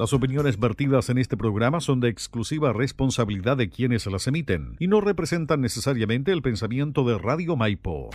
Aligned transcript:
Las 0.00 0.14
opiniones 0.14 0.58
vertidas 0.58 1.10
en 1.10 1.18
este 1.18 1.36
programa 1.36 1.82
son 1.82 2.00
de 2.00 2.08
exclusiva 2.08 2.72
responsabilidad 2.72 3.58
de 3.58 3.68
quienes 3.68 4.06
las 4.06 4.26
emiten 4.26 4.76
y 4.78 4.86
no 4.86 5.02
representan 5.02 5.60
necesariamente 5.60 6.32
el 6.32 6.40
pensamiento 6.40 7.04
de 7.04 7.18
Radio 7.18 7.54
Maipo. 7.54 8.08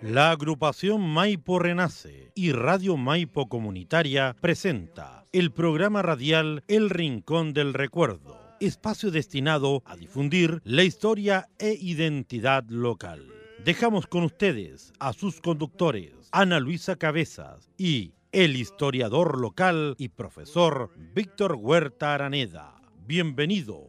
La 0.00 0.30
agrupación 0.30 1.00
Maipo 1.00 1.58
Renace 1.58 2.30
y 2.36 2.52
Radio 2.52 2.96
Maipo 2.96 3.48
Comunitaria 3.48 4.36
presenta 4.40 5.24
el 5.32 5.50
programa 5.50 6.02
radial 6.02 6.62
El 6.68 6.88
Rincón 6.88 7.54
del 7.54 7.74
Recuerdo, 7.74 8.38
espacio 8.60 9.10
destinado 9.10 9.82
a 9.86 9.96
difundir 9.96 10.60
la 10.62 10.84
historia 10.84 11.48
e 11.58 11.76
identidad 11.80 12.62
local. 12.68 13.26
Dejamos 13.64 14.06
con 14.06 14.22
ustedes 14.22 14.92
a 15.00 15.12
sus 15.14 15.40
conductores, 15.40 16.12
Ana 16.30 16.60
Luisa 16.60 16.94
Cabezas 16.94 17.68
y 17.76 18.12
el 18.32 18.56
historiador 18.56 19.38
local 19.38 19.94
y 19.98 20.10
profesor 20.10 20.90
Víctor 21.14 21.54
Huerta 21.54 22.14
Araneda. 22.14 22.74
Bienvenido. 23.06 23.86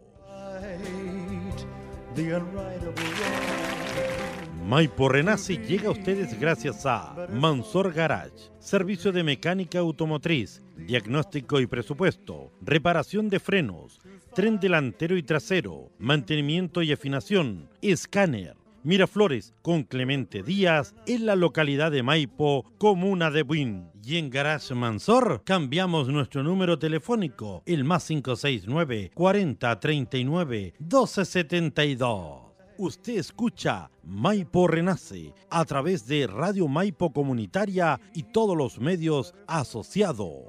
Maipo 4.66 5.10
Renace 5.10 5.58
llega 5.58 5.90
a 5.90 5.92
ustedes 5.92 6.40
gracias 6.40 6.86
a 6.86 7.28
Mansor 7.34 7.92
Garage, 7.92 8.52
servicio 8.60 9.12
de 9.12 9.24
mecánica 9.24 9.80
automotriz, 9.80 10.62
diagnóstico 10.78 11.60
y 11.60 11.68
presupuesto, 11.68 12.52
reparación 12.62 13.30
de 13.30 13.40
frenos, 13.40 14.00
tren 14.34 14.60
delantero 14.60 15.18
y 15.18 15.24
trasero, 15.24 15.90
mantenimiento 15.98 16.82
y 16.82 16.92
afinación, 16.92 17.70
escáner. 17.82 18.56
Miraflores 18.84 19.54
con 19.62 19.84
Clemente 19.84 20.44
Díaz 20.44 20.96
en 21.06 21.26
la 21.26 21.36
localidad 21.36 21.92
de 21.92 22.04
Maipo, 22.04 22.66
comuna 22.78 23.32
de 23.32 23.44
Buin. 23.44 23.90
Y 24.04 24.18
en 24.18 24.30
Garage 24.30 24.74
Mansor 24.74 25.44
cambiamos 25.44 26.08
nuestro 26.08 26.42
número 26.42 26.80
telefónico, 26.80 27.62
el 27.66 27.84
más 27.84 28.08
569 28.08 29.12
40 29.14 29.80
39 29.80 30.74
1272. 30.80 32.50
Usted 32.78 33.18
escucha 33.18 33.92
Maipo 34.04 34.66
Renace 34.66 35.34
a 35.50 35.66
través 35.66 36.08
de 36.08 36.28
Radio 36.28 36.68
Maipo 36.70 37.12
Comunitaria 37.12 38.00
y 38.14 38.24
todos 38.24 38.56
los 38.56 38.80
medios 38.80 39.36
asociados. 39.48 40.46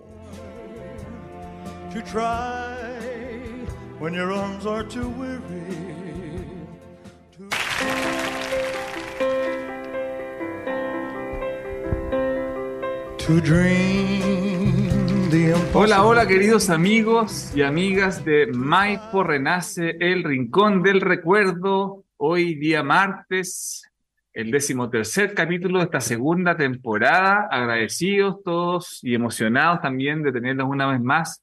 Hola, 15.73 16.05
hola 16.05 16.27
queridos 16.27 16.69
amigos 16.69 17.53
y 17.55 17.63
amigas 17.63 18.25
de 18.25 18.49
Maipo 18.49 19.23
Renace, 19.23 19.97
el 20.01 20.25
Rincón 20.25 20.83
del 20.83 21.01
Recuerdo. 21.01 22.05
Hoy 22.17 22.57
día 22.57 22.83
martes, 22.83 23.89
el 24.33 24.51
decimotercer 24.51 25.33
capítulo 25.33 25.79
de 25.79 25.85
esta 25.85 26.01
segunda 26.01 26.57
temporada. 26.57 27.47
Agradecidos 27.53 28.43
todos 28.43 28.99
y 29.05 29.15
emocionados 29.15 29.81
también 29.81 30.25
de 30.25 30.33
tenerlos 30.33 30.67
una 30.69 30.89
vez 30.91 31.01
más 31.01 31.41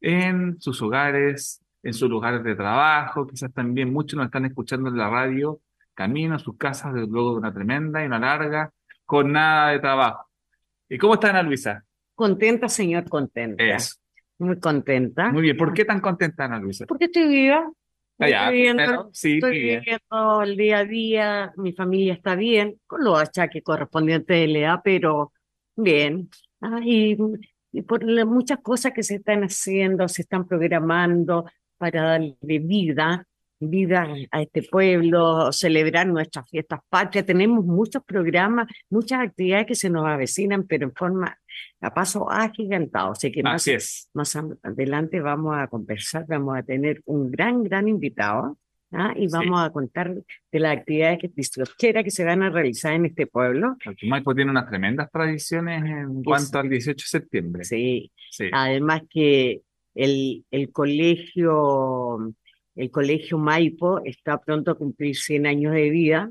en 0.00 0.60
sus 0.60 0.82
hogares, 0.82 1.62
en 1.84 1.94
sus 1.94 2.10
lugares 2.10 2.42
de 2.42 2.56
trabajo. 2.56 3.28
Quizás 3.28 3.52
también 3.52 3.92
muchos 3.92 4.16
nos 4.16 4.26
están 4.26 4.46
escuchando 4.46 4.88
en 4.88 4.98
la 4.98 5.08
radio, 5.08 5.60
camino 5.94 6.34
a 6.34 6.38
sus 6.40 6.56
casas 6.56 6.92
luego 6.92 7.32
de 7.32 7.38
una 7.38 7.54
tremenda 7.54 8.02
y 8.02 8.06
una 8.06 8.18
larga 8.18 8.72
jornada 9.06 9.70
de 9.70 9.78
trabajo. 9.78 10.29
¿Y 10.90 10.98
cómo 10.98 11.14
está 11.14 11.30
Ana 11.30 11.42
Luisa? 11.42 11.84
Contenta, 12.14 12.68
señor, 12.68 13.08
contenta. 13.08 13.64
Eso. 13.64 13.94
Muy 14.38 14.58
contenta. 14.58 15.30
Muy 15.30 15.42
bien. 15.42 15.56
¿Por 15.56 15.72
qué 15.72 15.84
tan 15.84 16.00
contenta, 16.00 16.44
Ana 16.44 16.58
Luisa? 16.58 16.84
Porque 16.86 17.04
estoy 17.04 17.28
viva. 17.28 17.70
Ah, 18.18 18.28
ya, 18.28 18.40
estoy 18.42 18.56
viviendo, 18.56 19.10
sí, 19.14 19.34
estoy 19.36 19.52
viviendo 19.52 20.42
el 20.42 20.56
día 20.56 20.78
a 20.78 20.84
día, 20.84 21.52
mi 21.56 21.72
familia 21.72 22.12
está 22.12 22.34
bien, 22.34 22.78
con 22.86 23.02
los 23.02 23.18
achaques 23.18 23.62
correspondientes 23.62 24.38
de 24.38 24.46
la 24.48 24.58
edad, 24.58 24.80
pero 24.84 25.32
bien. 25.74 26.28
Ah, 26.60 26.80
y, 26.84 27.16
y 27.72 27.80
por 27.80 28.04
muchas 28.26 28.58
cosas 28.58 28.92
que 28.92 29.02
se 29.02 29.14
están 29.14 29.44
haciendo, 29.44 30.06
se 30.06 30.20
están 30.22 30.46
programando 30.46 31.46
para 31.78 32.02
darle 32.02 32.36
vida, 32.42 33.26
vida 33.60 34.08
a 34.30 34.42
este 34.42 34.62
pueblo, 34.62 35.52
celebrar 35.52 36.06
nuestras 36.06 36.48
fiestas 36.48 36.80
patrias. 36.88 37.26
Tenemos 37.26 37.64
muchos 37.64 38.02
programas, 38.04 38.66
muchas 38.88 39.20
actividades 39.20 39.66
que 39.66 39.74
se 39.74 39.90
nos 39.90 40.06
avecinan, 40.06 40.64
pero 40.66 40.84
en 40.86 40.94
forma 40.94 41.36
a 41.80 41.92
paso 41.94 42.30
agigantado. 42.30 43.12
Así 43.12 43.30
que 43.30 43.42
más 43.42 43.56
Así 43.62 43.72
es. 43.72 44.08
más 44.14 44.34
am- 44.36 44.56
adelante 44.62 45.20
vamos 45.20 45.54
a 45.56 45.66
conversar, 45.68 46.24
vamos 46.26 46.56
a 46.56 46.62
tener 46.62 47.02
un 47.04 47.30
gran, 47.30 47.62
gran 47.62 47.86
invitado 47.88 48.56
¿ah? 48.92 49.12
y 49.14 49.28
Sí. 49.28 49.36
vamos 49.36 49.60
a 49.60 49.70
contar 49.70 50.14
de 50.50 50.58
las 50.58 50.78
actividades 50.78 51.18
que, 51.78 51.92
que 52.02 52.10
se 52.10 52.24
van 52.24 52.42
a 52.42 52.50
realizar 52.50 52.94
en 52.94 53.06
este 53.06 53.26
pueblo. 53.26 53.76
Maipo 54.08 54.34
tiene 54.34 54.50
unas 54.52 54.68
tremendas 54.68 55.10
tradiciones 55.12 55.84
en 55.84 56.22
cuanto 56.22 56.58
al 56.58 56.68
18 56.70 56.94
de 57.04 57.08
septiembre. 57.08 57.64
Sí, 57.64 58.10
Sí. 58.30 58.46
además 58.52 59.02
que 59.10 59.60
el, 59.94 60.44
el 60.50 60.70
colegio, 60.72 62.32
el 62.80 62.90
colegio 62.90 63.36
Maipo 63.38 64.00
está 64.04 64.38
pronto 64.38 64.70
a 64.70 64.74
cumplir 64.74 65.14
100 65.16 65.46
años 65.46 65.72
de 65.74 65.90
vida 65.90 66.30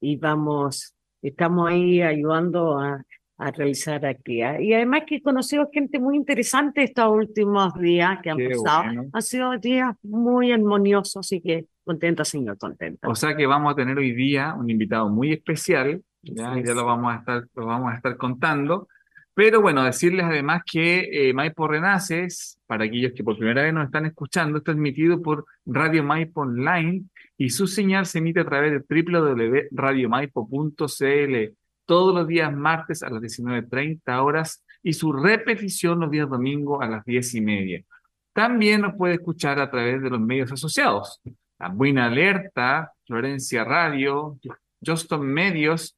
y 0.00 0.16
vamos, 0.16 0.94
estamos 1.22 1.70
ahí 1.70 2.02
ayudando 2.02 2.78
a, 2.78 3.04
a 3.38 3.50
realizar 3.52 4.04
actividades. 4.04 4.62
Y 4.62 4.74
además 4.74 5.02
que 5.06 5.16
he 5.16 5.22
conocido 5.22 5.68
gente 5.72 6.00
muy 6.00 6.16
interesante 6.16 6.82
estos 6.82 7.08
últimos 7.08 7.74
días 7.74 8.18
que 8.22 8.30
han 8.30 8.36
Qué 8.38 8.50
pasado. 8.50 8.84
bueno. 8.84 9.04
Han 9.12 9.22
sido 9.22 9.56
días 9.58 9.94
muy 10.02 10.50
armoniosos, 10.50 11.16
así 11.18 11.40
que 11.40 11.66
contenta, 11.84 12.24
señor, 12.24 12.58
contenta. 12.58 13.08
O 13.08 13.14
sea 13.14 13.36
que 13.36 13.46
vamos 13.46 13.72
a 13.72 13.76
tener 13.76 13.96
hoy 13.98 14.12
día 14.12 14.54
un 14.58 14.68
invitado 14.70 15.08
muy 15.08 15.32
especial, 15.32 16.02
ya, 16.22 16.50
Así 16.50 16.64
ya 16.64 16.70
es. 16.72 16.76
lo 16.76 16.84
vamos 16.84 17.14
a 17.14 17.18
estar, 17.18 17.44
lo 17.54 17.66
vamos 17.66 17.92
a 17.92 17.96
estar 17.96 18.16
contando. 18.16 18.88
Pero 19.38 19.60
bueno, 19.60 19.84
decirles 19.84 20.26
además 20.26 20.62
que 20.66 21.08
eh, 21.12 21.32
Maipo 21.32 21.68
Renace, 21.68 22.24
es, 22.24 22.58
para 22.66 22.86
aquellos 22.86 23.12
que 23.12 23.22
por 23.22 23.38
primera 23.38 23.62
vez 23.62 23.72
nos 23.72 23.84
están 23.84 24.04
escuchando, 24.04 24.58
está 24.58 24.72
transmitido 24.72 25.22
por 25.22 25.44
Radio 25.64 26.02
Maipo 26.02 26.40
Online 26.40 27.04
y 27.36 27.50
su 27.50 27.68
señal 27.68 28.06
se 28.06 28.18
emite 28.18 28.40
a 28.40 28.44
través 28.44 28.72
de 28.72 28.80
www.radiomaipo.cl 28.80 31.54
todos 31.86 32.14
los 32.16 32.26
días 32.26 32.52
martes 32.52 33.04
a 33.04 33.10
las 33.10 33.22
19.30 33.22 34.24
horas 34.24 34.64
y 34.82 34.92
su 34.92 35.12
repetición 35.12 36.00
los 36.00 36.10
días 36.10 36.28
domingos 36.28 36.82
a 36.82 36.88
las 36.88 37.04
10 37.04 37.34
y 37.36 37.40
media. 37.40 37.80
También 38.32 38.80
nos 38.80 38.96
puede 38.96 39.14
escuchar 39.14 39.60
a 39.60 39.70
través 39.70 40.02
de 40.02 40.10
los 40.10 40.20
medios 40.20 40.50
asociados. 40.50 41.20
La 41.60 41.68
Buena 41.68 42.06
Alerta, 42.06 42.90
Florencia 43.06 43.62
Radio, 43.62 44.36
Juston 44.84 45.24
Medios 45.24 45.96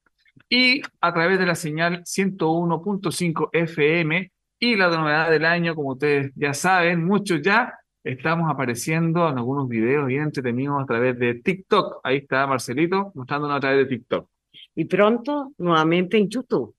y 0.48 0.82
a 1.00 1.12
través 1.12 1.38
de 1.38 1.46
la 1.46 1.54
señal 1.54 2.02
101.5 2.04 3.50
FM 3.52 4.32
y 4.58 4.76
la 4.76 4.88
novedad 4.88 5.30
del 5.30 5.44
año, 5.44 5.74
como 5.74 5.92
ustedes 5.92 6.32
ya 6.34 6.54
saben, 6.54 7.04
muchos 7.04 7.40
ya 7.42 7.74
estamos 8.04 8.50
apareciendo 8.50 9.28
en 9.28 9.38
algunos 9.38 9.68
videos 9.68 10.06
bien 10.06 10.22
entretenidos 10.24 10.82
a 10.82 10.86
través 10.86 11.18
de 11.18 11.34
TikTok. 11.34 12.00
Ahí 12.04 12.18
está 12.18 12.46
Marcelito 12.46 13.12
mostrándonos 13.14 13.56
a 13.56 13.60
través 13.60 13.78
de 13.78 13.96
TikTok. 13.96 14.28
Y 14.74 14.84
pronto, 14.84 15.52
nuevamente 15.58 16.18
en 16.18 16.28
YouTube. 16.28 16.74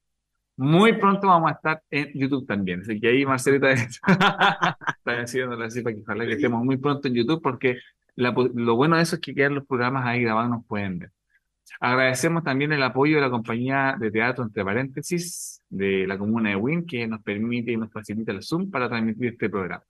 Muy 0.57 0.93
pronto 0.93 1.27
vamos 1.27 1.51
a 1.51 1.55
estar 1.55 1.81
en 1.89 2.11
YouTube 2.13 2.45
también. 2.45 2.81
Así 2.81 2.99
que 2.99 3.07
ahí 3.07 3.25
Marcelita 3.25 3.71
está 3.71 4.77
decidiéndole 5.05 5.65
así 5.65 5.81
para 5.81 5.95
que 5.95 6.01
ojalá 6.01 6.25
que 6.25 6.33
estemos 6.33 6.63
muy 6.63 6.77
pronto 6.77 7.07
en 7.07 7.15
YouTube 7.15 7.41
porque 7.41 7.77
la 8.15 8.31
lo 8.31 8.75
bueno 8.75 8.97
de 8.97 9.03
eso 9.03 9.15
es 9.15 9.21
que 9.21 9.33
quedan 9.33 9.55
los 9.55 9.65
programas 9.65 10.05
ahí 10.05 10.21
grabados, 10.21 10.51
nos 10.51 10.65
pueden 10.65 10.99
ver. 10.99 11.11
Agradecemos 11.79 12.43
también 12.43 12.71
el 12.71 12.83
apoyo 12.83 13.15
de 13.15 13.21
la 13.21 13.29
compañía 13.29 13.95
de 13.99 14.11
teatro, 14.11 14.43
entre 14.43 14.63
paréntesis, 14.63 15.61
de 15.69 16.05
la 16.05 16.17
comuna 16.17 16.49
de 16.49 16.55
Win, 16.55 16.85
que 16.85 17.07
nos 17.07 17.21
permite 17.23 17.71
y 17.71 17.77
nos 17.77 17.91
facilita 17.91 18.31
el 18.31 18.43
Zoom 18.43 18.69
para 18.69 18.89
transmitir 18.89 19.33
este 19.33 19.49
programa. 19.49 19.83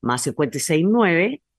más 0.02 0.28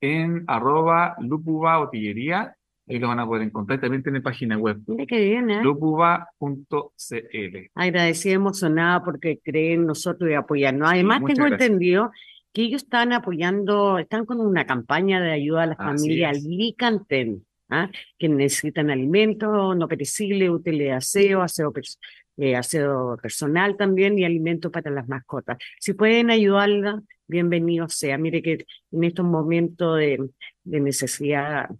en 0.00 0.44
arroba 0.46 1.16
lupuba 1.20 1.78
botillería. 1.78 2.56
Ahí 2.86 2.98
lo 2.98 3.08
van 3.08 3.20
a 3.20 3.26
poder 3.26 3.42
encontrar. 3.42 3.80
También 3.80 4.02
tiene 4.02 4.20
página 4.20 4.58
web 4.58 4.78
Mira 4.86 5.06
qué 5.06 5.24
bien, 5.24 5.50
¿eh? 5.50 5.62
lupuba.cl. 5.62 7.56
Agradecida, 7.74 8.34
emocionada 8.34 9.02
porque 9.02 9.40
creen 9.42 9.80
en 9.80 9.86
nosotros 9.86 10.30
y 10.30 10.34
apoyarnos. 10.34 10.90
Además, 10.90 11.20
muchas 11.20 11.36
tengo 11.36 11.48
gracias. 11.48 11.70
entendido 11.70 12.10
que 12.52 12.62
ellos 12.62 12.82
están 12.82 13.12
apoyando, 13.12 13.98
están 13.98 14.26
con 14.26 14.40
una 14.40 14.66
campaña 14.66 15.20
de 15.20 15.32
ayuda 15.32 15.62
a 15.64 15.66
las 15.66 15.80
Así 15.80 15.88
familias. 15.88 16.42
Licanten, 16.44 17.44
¿ah? 17.70 17.90
que 18.18 18.28
necesitan 18.28 18.90
alimentos 18.90 19.76
no 19.76 19.88
perecibles, 19.88 20.50
útiles 20.50 20.86
de 20.86 20.92
aseo, 20.92 21.42
aseo, 21.42 21.72
eh, 22.36 22.54
aseo 22.54 23.16
personal 23.20 23.76
también 23.76 24.18
y 24.18 24.24
alimentos 24.24 24.70
para 24.70 24.90
las 24.90 25.08
mascotas. 25.08 25.58
Si 25.80 25.94
pueden 25.94 26.30
ayudarla, 26.30 27.02
bienvenido 27.26 27.88
sea. 27.88 28.18
Mire 28.18 28.42
que 28.42 28.66
en 28.92 29.04
estos 29.04 29.24
momentos 29.24 29.98
de, 29.98 30.30
de 30.62 30.80
necesidad, 30.80 31.70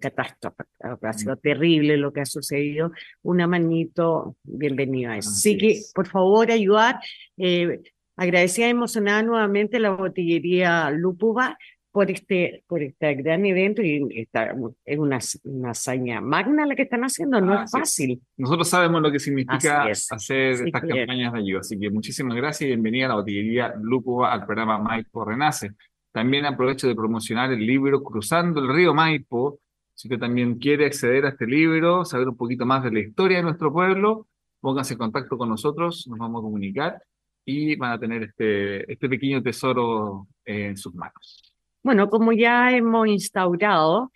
catástrofe, 0.00 0.64
ha 0.80 1.12
sido 1.12 1.36
terrible 1.36 1.96
lo 1.96 2.12
que 2.12 2.20
ha 2.22 2.26
sucedido, 2.26 2.92
una 3.22 3.46
manito, 3.46 4.36
bienvenido 4.42 5.12
a 5.12 5.18
eso. 5.18 5.30
Así 5.30 5.50
Así 5.50 5.58
que, 5.58 5.70
es. 5.72 5.92
por 5.94 6.06
favor, 6.08 6.50
ayudar. 6.50 6.98
Eh, 7.36 7.80
agradecida 8.16 8.66
y 8.66 8.70
emocionada 8.70 9.22
nuevamente 9.22 9.78
la 9.78 9.90
botillería 9.90 10.90
Lupuba 10.90 11.58
por 11.92 12.10
este, 12.10 12.62
por 12.66 12.82
este 12.82 13.14
gran 13.14 13.44
evento 13.46 13.82
y 13.82 14.06
esta, 14.20 14.54
es 14.84 14.98
una, 14.98 15.18
una 15.44 15.70
hazaña 15.70 16.20
magna 16.20 16.66
la 16.66 16.74
que 16.74 16.82
están 16.82 17.02
haciendo, 17.04 17.40
no 17.40 17.54
es 17.54 17.60
Así 17.60 17.76
es. 17.76 17.80
fácil. 17.80 18.22
Nosotros 18.36 18.68
sabemos 18.68 19.00
lo 19.02 19.10
que 19.12 19.18
significa 19.18 19.88
es. 19.90 20.10
hacer 20.12 20.52
Así 20.54 20.64
estas 20.66 20.82
que- 20.82 20.88
campañas 20.88 21.32
de 21.32 21.38
ayuda. 21.38 21.60
Así 21.60 21.78
que 21.78 21.90
muchísimas 21.90 22.36
gracias 22.36 22.62
y 22.62 22.66
bienvenida 22.66 23.06
a 23.06 23.08
la 23.10 23.14
botillería 23.16 23.74
Lupuba 23.82 24.32
al 24.32 24.44
programa 24.44 24.78
Maipo 24.78 25.24
Renace. 25.24 25.70
También 26.12 26.44
aprovecho 26.46 26.86
de 26.88 26.94
promocionar 26.94 27.52
el 27.52 27.66
libro 27.66 28.02
Cruzando 28.02 28.60
el 28.60 28.74
Río 28.74 28.94
Maipo. 28.94 29.60
Si 29.96 30.08
usted 30.08 30.20
también 30.20 30.58
quiere 30.58 30.84
acceder 30.86 31.24
a 31.24 31.30
este 31.30 31.46
libro, 31.46 32.04
saber 32.04 32.28
un 32.28 32.36
poquito 32.36 32.66
más 32.66 32.84
de 32.84 32.92
la 32.92 33.00
historia 33.00 33.38
de 33.38 33.44
nuestro 33.44 33.72
pueblo, 33.72 34.28
pónganse 34.60 34.92
en 34.92 34.98
contacto 34.98 35.38
con 35.38 35.48
nosotros, 35.48 36.06
nos 36.06 36.18
vamos 36.18 36.40
a 36.40 36.42
comunicar 36.42 37.02
y 37.46 37.76
van 37.76 37.92
a 37.92 37.98
tener 37.98 38.22
este, 38.24 38.92
este 38.92 39.08
pequeño 39.08 39.42
tesoro 39.42 40.28
en 40.44 40.76
sus 40.76 40.94
manos. 40.94 41.54
Bueno, 41.82 42.10
como 42.10 42.32
ya 42.32 42.70
hemos 42.76 43.08
instaurado, 43.08 44.12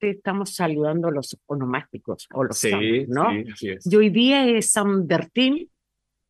estamos 0.00 0.54
saludando 0.54 1.08
a 1.08 1.10
los 1.10 1.36
onomásticos 1.46 2.26
o 2.32 2.44
los 2.44 2.56
Sí, 2.56 2.70
santos, 2.70 3.08
¿no? 3.08 3.30
sí, 3.30 3.44
así 3.52 3.68
es. 3.68 3.92
Y 3.92 3.96
hoy 3.96 4.08
día 4.08 4.48
es 4.48 4.70
San 4.70 5.06
Bertín, 5.06 5.70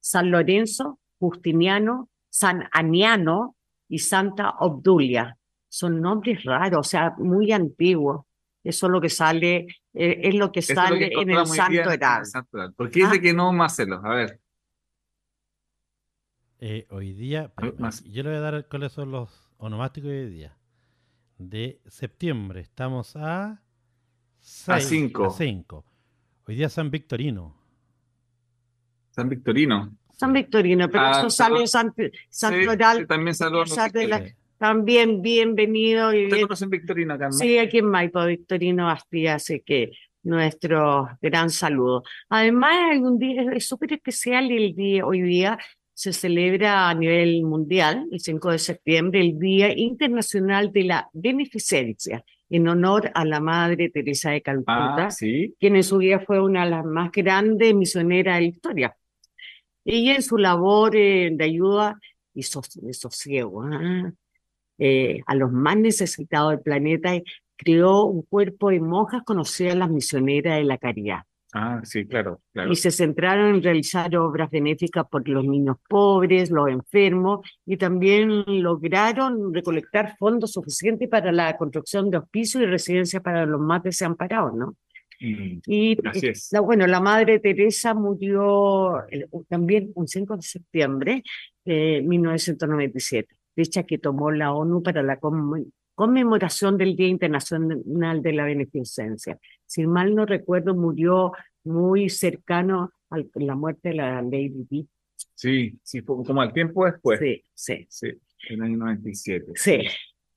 San 0.00 0.32
Lorenzo, 0.32 0.98
Justiniano, 1.20 2.08
San 2.28 2.68
Aniano 2.72 3.54
y 3.88 4.00
Santa 4.00 4.50
Obdulia. 4.58 5.36
Son 5.72 6.00
nombres 6.00 6.42
raros, 6.44 6.80
o 6.80 6.82
sea, 6.90 7.14
muy 7.18 7.52
antiguos. 7.52 8.26
Eso 8.64 8.86
es 8.86 8.92
lo 8.92 9.00
que 9.00 9.08
sale, 9.08 9.68
eh, 9.94 10.20
es 10.24 10.34
lo 10.34 10.50
que 10.50 10.58
Eso 10.60 10.72
es 10.72 10.76
lo 10.76 10.82
sale 10.84 10.98
que 10.98 11.04
en 11.22 11.30
el 11.30 11.46
Santo 11.46 11.72
en 11.72 11.72
el 11.88 11.92
Heraldo. 11.94 12.24
Santo 12.26 12.56
Heraldo. 12.58 12.74
¿Por 12.76 12.90
qué 12.90 13.00
dice 13.00 13.16
Ah. 13.16 13.20
que 13.20 13.32
no, 13.32 13.52
Marcelo? 13.52 14.00
A 14.04 14.14
ver. 14.16 14.40
Eh, 16.58 16.86
hoy 16.90 17.12
día, 17.14 17.52
más. 17.78 18.04
yo 18.04 18.22
le 18.22 18.30
voy 18.30 18.38
a 18.38 18.40
dar 18.42 18.68
cuáles 18.68 18.92
son 18.92 19.10
los 19.12 19.48
onomásticos 19.58 20.10
de 20.10 20.24
hoy 20.24 20.30
día. 20.30 20.56
De 21.38 21.80
septiembre, 21.86 22.60
estamos 22.60 23.16
a 23.16 23.62
seis, 24.40 24.84
cinco. 24.86 25.26
a 25.26 25.30
cinco. 25.30 25.84
Hoy 26.46 26.56
día 26.56 26.68
San 26.68 26.90
Victorino. 26.90 27.56
San 29.10 29.28
Victorino. 29.28 29.96
San 30.12 30.32
Victorino, 30.34 30.90
pero 30.90 31.04
Ah, 31.04 31.18
eso 31.20 31.30
sale 31.30 31.60
en 31.60 31.68
San, 31.68 31.94
Santo 32.28 32.58
Sí, 32.60 32.68
Heraldo. 32.68 33.00
sí, 33.02 33.06
también 33.06 33.34
la- 34.10 34.18
Eh, 34.18 34.36
También 34.60 35.22
bienvenido 35.22 36.12
y 36.12 36.24
¿Usted 36.24 36.36
bien- 36.36 36.48
a 36.52 36.66
Victorino 36.66 37.14
acá? 37.14 37.32
Sí, 37.32 37.56
aquí 37.56 37.78
en 37.78 37.86
Maipo, 37.86 38.22
Victorino 38.26 38.84
Bastía, 38.84 39.36
así 39.36 39.60
que 39.64 39.92
nuestro 40.22 41.08
gran 41.22 41.48
saludo. 41.48 42.02
Además, 42.28 42.72
hay 42.92 42.98
un 42.98 43.18
día 43.18 43.42
es 43.54 43.66
súper 43.66 43.94
especial 43.94 44.50
el 44.50 44.74
día, 44.74 45.06
hoy 45.06 45.22
día 45.22 45.58
se 45.94 46.12
celebra 46.12 46.90
a 46.90 46.94
nivel 46.94 47.42
mundial, 47.42 48.06
el 48.12 48.20
5 48.20 48.50
de 48.50 48.58
septiembre, 48.58 49.22
el 49.22 49.38
Día 49.38 49.72
Internacional 49.74 50.70
de 50.72 50.84
la 50.84 51.08
Beneficencia, 51.14 52.22
en 52.50 52.68
honor 52.68 53.10
a 53.14 53.24
la 53.24 53.40
Madre 53.40 53.88
Teresa 53.88 54.30
de 54.32 54.42
Calcuta, 54.42 55.06
Ah, 55.06 55.10
sí. 55.10 55.54
quien 55.58 55.76
en 55.76 55.84
su 55.84 55.98
día 55.98 56.20
fue 56.20 56.38
una 56.38 56.64
de 56.66 56.70
las 56.70 56.84
más 56.84 57.10
grandes 57.12 57.74
misioneras 57.74 58.34
de 58.36 58.40
la 58.42 58.46
historia. 58.46 58.96
Ella 59.86 60.16
en 60.16 60.22
su 60.22 60.36
labor 60.36 60.94
eh, 60.96 61.30
de 61.32 61.44
ayuda 61.44 61.98
y 62.34 62.42
sos- 62.42 62.78
de 62.80 62.92
sosiego 62.92 63.62
ah, 63.62 64.12
eh, 64.80 65.20
a 65.26 65.34
los 65.36 65.52
más 65.52 65.76
necesitados 65.76 66.50
del 66.50 66.60
planeta, 66.60 67.12
creó 67.56 68.04
un 68.06 68.22
cuerpo 68.22 68.70
de 68.70 68.80
monjas 68.80 69.22
conocidas 69.22 69.76
las 69.76 69.90
misioneras 69.90 70.56
de 70.58 70.64
la 70.64 70.78
caridad. 70.78 71.20
Ah, 71.52 71.80
sí, 71.82 72.06
claro, 72.06 72.40
claro. 72.52 72.70
Y 72.72 72.76
se 72.76 72.92
centraron 72.92 73.56
en 73.56 73.62
realizar 73.62 74.16
obras 74.16 74.50
benéficas 74.50 75.04
por 75.10 75.28
los 75.28 75.44
niños 75.44 75.76
pobres, 75.88 76.50
los 76.50 76.68
enfermos, 76.68 77.40
y 77.66 77.76
también 77.76 78.44
lograron 78.62 79.52
recolectar 79.52 80.16
fondos 80.16 80.52
suficientes 80.52 81.08
para 81.08 81.32
la 81.32 81.56
construcción 81.56 82.08
de 82.10 82.18
hospicios 82.18 82.62
y 82.62 82.66
residencias 82.66 83.20
para 83.22 83.46
los 83.46 83.60
más 83.60 83.82
desamparados, 83.82 84.54
¿no? 84.54 84.76
Mm, 85.20 85.58
Y 85.66 85.98
Así 86.08 86.28
es. 86.28 86.48
la, 86.52 86.60
bueno, 86.60 86.86
la 86.86 87.00
Madre 87.00 87.40
Teresa 87.40 87.94
murió 87.94 89.06
el- 89.08 89.26
también 89.48 89.90
un 89.96 90.06
5 90.06 90.36
de 90.36 90.42
septiembre 90.42 91.22
de 91.64 92.00
1997, 92.06 93.34
fecha 93.60 93.82
que 93.82 93.98
tomó 93.98 94.30
la 94.30 94.52
ONU 94.52 94.82
para 94.82 95.02
la 95.02 95.20
conme- 95.20 95.70
conmemoración 95.94 96.78
del 96.78 96.96
Día 96.96 97.08
Internacional 97.08 98.22
de 98.22 98.32
la 98.32 98.44
Beneficencia. 98.46 99.38
Si 99.66 99.86
mal 99.86 100.14
no 100.14 100.24
recuerdo, 100.24 100.74
murió 100.74 101.32
muy 101.64 102.08
cercano 102.08 102.92
a 103.10 103.18
la 103.34 103.54
muerte 103.54 103.90
de 103.90 103.94
la 103.96 104.22
Lady 104.22 104.66
Di. 104.70 104.88
Sí, 105.34 105.78
sí, 105.82 106.00
como 106.02 106.40
al 106.40 106.52
tiempo 106.54 106.86
después. 106.86 107.18
Sí, 107.20 107.42
sí. 107.52 107.86
Sí. 107.90 108.08
En 108.48 108.56
el 108.56 108.62
año 108.62 108.76
97. 108.78 109.52
Sí. 109.54 109.78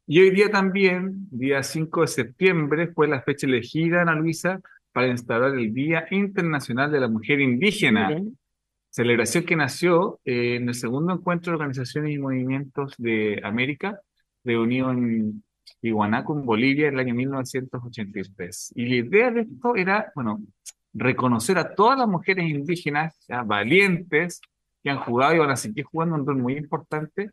Y 0.05 0.19
hoy 0.19 0.31
día 0.31 0.49
también, 0.51 1.27
día 1.31 1.63
5 1.63 2.01
de 2.01 2.07
septiembre, 2.07 2.87
fue 2.87 3.07
la 3.07 3.21
fecha 3.21 3.47
elegida, 3.47 4.01
Ana 4.01 4.15
Luisa, 4.15 4.59
para 4.91 5.07
instaurar 5.07 5.53
el 5.57 5.73
Día 5.73 6.05
Internacional 6.11 6.91
de 6.91 6.99
la 6.99 7.07
Mujer 7.07 7.39
Indígena. 7.39 8.09
Miren, 8.09 8.37
Celebración 8.93 9.43
que 9.43 9.55
nació 9.55 10.19
eh, 10.23 10.57
en 10.57 10.69
el 10.69 10.75
segundo 10.75 11.13
encuentro 11.13 11.49
de 11.49 11.55
organizaciones 11.55 12.13
y 12.13 12.19
movimientos 12.19 12.93
de 12.99 13.41
América, 13.43 13.99
reunido 14.43 14.91
en 14.91 15.43
Tiwanaku, 15.81 16.37
en 16.37 16.45
Bolivia, 16.45 16.89
en 16.89 16.93
el 16.93 16.99
año 16.99 17.15
1983. 17.15 18.73
Y 18.75 18.85
la 18.85 18.95
idea 18.95 19.31
de 19.31 19.41
esto 19.41 19.75
era, 19.75 20.11
bueno, 20.13 20.43
reconocer 20.93 21.57
a 21.57 21.73
todas 21.73 21.97
las 21.97 22.07
mujeres 22.07 22.47
indígenas, 22.47 23.17
ya, 23.27 23.41
valientes, 23.41 24.39
que 24.83 24.91
han 24.91 24.99
jugado 24.99 25.33
y 25.33 25.39
van 25.39 25.49
a 25.49 25.55
seguir 25.55 25.85
jugando 25.85 26.13
un 26.13 26.27
rol 26.27 26.37
muy 26.37 26.53
importante 26.53 27.31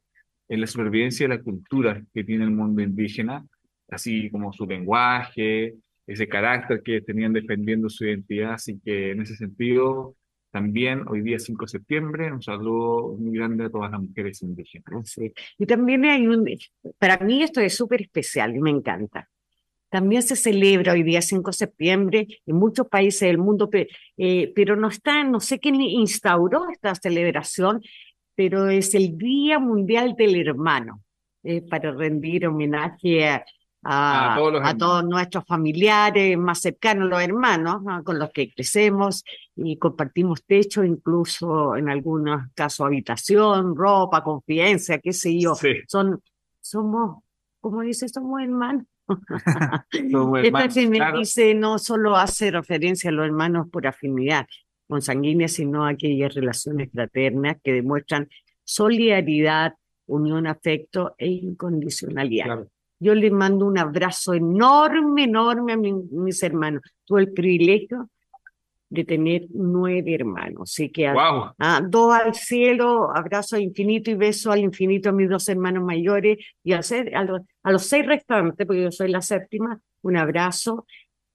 en 0.48 0.60
la 0.62 0.66
supervivencia 0.66 1.28
de 1.28 1.36
la 1.36 1.42
cultura 1.42 2.02
que 2.14 2.24
tiene 2.24 2.44
el 2.44 2.52
mundo 2.52 2.80
indígena, 2.80 3.44
así 3.90 4.30
como 4.30 4.54
su 4.54 4.64
lenguaje, 4.64 5.74
ese 6.06 6.26
carácter 6.26 6.82
que 6.82 7.02
tenían 7.02 7.34
defendiendo 7.34 7.90
su 7.90 8.06
identidad. 8.06 8.54
Así 8.54 8.80
que 8.82 9.10
en 9.10 9.20
ese 9.20 9.36
sentido, 9.36 10.16
también 10.50 11.04
hoy 11.08 11.22
día 11.22 11.38
5 11.38 11.64
de 11.64 11.68
septiembre, 11.70 12.32
un 12.32 12.42
saludo 12.42 13.16
muy 13.16 13.36
grande 13.36 13.64
a 13.66 13.70
todas 13.70 13.90
las 13.90 14.00
mujeres 14.00 14.42
indígenas. 14.42 15.10
sí. 15.10 15.32
Y 15.58 15.66
también 15.66 16.04
hay 16.04 16.26
un, 16.26 16.44
para 16.98 17.18
mí 17.18 17.42
esto 17.42 17.60
es 17.60 17.74
súper 17.76 18.02
especial 18.02 18.54
y 18.56 18.60
me 18.60 18.70
encanta. 18.70 19.28
También 19.88 20.22
se 20.22 20.36
celebra 20.36 20.92
hoy 20.92 21.02
día 21.02 21.20
5 21.20 21.50
de 21.50 21.56
septiembre 21.56 22.26
en 22.46 22.56
muchos 22.56 22.86
países 22.88 23.22
del 23.28 23.38
mundo, 23.38 23.68
pe- 23.68 23.88
eh, 24.16 24.52
pero 24.54 24.76
no 24.76 24.88
está, 24.88 25.24
no 25.24 25.40
sé 25.40 25.58
quién 25.58 25.80
instauró 25.80 26.68
esta 26.70 26.94
celebración, 26.94 27.80
pero 28.36 28.68
es 28.68 28.94
el 28.94 29.18
Día 29.18 29.58
Mundial 29.58 30.14
del 30.16 30.36
Hermano, 30.36 31.02
eh, 31.42 31.62
para 31.62 31.90
rendir 31.92 32.46
homenaje 32.46 33.26
a, 33.28 33.44
a- 33.82 34.34
A 34.34 34.36
todos 34.36 34.52
los 34.52 34.62
a 34.64 34.76
todos 34.76 35.04
nuestros 35.04 35.44
familiares 35.46 36.36
más 36.36 36.60
cercanos, 36.60 37.08
los 37.08 37.22
hermanos, 37.22 37.82
¿no? 37.82 38.04
con 38.04 38.18
los 38.18 38.30
que 38.30 38.50
crecemos 38.50 39.24
y 39.56 39.78
compartimos 39.78 40.44
techo, 40.44 40.84
incluso 40.84 41.76
en 41.76 41.88
algunos 41.88 42.42
casos 42.54 42.86
habitación, 42.86 43.74
ropa, 43.74 44.22
confianza, 44.22 44.98
qué 44.98 45.12
sé 45.12 45.38
yo. 45.38 45.54
Sí, 45.54 45.76
Son, 45.88 46.20
somos, 46.60 47.22
como 47.60 47.80
dice, 47.80 48.08
somos 48.08 48.42
hermanos. 48.42 48.84
somos 50.10 50.38
Esta 50.44 50.46
hermanos, 50.46 50.76
me 50.76 50.96
claro. 50.98 51.18
dice 51.18 51.54
no 51.54 51.78
solo 51.78 52.16
hace 52.16 52.50
referencia 52.50 53.10
a 53.10 53.12
los 53.12 53.24
hermanos 53.26 53.68
por 53.70 53.86
afinidad 53.86 54.46
consanguínea, 54.88 55.48
sino 55.48 55.84
a 55.86 55.90
aquellas 55.90 56.34
relaciones 56.34 56.90
fraternas 56.92 57.56
que 57.62 57.72
demuestran 57.72 58.28
solidaridad, 58.64 59.74
unión, 60.06 60.46
afecto 60.46 61.14
e 61.16 61.28
incondicionalidad. 61.28 62.44
Claro. 62.46 62.66
Yo 63.00 63.14
les 63.14 63.32
mando 63.32 63.66
un 63.66 63.78
abrazo 63.78 64.34
enorme, 64.34 65.24
enorme 65.24 65.72
a 65.72 65.76
mi- 65.76 65.92
mis 65.92 66.42
hermanos. 66.42 66.82
Tuve 67.04 67.22
el 67.22 67.32
privilegio 67.32 68.08
de 68.90 69.04
tener 69.04 69.46
nueve 69.54 70.14
hermanos, 70.14 70.70
así 70.72 70.90
que 70.90 71.10
Wow. 71.12 71.52
Ah, 71.58 71.80
dos 71.86 72.12
al 72.12 72.34
cielo, 72.34 73.10
abrazo 73.16 73.56
infinito 73.56 74.10
y 74.10 74.14
beso 74.14 74.50
al 74.50 74.58
infinito 74.60 75.08
a 75.10 75.12
mis 75.12 75.28
dos 75.30 75.48
hermanos 75.48 75.84
mayores 75.84 76.38
y 76.64 76.72
a, 76.72 76.82
ser- 76.82 77.14
a, 77.16 77.22
los, 77.24 77.40
a 77.62 77.70
los 77.72 77.84
seis 77.84 78.04
restantes, 78.04 78.66
porque 78.66 78.82
yo 78.82 78.90
soy 78.90 79.08
la 79.10 79.22
séptima, 79.22 79.80
un 80.02 80.16
abrazo 80.16 80.86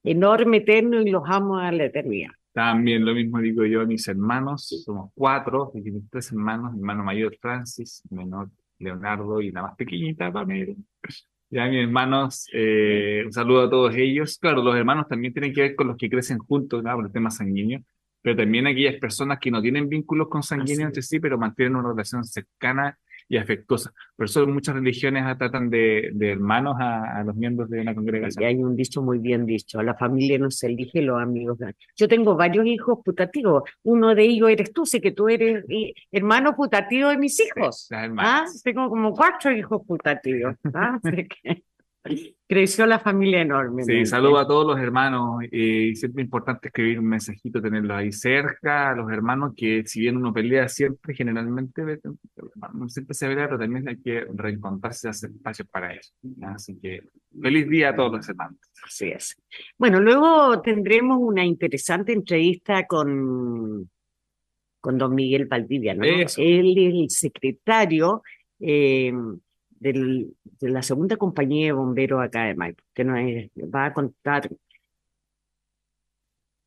enorme, 0.04 0.58
eterno 0.58 1.02
y 1.02 1.10
los 1.10 1.24
amo 1.28 1.58
a 1.58 1.72
la 1.72 1.86
eternidad. 1.86 2.32
También 2.52 3.06
lo 3.06 3.14
mismo 3.14 3.40
digo 3.40 3.66
yo 3.66 3.82
a 3.82 3.86
mis 3.86 4.06
hermanos, 4.08 4.68
somos 4.86 5.12
cuatro, 5.16 5.72
mis 5.74 6.10
tres 6.10 6.32
hermanos, 6.32 6.74
mi 6.74 6.80
hermano 6.80 7.04
mayor 7.06 7.36
Francis, 7.40 8.02
menor 8.12 8.50
Leonardo 8.80 9.42
y 9.42 9.52
la 9.52 9.62
más 9.62 9.76
pequeñita 9.76 10.32
Pamela. 10.32 10.74
Ya 11.56 11.68
mis 11.68 11.84
hermanos, 11.84 12.50
eh, 12.52 13.24
un 13.26 13.32
saludo 13.32 13.62
a 13.62 13.70
todos 13.70 13.96
ellos. 13.96 14.38
Claro, 14.40 14.62
los 14.62 14.76
hermanos 14.76 15.08
también 15.08 15.32
tienen 15.32 15.54
que 15.54 15.62
ver 15.62 15.76
con 15.76 15.88
los 15.88 15.96
que 15.96 16.10
crecen 16.10 16.38
juntos, 16.38 16.84
¿no? 16.84 16.94
por 16.94 17.06
el 17.06 17.14
tema 17.14 17.32
sanguíneo, 17.32 17.80
pero 18.22 18.36
también 18.36 18.68
aquellas 18.68 18.96
personas 18.96 19.40
que 19.40 19.52
no 19.52 19.62
tienen 19.62 19.88
vínculos 19.88 20.28
consanguíneos 20.28 20.80
Así 20.80 20.84
entre 20.84 21.02
sí, 21.02 21.22
pero 21.22 21.38
mantienen 21.38 21.78
una 21.78 21.92
relación 21.92 22.26
cercana 22.26 23.00
y 23.28 23.38
afectuosa. 23.38 23.92
Por 24.16 24.26
eso 24.28 24.46
muchas 24.48 24.76
religiones 24.76 25.24
tratan 25.38 25.70
de, 25.70 26.12
de 26.14 26.32
hermanos 26.32 26.76
a, 26.80 27.20
a 27.20 27.24
los 27.24 27.36
miembros 27.36 27.70
de 27.70 27.82
una 27.82 27.92
Y 27.92 27.96
congregación. 27.96 28.46
hay 28.46 28.56
un 28.56 28.76
dicho 28.76 29.02
muy 29.02 29.18
bien 29.20 29.46
dicho, 29.46 29.82
la 29.82 29.96
familia 29.96 30.38
no 30.38 30.52
se 30.52 30.68
elige, 30.68 31.02
los 31.02 31.22
amigos 31.22 31.58
ganan. 31.58 31.76
Yo 31.96 32.08
tengo 32.08 32.36
varios 32.36 32.66
hijos 32.66 33.00
putativos, 33.04 33.64
uno 33.84 34.14
de 34.16 34.24
ellos 34.24 34.50
eres 34.50 34.72
tú, 34.74 34.86
sé 34.86 35.02
que 35.02 35.12
tú 35.12 35.28
eres 35.30 35.66
hermano 36.12 36.56
putativo 36.56 37.10
de 37.10 37.18
mis 37.18 37.40
hijos. 37.40 37.90
Ah, 38.18 38.46
tengo 38.64 38.90
como 38.90 39.14
cuatro 39.14 39.52
hijos 39.52 39.82
putativos. 39.86 40.56
Ah, 40.74 41.00
creció 42.48 42.86
la 42.86 43.00
familia 43.00 43.42
enormemente. 43.42 43.94
Sí, 43.94 44.06
saludo 44.06 44.38
a 44.38 44.48
todos 44.48 44.68
los 44.68 44.80
hermanos. 44.80 45.44
eh, 45.52 45.92
siempre 45.96 46.22
es 46.22 46.26
importante 46.26 46.68
escribir 46.68 47.00
un 47.00 47.08
mensajito, 47.08 47.62
tenerlos 47.62 47.98
ahí 47.98 48.12
cerca, 48.12 48.92
a 48.92 48.96
los 48.96 49.12
hermanos 49.12 49.54
que 49.56 49.84
si 49.86 50.02
bien 50.02 50.18
uno 50.18 50.34
pelea 50.34 50.68
siempre, 50.68 51.16
generalmente 51.16 52.00
siempre 52.88 53.14
se 53.14 53.28
verá, 53.28 53.48
pero 53.48 53.60
también 53.60 53.88
hay 53.88 53.98
que 54.02 54.26
reencontrarse, 54.34 55.10
hacer 55.10 55.32
espacio 55.32 55.66
para 55.66 55.94
eso. 55.94 56.14
Así 56.44 56.78
que 56.80 57.02
feliz 57.42 57.68
día 57.70 57.90
a 57.90 57.96
todos 57.96 58.12
los 58.12 58.30
hermanos. 58.30 58.60
Así 58.86 59.08
es. 59.08 59.36
Bueno, 59.78 60.00
luego 60.00 60.62
tendremos 60.62 61.18
una 61.20 61.44
interesante 61.44 62.14
entrevista 62.14 62.86
con, 62.86 63.90
con 64.80 64.98
don 64.98 65.16
Miguel 65.16 65.46
Valdivia, 65.46 65.96
¿no? 65.96 66.06
Eso. 66.06 66.42
Él 66.42 66.78
es 66.78 66.94
el 66.94 67.10
secretario 67.10 68.22
eh, 68.60 69.12
del- 69.94 70.36
de 70.60 70.70
la 70.70 70.82
segunda 70.82 71.16
compañía 71.18 71.68
de 71.68 71.72
bomberos 71.74 72.24
acá 72.24 72.46
de 72.46 72.56
Maipo, 72.56 72.84
que 72.94 73.04
nos 73.04 73.20
eh, 73.20 73.52
va 73.74 73.86
a 73.88 73.94
contar, 73.94 74.50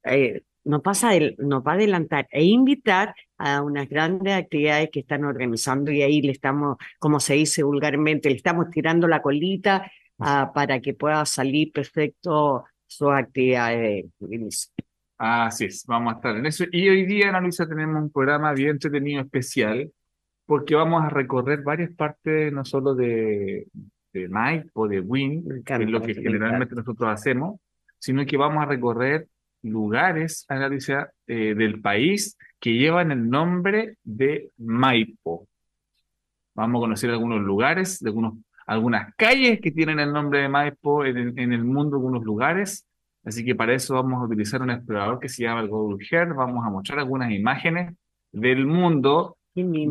eh, 0.05 0.43
nos, 0.65 0.83
pasa 0.83 1.11
del- 1.11 1.35
nos 1.39 1.63
va 1.63 1.73
a 1.73 1.75
adelantar 1.75 2.27
e 2.31 2.45
invitar 2.45 3.15
a 3.39 3.63
unas 3.63 3.89
grandes 3.89 4.35
actividades 4.35 4.91
que 4.91 5.01
están 5.01 5.25
organizando 5.25 5.91
y 5.91 6.03
ahí 6.03 6.23
le 6.23 6.33
estamos, 6.33 6.77
como 6.99 7.21
se 7.21 7.35
dice 7.35 7.63
vulgarmente, 7.63 8.31
le 8.31 8.37
estamos 8.37 8.71
tirando 8.71 9.09
la 9.09 9.23
colita 9.23 9.91
ah, 10.19 10.51
para 10.55 10.81
que 10.81 10.95
pueda 10.95 11.25
salir 11.27 11.73
perfecto 11.73 12.65
sus 12.87 13.11
actividades. 13.11 14.07
Así 15.17 15.65
es, 15.65 15.85
vamos 15.87 16.13
a 16.13 16.17
estar 16.17 16.37
en 16.37 16.47
eso. 16.47 16.65
Y 16.71 16.89
hoy 16.89 17.05
día, 17.07 17.29
Ana 17.31 17.41
Luisa, 17.41 17.67
tenemos 17.67 18.01
un 18.03 18.11
programa 18.11 18.53
bien 18.53 18.71
entretenido, 18.71 19.23
especial, 19.23 19.91
porque 20.49 20.75
vamos 20.75 21.05
a 21.05 21.11
recorrer 21.11 21.63
varias 21.63 21.91
partes, 21.95 22.51
no 22.53 22.65
solo 22.65 22.95
de, 22.95 23.67
de 24.15 24.29
Maipo, 24.31 24.89
de 24.89 25.01
Win, 25.01 25.45
que 25.63 25.75
es 25.75 25.91
lo 25.91 26.01
que 26.01 26.15
me 26.15 26.23
generalmente 26.23 26.75
nosotros 26.75 27.11
hacemos, 27.11 27.61
sino 27.99 28.25
que 28.25 28.39
vamos 28.39 28.63
a 28.63 28.67
recorrer 28.67 29.27
lugares, 29.63 30.47
Ana 30.49 30.69
Luisa, 30.69 31.11
eh, 31.27 31.55
del 31.55 31.83
país 31.83 32.39
que 32.59 32.73
llevan 32.73 33.13
el 33.13 33.29
nombre 33.29 33.97
de 34.03 34.51
Maipo. 34.57 35.47
Vamos 36.55 36.81
a 36.81 36.83
conocer 36.85 37.11
algunos 37.11 37.41
lugares, 37.43 38.03
algunos, 38.05 38.35
algunas 38.67 39.15
calles 39.17 39.61
que 39.61 39.71
tienen 39.71 40.01
el 40.01 40.13
nombre 40.15 40.41
de 40.41 40.49
Maipo 40.49 41.05
en, 41.05 41.17
el- 41.19 41.39
en 41.39 41.53
el 41.53 41.65
mundo, 41.65 41.97
algunos 41.97 42.25
lugares. 42.25 42.87
Así 43.25 43.45
que 43.45 43.55
para 43.55 43.75
eso 43.75 43.95
vamos 43.95 44.23
a 44.23 44.25
utilizar 44.27 44.63
un 44.63 44.71
explorador 44.71 45.21
que 45.21 45.29
se 45.29 45.43
llama 45.43 45.61
el 45.61 45.69
Google 45.69 46.05
Earth. 46.11 46.35
Vamos 46.35 46.67
a 46.67 46.71
mostrar 46.71 46.99
algunas 47.01 47.31
imágenes 47.33 47.95
del 48.33 48.65
mundo. 48.67 49.37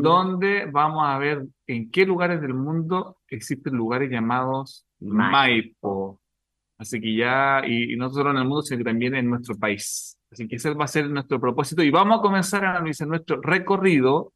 Donde 0.02 0.66
vamos 0.70 1.02
a 1.06 1.18
ver 1.18 1.46
en 1.66 1.90
qué 1.90 2.06
lugares 2.06 2.40
del 2.40 2.54
mundo 2.54 3.18
existen 3.28 3.74
lugares 3.74 4.10
llamados 4.10 4.86
Maipo. 5.00 5.30
Maipo. 5.30 6.20
Así 6.78 7.00
que 7.00 7.16
ya, 7.16 7.62
y, 7.66 7.92
y 7.92 7.96
no 7.96 8.08
solo 8.10 8.30
en 8.30 8.36
el 8.38 8.44
mundo, 8.44 8.62
sino 8.62 8.78
que 8.78 8.84
también 8.84 9.14
en 9.14 9.28
nuestro 9.28 9.56
país. 9.56 10.16
Así 10.30 10.46
que 10.46 10.56
ese 10.56 10.74
va 10.74 10.84
a 10.84 10.88
ser 10.88 11.08
nuestro 11.10 11.40
propósito. 11.40 11.82
Y 11.82 11.90
vamos 11.90 12.18
a 12.18 12.22
comenzar 12.22 12.64
a 12.64 12.70
analizar 12.70 13.08
nuestro 13.08 13.40
recorrido. 13.40 14.32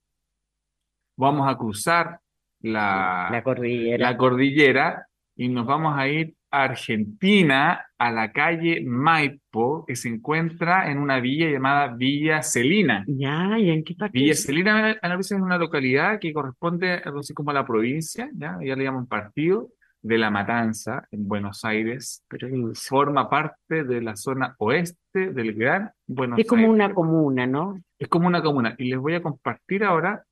Vamos 1.17 1.49
a 1.49 1.57
cruzar 1.57 2.21
la, 2.61 3.29
La 3.31 3.43
cordillera. 3.43 4.11
la 4.11 4.17
cordillera 4.17 5.07
y 5.37 5.49
nos 5.49 5.67
vamos 5.67 5.97
a 5.97 6.09
ir 6.09 6.35
Argentina, 6.53 7.87
a 7.99 8.11
la 8.13 8.31
calle 8.31 8.83
Maipo, 8.85 9.85
que 9.87 9.97
se 9.97 10.09
encuentra 10.09 10.91
en 10.91 10.99
una 10.99 11.19
villa 11.19 11.49
llamada 11.51 11.95
Villa 11.97 12.43
Celina. 12.43 13.05
Ya, 13.09 13.59
¿y 13.59 13.71
en 13.71 13.83
qué 13.83 13.95
parte? 13.95 14.19
Villa? 14.19 14.35
Celina, 14.35 14.97
Ana 15.01 15.15
Luisa, 15.15 15.35
es 15.35 15.41
una 15.43 15.59
localidad 15.59 16.21
que 16.21 16.33
corresponde 16.33 16.93
algo 17.05 17.21
así 17.21 17.33
como 17.35 17.51
a 17.51 17.55
la 17.55 17.67
provincia, 17.67 18.31
¿ya? 18.35 18.59
Ya 18.63 18.77
le 18.77 18.85
llaman 18.85 19.07
partido 19.07 19.71
de 20.03 20.19
La 20.19 20.31
Matanza, 20.31 21.07
en 21.11 21.27
Buenos 21.27 21.65
Aires. 21.65 22.25
Provincia. 22.29 22.89
Forma 22.89 23.31
parte 23.31 23.85
de 23.85 24.03
la 24.03 24.17
zona 24.17 24.55
oeste 24.59 25.33
del 25.33 25.55
Gran 25.55 25.91
Buenos 26.07 26.39
Es 26.39 26.47
como 26.47 26.63
Aires. 26.63 26.75
una 26.75 26.93
comuna, 26.95 27.47
¿no? 27.47 27.81
Es 27.99 28.09
como 28.09 28.27
una 28.27 28.43
comuna. 28.43 28.75
Y 28.79 28.91
les 28.91 28.99
voy 28.99 29.15
a 29.15 29.23
compartir 29.23 29.85
ahora 29.85 30.23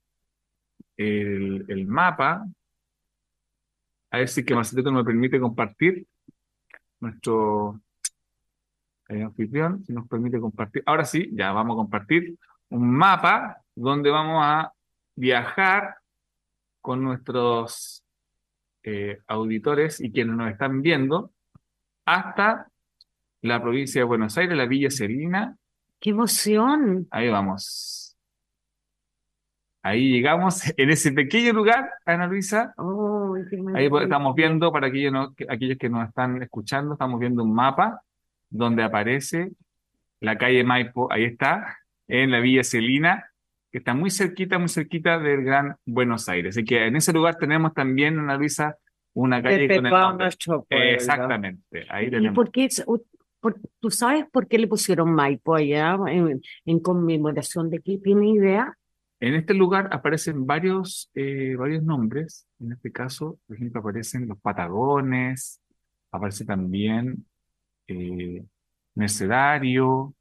el, 0.96 1.64
el 1.68 1.86
mapa. 1.86 2.44
A 4.10 4.18
ver 4.18 4.28
si 4.28 4.44
que 4.44 4.54
Marcelito 4.54 4.90
me 4.90 5.04
permite 5.04 5.38
compartir 5.38 6.06
nuestro 7.00 7.80
eh, 9.08 9.22
anfitrión, 9.22 9.84
si 9.84 9.92
nos 9.92 10.06
permite 10.08 10.40
compartir. 10.40 10.82
Ahora 10.86 11.04
sí, 11.04 11.30
ya 11.32 11.52
vamos 11.52 11.74
a 11.74 11.76
compartir 11.76 12.36
un 12.68 12.90
mapa 12.90 13.62
donde 13.74 14.10
vamos 14.10 14.42
a 14.44 14.72
viajar 15.16 15.96
con 16.80 17.02
nuestros 17.02 18.02
eh, 18.82 19.20
auditores 19.26 20.00
y 20.00 20.10
quienes 20.10 20.36
nos 20.36 20.50
están 20.50 20.80
viendo 20.80 21.32
hasta 22.04 22.68
la 23.42 23.60
provincia 23.60 24.00
de 24.00 24.04
Buenos 24.04 24.36
Aires, 24.38 24.56
la 24.56 24.66
Villa 24.66 24.90
Serena. 24.90 25.56
¡Qué 25.98 26.10
emoción! 26.10 27.06
Ahí 27.10 27.28
vamos. 27.28 28.09
Ahí 29.82 30.10
llegamos 30.12 30.62
en 30.76 30.90
ese 30.90 31.12
pequeño 31.12 31.52
lugar, 31.52 31.90
Ana 32.04 32.26
Luisa. 32.26 32.74
Oh, 32.76 33.34
Ahí 33.74 33.88
estamos 34.02 34.34
viendo, 34.34 34.70
para 34.72 34.88
aquellos, 34.88 35.12
no- 35.12 35.34
que- 35.34 35.46
aquellos 35.48 35.78
que 35.78 35.88
nos 35.88 36.08
están 36.08 36.42
escuchando, 36.42 36.92
estamos 36.94 37.18
viendo 37.18 37.42
un 37.42 37.54
mapa 37.54 38.02
donde 38.48 38.82
aparece 38.82 39.52
la 40.20 40.36
calle 40.36 40.64
Maipo, 40.64 41.10
ahí 41.10 41.24
está, 41.24 41.78
en 42.08 42.30
la 42.30 42.40
Villa 42.40 42.62
Celina, 42.64 43.24
que 43.72 43.78
está 43.78 43.94
muy 43.94 44.10
cerquita, 44.10 44.58
muy 44.58 44.68
cerquita 44.68 45.18
del 45.18 45.44
Gran 45.44 45.76
Buenos 45.86 46.28
Aires. 46.28 46.56
Así 46.56 46.64
que 46.64 46.86
en 46.86 46.96
ese 46.96 47.12
lugar 47.12 47.36
tenemos 47.36 47.72
también, 47.72 48.18
Ana 48.18 48.36
Luisa, 48.36 48.76
una 49.14 49.40
calle 49.42 49.66
con 49.68 49.86
el 49.86 49.92
nombre. 49.92 50.26
pueblo. 50.68 50.84
Exactamente, 50.94 51.86
ahí 51.88 52.06
¿Y 52.06 52.10
tenemos. 52.10 52.34
por 52.34 52.50
qué, 52.50 52.68
por- 53.40 53.56
tú 53.78 53.90
sabes 53.90 54.26
por 54.30 54.46
qué 54.46 54.58
le 54.58 54.66
pusieron 54.66 55.12
Maipo 55.14 55.54
allá 55.54 55.96
en, 56.08 56.42
en 56.66 56.80
conmemoración 56.80 57.70
de 57.70 57.80
qué? 57.80 57.96
¿Tienes 57.98 58.34
idea? 58.34 58.76
En 59.20 59.34
este 59.34 59.52
lugar 59.52 59.90
aparecen 59.92 60.46
varios, 60.46 61.10
eh, 61.14 61.54
varios 61.56 61.82
nombres. 61.82 62.46
En 62.58 62.72
este 62.72 62.90
caso, 62.90 63.38
por 63.46 63.56
ejemplo, 63.56 63.80
aparecen 63.80 64.26
los 64.26 64.40
Patagones, 64.40 65.60
aparece 66.10 66.46
también 66.46 67.26
eh, 67.86 68.42
Mercedario. 68.94 70.14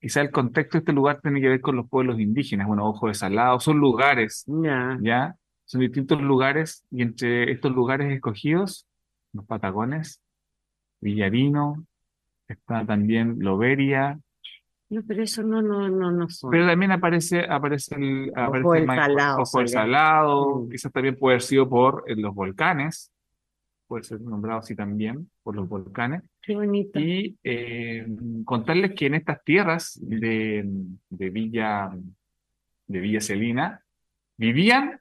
Quizá 0.00 0.22
el 0.22 0.30
contexto 0.30 0.78
de 0.78 0.80
este 0.80 0.92
lugar 0.92 1.20
tiene 1.20 1.40
que 1.40 1.48
ver 1.48 1.60
con 1.60 1.76
los 1.76 1.88
pueblos 1.88 2.18
indígenas, 2.18 2.66
bueno, 2.66 2.88
Ojo 2.88 3.08
de 3.08 3.14
Salado, 3.14 3.60
son 3.60 3.78
lugares, 3.78 4.44
Ya. 4.46 4.98
¿ya? 5.00 5.36
Son 5.64 5.80
distintos 5.80 6.20
lugares, 6.20 6.84
y 6.90 7.02
entre 7.02 7.52
estos 7.52 7.72
lugares 7.72 8.12
escogidos, 8.12 8.86
los 9.32 9.46
Patagones, 9.46 10.20
Villarino, 11.00 11.86
está 12.48 12.84
también 12.84 13.36
Loberia, 13.38 14.18
No, 14.92 15.02
pero 15.08 15.22
eso 15.22 15.42
no, 15.42 15.62
no, 15.62 15.88
no, 15.88 16.10
no 16.12 16.28
son. 16.28 16.50
Pero 16.50 16.66
también 16.66 16.92
aparece, 16.92 17.40
aparece 17.48 17.94
el, 17.94 18.30
aparece 18.36 18.68
del 18.74 18.86
Maipo- 18.86 19.04
Salado, 19.06 19.34
Ojo 19.36 19.46
sería. 19.46 19.66
Salado, 19.68 20.56
Mm. 20.60 20.68
quizás 20.70 20.92
también 20.92 21.16
puede 21.16 21.34
haber 21.36 21.42
sido 21.42 21.68
por 21.68 22.04
eh, 22.06 22.14
los 22.16 22.34
volcanes, 22.34 23.10
puede 23.86 24.04
ser 24.04 24.20
nombrado 24.20 24.58
así 24.60 24.76
también, 24.76 25.30
por 25.42 25.56
los 25.56 25.66
volcanes. 25.68 26.22
Qué 26.42 26.54
bonito. 26.54 26.98
Y 27.00 27.38
eh, 27.42 28.06
contarles 28.44 28.92
que 28.94 29.06
en 29.06 29.14
estas 29.14 29.42
tierras 29.44 29.98
de, 30.02 30.64
de 31.08 31.30
Villa, 31.30 31.90
de 32.86 33.00
Villa 33.00 33.20
Celina 33.20 33.82
vivían 34.36 35.00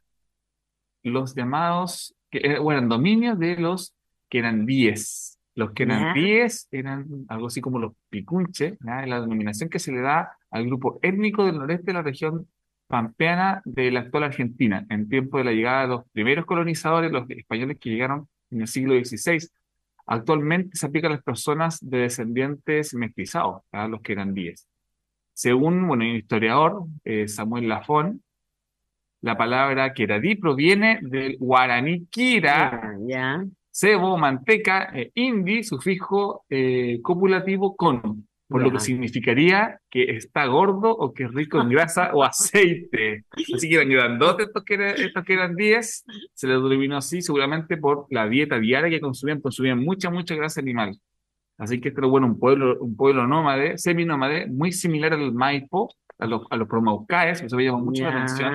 los 1.03 1.35
llamados, 1.35 2.15
que 2.29 2.37
eh, 2.39 2.57
eran 2.65 2.87
dominios 2.87 3.37
de 3.39 3.57
los 3.57 3.93
que 4.29 4.39
eran 4.39 4.65
diez. 4.65 5.37
Los 5.53 5.71
que 5.71 5.83
eran 5.83 7.25
algo 7.27 7.47
así 7.47 7.59
como 7.61 7.79
los 7.79 7.93
picunches, 8.09 8.77
la 8.81 9.19
denominación 9.19 9.69
que 9.69 9.79
se 9.79 9.91
le 9.91 10.01
da 10.01 10.37
al 10.49 10.65
grupo 10.65 10.99
étnico 11.01 11.45
del 11.45 11.57
noreste 11.57 11.87
de 11.87 11.93
la 11.93 12.01
región 12.01 12.47
pampeana 12.87 13.61
de 13.65 13.89
la 13.89 14.01
actual 14.01 14.23
Argentina, 14.23 14.85
en 14.89 15.07
tiempo 15.07 15.37
de 15.37 15.45
la 15.45 15.53
llegada 15.53 15.83
de 15.83 15.87
los 15.87 16.09
primeros 16.11 16.45
colonizadores, 16.45 17.11
los 17.11 17.29
españoles 17.29 17.77
que 17.79 17.89
llegaron 17.89 18.27
en 18.49 18.61
el 18.61 18.67
siglo 18.67 18.93
XVI. 18.93 19.47
Actualmente 20.05 20.75
se 20.75 20.85
aplica 20.85 21.07
a 21.07 21.11
las 21.11 21.23
personas 21.23 21.79
de 21.81 21.99
descendientes 21.99 22.93
mestizados, 22.93 23.61
a 23.71 23.87
los 23.87 24.01
que 24.01 24.11
eran 24.11 24.33
diez. 24.33 24.67
Según 25.33 25.87
bueno, 25.87 26.03
un 26.03 26.15
historiador, 26.15 26.83
eh, 27.05 27.27
Samuel 27.27 27.69
Lafón, 27.69 28.21
la 29.21 29.37
palabra 29.37 29.93
queradí 29.93 30.35
proviene 30.35 30.99
del 31.01 31.37
guaraní 31.37 32.07
kira, 32.07 32.97
ya. 33.07 33.45
Cebo, 33.71 34.17
manteca, 34.17 34.89
eh, 34.93 35.11
indi, 35.15 35.63
sufijo 35.63 36.45
eh, 36.49 36.99
copulativo 37.01 37.75
con, 37.75 38.27
por 38.47 38.61
lo 38.61 38.69
que 38.71 38.79
significaría 38.79 39.79
que 39.89 40.03
está 40.15 40.45
gordo 40.45 40.91
o 40.91 41.13
que 41.13 41.23
es 41.23 41.33
rico 41.33 41.61
en 41.61 41.69
grasa 41.75 42.11
o 42.13 42.23
aceite. 42.23 43.25
Así 43.55 43.69
que 43.69 43.75
eran 43.75 43.89
grandotes 43.89 44.47
estos 44.47 44.63
que, 44.65 44.73
eran- 44.75 44.95
estos 44.97 45.23
que 45.23 45.33
eran 45.33 45.55
10, 45.55 46.03
se 46.33 46.47
les 46.47 46.57
denominó 46.61 46.97
así 46.97 47.21
seguramente 47.21 47.77
por 47.77 48.07
la 48.09 48.27
dieta 48.27 48.59
diaria 48.59 48.89
que 48.89 48.99
consumían, 49.01 49.41
consumían 49.41 49.79
mucha, 49.79 50.09
mucha 50.09 50.35
grasa 50.35 50.59
animal. 50.61 50.97
Así 51.57 51.79
que 51.79 51.89
este 51.89 52.01
era 52.01 52.07
bueno, 52.07 52.27
un 52.27 52.39
pueblo, 52.39 52.77
un 52.79 52.95
pueblo 52.95 53.27
nómade, 53.27 53.77
seminómade, 53.77 54.47
muy 54.47 54.71
similar 54.71 55.13
al 55.13 55.31
Maipo, 55.33 55.93
a 56.17 56.25
los, 56.25 56.41
a 56.49 56.57
los 56.57 56.67
Promaucaes, 56.67 57.41
eso 57.41 57.55
me 57.55 57.63
llamó 57.65 57.79
mucho 57.79 58.03
la 58.03 58.09
atención 58.09 58.53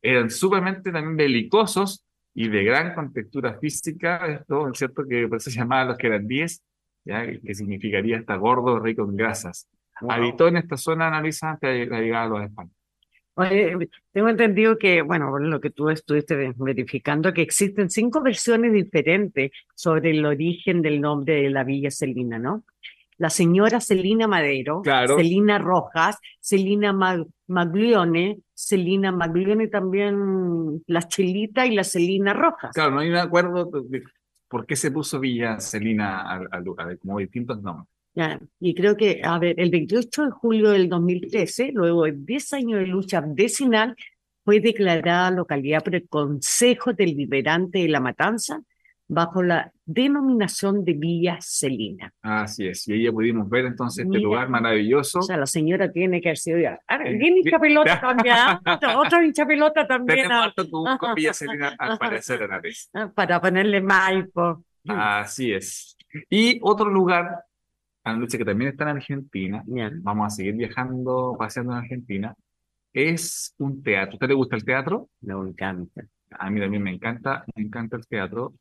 eran 0.00 0.30
sumamente 0.30 0.92
también 0.92 1.16
belicosos 1.16 2.04
y 2.40 2.48
de 2.48 2.62
gran 2.62 2.94
contextura 2.94 3.58
física, 3.58 4.24
esto 4.28 4.68
es 4.68 4.78
cierto 4.78 5.02
que 5.08 5.26
por 5.26 5.38
eso 5.38 5.50
se 5.50 5.58
llamaba 5.58 5.86
los 5.86 5.98
que 5.98 6.06
eran 6.06 6.28
10, 6.28 6.62
ya 7.04 7.26
que 7.26 7.54
significaría 7.54 8.18
estar 8.18 8.38
gordo, 8.38 8.78
rico 8.78 9.02
en 9.02 9.16
grasas. 9.16 9.68
Wow. 10.00 10.12
Habitó 10.12 10.46
en 10.46 10.58
esta 10.58 10.76
zona, 10.76 11.08
analiza 11.08 11.50
antes 11.50 11.68
de 11.70 11.86
la 11.86 12.00
llegada 12.00 12.24
de 12.24 12.30
los 12.30 12.42
españoles. 12.44 12.76
Oye, 13.34 13.88
tengo 14.12 14.28
entendido 14.28 14.78
que, 14.78 15.02
bueno, 15.02 15.36
lo 15.38 15.60
que 15.60 15.70
tú 15.70 15.90
estuviste 15.90 16.34
ve- 16.36 16.54
verificando, 16.56 17.32
que 17.32 17.42
existen 17.42 17.88
cinco 17.90 18.20
versiones 18.20 18.72
diferentes 18.72 19.50
sobre 19.74 20.10
el 20.10 20.24
origen 20.24 20.82
del 20.82 21.00
nombre 21.00 21.42
de 21.42 21.50
la 21.50 21.64
Villa 21.64 21.90
Celina, 21.90 22.38
¿no? 22.38 22.64
La 23.18 23.30
señora 23.30 23.80
Celina 23.80 24.26
Madero, 24.26 24.80
Claro. 24.82 25.16
Celina 25.16 25.58
Rojas, 25.58 26.18
Celina 26.40 26.92
Ma- 26.92 27.24
Maglione, 27.48 28.38
Celina 28.54 29.10
Maglione 29.12 29.68
también, 29.68 30.82
la 30.86 31.02
Chelita 31.02 31.66
y 31.66 31.74
la 31.74 31.84
Celina 31.84 32.32
Rojas. 32.32 32.70
Claro, 32.72 32.92
no 32.92 33.00
hay 33.00 33.08
un 33.10 33.16
acuerdo 33.16 33.64
de 33.88 34.02
por 34.48 34.64
qué 34.66 34.76
se 34.76 34.90
puso 34.90 35.18
Villa 35.20 35.58
Celina 35.60 36.40
como 37.02 37.18
distintos 37.18 37.60
nombres. 37.62 37.88
Ya, 38.14 38.40
y 38.58 38.74
creo 38.74 38.96
que, 38.96 39.20
a 39.22 39.38
ver, 39.38 39.54
el 39.60 39.70
28 39.70 40.24
de 40.24 40.30
julio 40.30 40.70
del 40.70 40.88
2013, 40.88 41.70
luego 41.72 42.04
de 42.04 42.12
10 42.16 42.52
años 42.54 42.80
de 42.80 42.86
lucha 42.86 43.20
vecinal, 43.24 43.94
fue 44.44 44.60
declarada 44.60 45.30
localidad 45.30 45.84
por 45.84 45.94
el 45.94 46.08
Consejo 46.08 46.92
Deliberante 46.94 47.80
de 47.80 47.88
La 47.88 48.00
Matanza 48.00 48.62
bajo 49.10 49.42
la 49.42 49.72
denominación 49.86 50.84
de 50.84 50.92
Villa 50.92 51.38
Celina. 51.40 52.12
Así 52.20 52.66
es, 52.68 52.86
y 52.88 52.92
ahí 52.92 53.02
ya 53.04 53.12
pudimos 53.12 53.48
ver 53.48 53.64
entonces 53.64 54.04
este 54.04 54.18
Mira. 54.18 54.22
lugar 54.22 54.48
maravilloso. 54.50 55.20
O 55.20 55.22
sea, 55.22 55.38
la 55.38 55.46
señora 55.46 55.90
tiene 55.90 56.20
que 56.20 56.28
haber 56.28 56.36
sido 56.38 56.58
ya. 56.58 56.78
Ah, 56.86 56.98
Eh, 57.04 57.16
Bien 57.16 57.36
hincha 57.38 57.58
pelota 57.58 57.98
también, 58.00 58.36
¿ah? 58.38 58.60
Otro, 58.66 59.00
otro 59.00 59.22
hincha 59.22 59.46
pelota 59.46 59.86
también 59.86 60.18
Tenemos 60.18 60.36
ah, 60.36 60.44
harto 60.44 60.70
con, 60.70 60.98
con 60.98 61.14
Villa 61.14 61.32
Celina, 61.34 61.74
al 61.78 61.98
parecer, 61.98 62.42
Ares. 62.42 62.90
ah, 62.94 63.10
para 63.14 63.40
ponerle 63.40 63.80
Maipo. 63.80 64.64
Así 64.86 65.52
es. 65.52 65.96
Y 66.30 66.58
otro 66.62 66.88
lugar, 66.90 67.44
Ana 68.04 68.18
Lucha, 68.18 68.38
que 68.38 68.44
también 68.44 68.70
está 68.70 68.84
en 68.84 68.96
Argentina, 68.96 69.62
Ya. 69.66 69.90
vamos 70.02 70.26
a 70.26 70.30
seguir 70.36 70.54
viajando, 70.54 71.34
paseando 71.38 71.72
en 71.72 71.78
Argentina, 71.78 72.34
es 72.92 73.54
un 73.58 73.82
teatro. 73.82 74.12
¿A 74.12 74.14
usted 74.16 74.28
le 74.28 74.34
gusta 74.34 74.56
el 74.56 74.64
teatro? 74.64 75.08
Me 75.20 75.34
encanta. 75.34 76.02
A 76.30 76.50
mí 76.50 76.60
también 76.60 76.82
me 76.82 76.90
encanta, 76.90 77.44
me 77.54 77.62
encanta 77.64 77.96
el 77.96 78.06
teatro. 78.06 78.52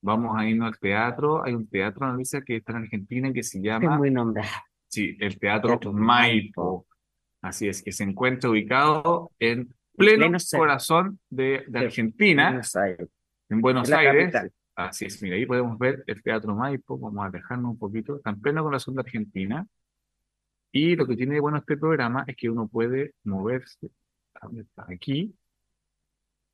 Vamos 0.00 0.36
a 0.36 0.46
irnos 0.48 0.68
al 0.68 0.78
teatro. 0.78 1.44
Hay 1.44 1.54
un 1.54 1.68
teatro, 1.68 2.04
Ana 2.06 2.14
Luisa, 2.14 2.42
que 2.42 2.56
está 2.56 2.72
en 2.72 2.78
Argentina 2.78 3.32
que 3.32 3.42
se 3.42 3.58
Es 3.62 3.64
llama, 3.64 3.96
muy 3.96 4.10
nombrado. 4.10 4.48
sí, 4.86 5.16
el 5.20 5.38
Teatro 5.38 5.70
Teatro 5.70 5.92
Maipo. 5.92 6.86
Así 7.42 7.68
es, 7.68 7.82
que 7.82 7.92
se 7.92 8.04
encuentra 8.04 8.50
ubicado 8.50 9.30
en 9.38 9.68
pleno 9.96 10.18
pleno 10.20 10.38
centro. 10.38 10.58
corazón 10.60 11.20
de, 11.30 11.64
de 11.68 11.78
Argentina, 11.78 12.48
Buenos 12.48 12.76
Aires, 12.76 13.08
en 13.48 13.60
Buenos 13.60 13.88
la 13.88 13.98
Aires. 13.98 14.32
capital. 14.32 14.52
Así 14.76 15.06
es, 15.06 15.20
mira, 15.22 15.36
ahí 15.36 15.46
podemos 15.46 15.78
ver 15.78 16.04
el 16.06 16.22
Teatro 16.22 16.54
Maipo, 16.54 16.98
vamos 16.98 17.24
a 17.24 17.28
alejarnos 17.28 17.72
un 17.72 17.78
poquito, 17.78 18.16
está 18.16 18.30
en 18.30 18.40
pleno 18.40 18.62
corazón 18.62 18.94
de 18.94 19.00
Argentina. 19.00 19.66
Y 20.70 20.96
lo 20.96 21.06
que 21.06 21.16
tiene 21.16 21.34
de 21.34 21.40
bueno 21.40 21.58
este 21.58 21.76
programa 21.76 22.24
es 22.26 22.36
que 22.36 22.50
uno 22.50 22.68
puede 22.68 23.14
moverse 23.24 23.90
aquí 24.86 25.34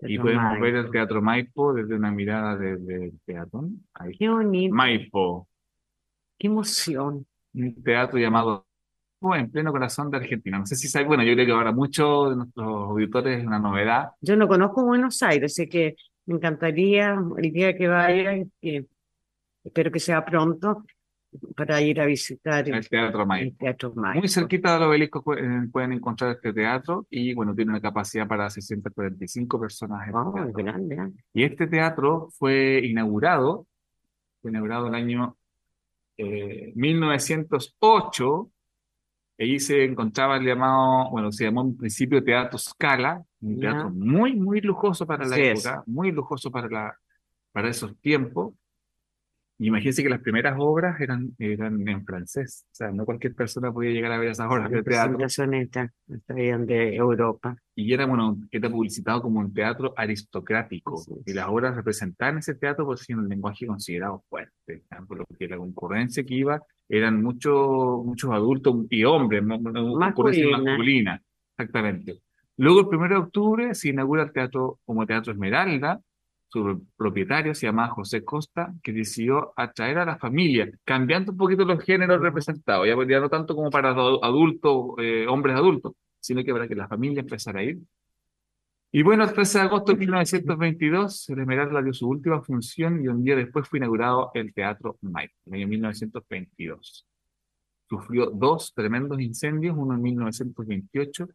y 0.04 0.16
Teatro 0.16 0.22
podemos 0.22 0.44
Maipo. 0.44 0.62
ver 0.64 0.74
el 0.76 0.90
Teatro 0.90 1.22
Maipo 1.22 1.74
desde 1.74 1.94
una 1.94 2.10
mirada 2.10 2.56
desde 2.56 3.06
el 3.06 3.12
peatón. 3.24 3.84
Ahí. 3.94 4.16
Qué 4.16 4.28
bonito, 4.28 4.74
Maipo, 4.74 5.48
qué 6.38 6.46
emoción. 6.48 7.26
un 7.54 7.82
teatro 7.82 8.18
llamado 8.18 8.66
en 9.36 9.50
pleno 9.50 9.72
corazón 9.72 10.10
de 10.10 10.18
Argentina. 10.18 10.58
No 10.58 10.66
sé 10.66 10.76
si 10.76 10.86
sabe, 10.88 11.06
bueno, 11.06 11.22
yo 11.22 11.32
creo 11.32 11.46
que 11.46 11.52
ahora 11.52 11.72
muchos 11.72 12.30
de 12.30 12.36
nuestros 12.36 12.66
auditores 12.66 13.40
es 13.40 13.46
una 13.46 13.58
novedad. 13.58 14.10
Yo 14.20 14.36
no 14.36 14.46
conozco 14.46 14.84
Buenos 14.84 15.22
Aires, 15.22 15.52
así 15.52 15.68
que 15.68 15.96
me 16.26 16.34
encantaría 16.34 17.16
el 17.38 17.52
día 17.52 17.74
que 17.76 17.88
vaya, 17.88 18.44
que 18.60 18.86
espero 19.62 19.90
que 19.90 20.00
sea 20.00 20.24
pronto, 20.24 20.84
para 21.57 21.81
ir 21.83 22.01
a 22.01 22.07
visitar 22.07 22.68
el, 22.68 22.75
El 22.75 22.88
Teatro 22.88 23.27
el 23.35 23.57
Teatro 23.57 23.94
Muy 24.14 24.29
cerquita 24.29 24.75
del 24.75 24.83
obelisco 24.88 25.23
eh, 25.37 25.68
pueden 25.73 25.92
encontrar 25.92 26.33
este 26.33 26.53
teatro 26.53 27.07
y 27.11 27.35
bueno, 27.35 27.55
tiene 27.55 27.70
una 27.73 27.81
capacidad 27.81 28.27
para 28.27 28.49
645 28.51 29.61
personas. 29.61 30.11
Wow, 30.11 30.35
teatro. 30.35 30.53
grande, 30.55 30.94
¿eh? 30.97 31.11
Y 31.33 31.44
este 31.44 31.66
teatro 31.66 32.29
fue 32.38 32.81
inaugurado, 32.85 33.66
fue 34.40 34.51
inaugurado 34.51 34.88
el 34.88 34.94
año 34.94 35.37
eh, 36.16 36.73
1908. 36.75 38.51
Allí 39.37 39.59
se 39.59 39.85
encontraba 39.85 40.37
el 40.37 40.44
llamado, 40.47 41.11
bueno, 41.11 41.33
se 41.33 41.44
llamó 41.44 41.62
en 41.62 41.77
principio 41.77 42.23
Teatro 42.23 42.57
Scala, 42.57 43.20
un 43.40 43.57
Ya. 43.57 43.73
teatro 43.73 43.90
muy, 43.90 44.37
muy 44.37 44.61
lujoso 44.61 45.07
para 45.07 45.27
la 45.27 45.37
es. 45.37 45.64
época, 45.66 45.83
muy 45.87 46.12
lujoso 46.12 46.51
para 46.53 46.68
la, 46.68 46.97
para 47.51 47.68
esos 47.68 47.97
tiempos. 48.01 48.55
Imagínense 49.58 50.02
que 50.02 50.08
las 50.08 50.20
primeras 50.20 50.56
obras 50.58 51.00
eran, 51.00 51.30
eran 51.38 51.86
en 51.86 52.04
francés, 52.04 52.64
o 52.72 52.74
sea, 52.74 52.90
no 52.90 53.04
cualquier 53.04 53.34
persona 53.36 53.72
podía 53.72 53.92
llegar 53.92 54.10
a 54.10 54.18
ver 54.18 54.30
esas 54.30 54.50
obras 54.50 54.68
de 54.70 54.82
teatro. 54.82 55.16
Presentaciones 55.16 55.70
tra- 55.70 55.92
traían 56.26 56.66
de 56.66 56.96
Europa. 56.96 57.56
Y 57.76 57.92
era, 57.92 58.04
bueno, 58.06 58.36
era 58.50 58.68
publicitado 58.68 59.22
como 59.22 59.38
un 59.38 59.54
teatro 59.54 59.94
aristocrático. 59.96 60.94
Así 61.00 61.12
Y 61.26 61.30
es. 61.30 61.36
las 61.36 61.46
obras 61.48 61.76
representaban 61.76 62.38
ese 62.38 62.54
teatro 62.56 62.84
por 62.84 62.98
ser 62.98 63.16
un 63.16 63.28
lenguaje 63.28 63.66
considerado 63.66 64.24
fuerte, 64.28 64.82
por 65.06 65.18
lo 65.18 65.24
que 65.38 65.46
la 65.48 65.56
concurrencia 65.56 66.24
que 66.24 66.34
iba 66.34 66.60
eran 66.88 67.22
muchos 67.22 68.04
muchos 68.04 68.30
adultos 68.32 68.86
y 68.90 69.04
hombres, 69.04 69.42
no- 69.42 69.62
concurrencia 69.62 70.46
Masculina. 70.48 70.58
masculina, 70.58 71.22
exactamente. 71.56 72.18
Luego, 72.56 72.80
el 72.90 72.96
1 72.96 73.08
de 73.08 73.16
octubre, 73.16 73.74
se 73.74 73.88
inaugura 73.90 74.24
el 74.24 74.32
teatro 74.32 74.78
como 74.84 75.06
Teatro 75.06 75.32
Esmeralda. 75.32 76.00
Su 76.54 76.86
propietario 76.96 77.52
se 77.52 77.66
llamaba 77.66 77.88
José 77.88 78.22
Costa, 78.24 78.72
que 78.80 78.92
decidió 78.92 79.52
atraer 79.56 79.98
a 79.98 80.04
la 80.04 80.16
familia, 80.18 80.70
cambiando 80.84 81.32
un 81.32 81.38
poquito 81.38 81.64
los 81.64 81.82
géneros 81.82 82.20
representados, 82.20 82.86
ya, 82.86 82.94
ya 83.08 83.18
no 83.18 83.28
tanto 83.28 83.56
como 83.56 83.70
para 83.70 83.92
adu- 83.92 84.20
adultos, 84.22 84.94
eh, 84.98 85.26
hombres 85.28 85.56
adultos, 85.56 85.94
sino 86.20 86.44
que 86.44 86.52
para 86.52 86.68
que 86.68 86.76
la 86.76 86.86
familia 86.86 87.22
empezara 87.22 87.58
a 87.58 87.64
ir. 87.64 87.78
Y 88.92 89.02
bueno, 89.02 89.24
el 89.24 89.32
13 89.32 89.58
de 89.58 89.64
agosto 89.64 89.90
de 89.90 89.98
1922, 89.98 91.28
el 91.30 91.40
Esmeralda 91.40 91.82
dio 91.82 91.92
su 91.92 92.08
última 92.08 92.40
función 92.40 93.02
y 93.02 93.08
un 93.08 93.24
día 93.24 93.34
después 93.34 93.68
fue 93.68 93.80
inaugurado 93.80 94.30
el 94.34 94.54
Teatro 94.54 94.96
Maipo, 95.00 95.34
en 95.46 95.54
el 95.54 95.60
año 95.62 95.68
1922. 95.70 97.04
Sufrió 97.88 98.26
dos 98.30 98.72
tremendos 98.72 99.20
incendios, 99.20 99.74
uno 99.76 99.94
en 99.94 100.02
1928 100.02 101.26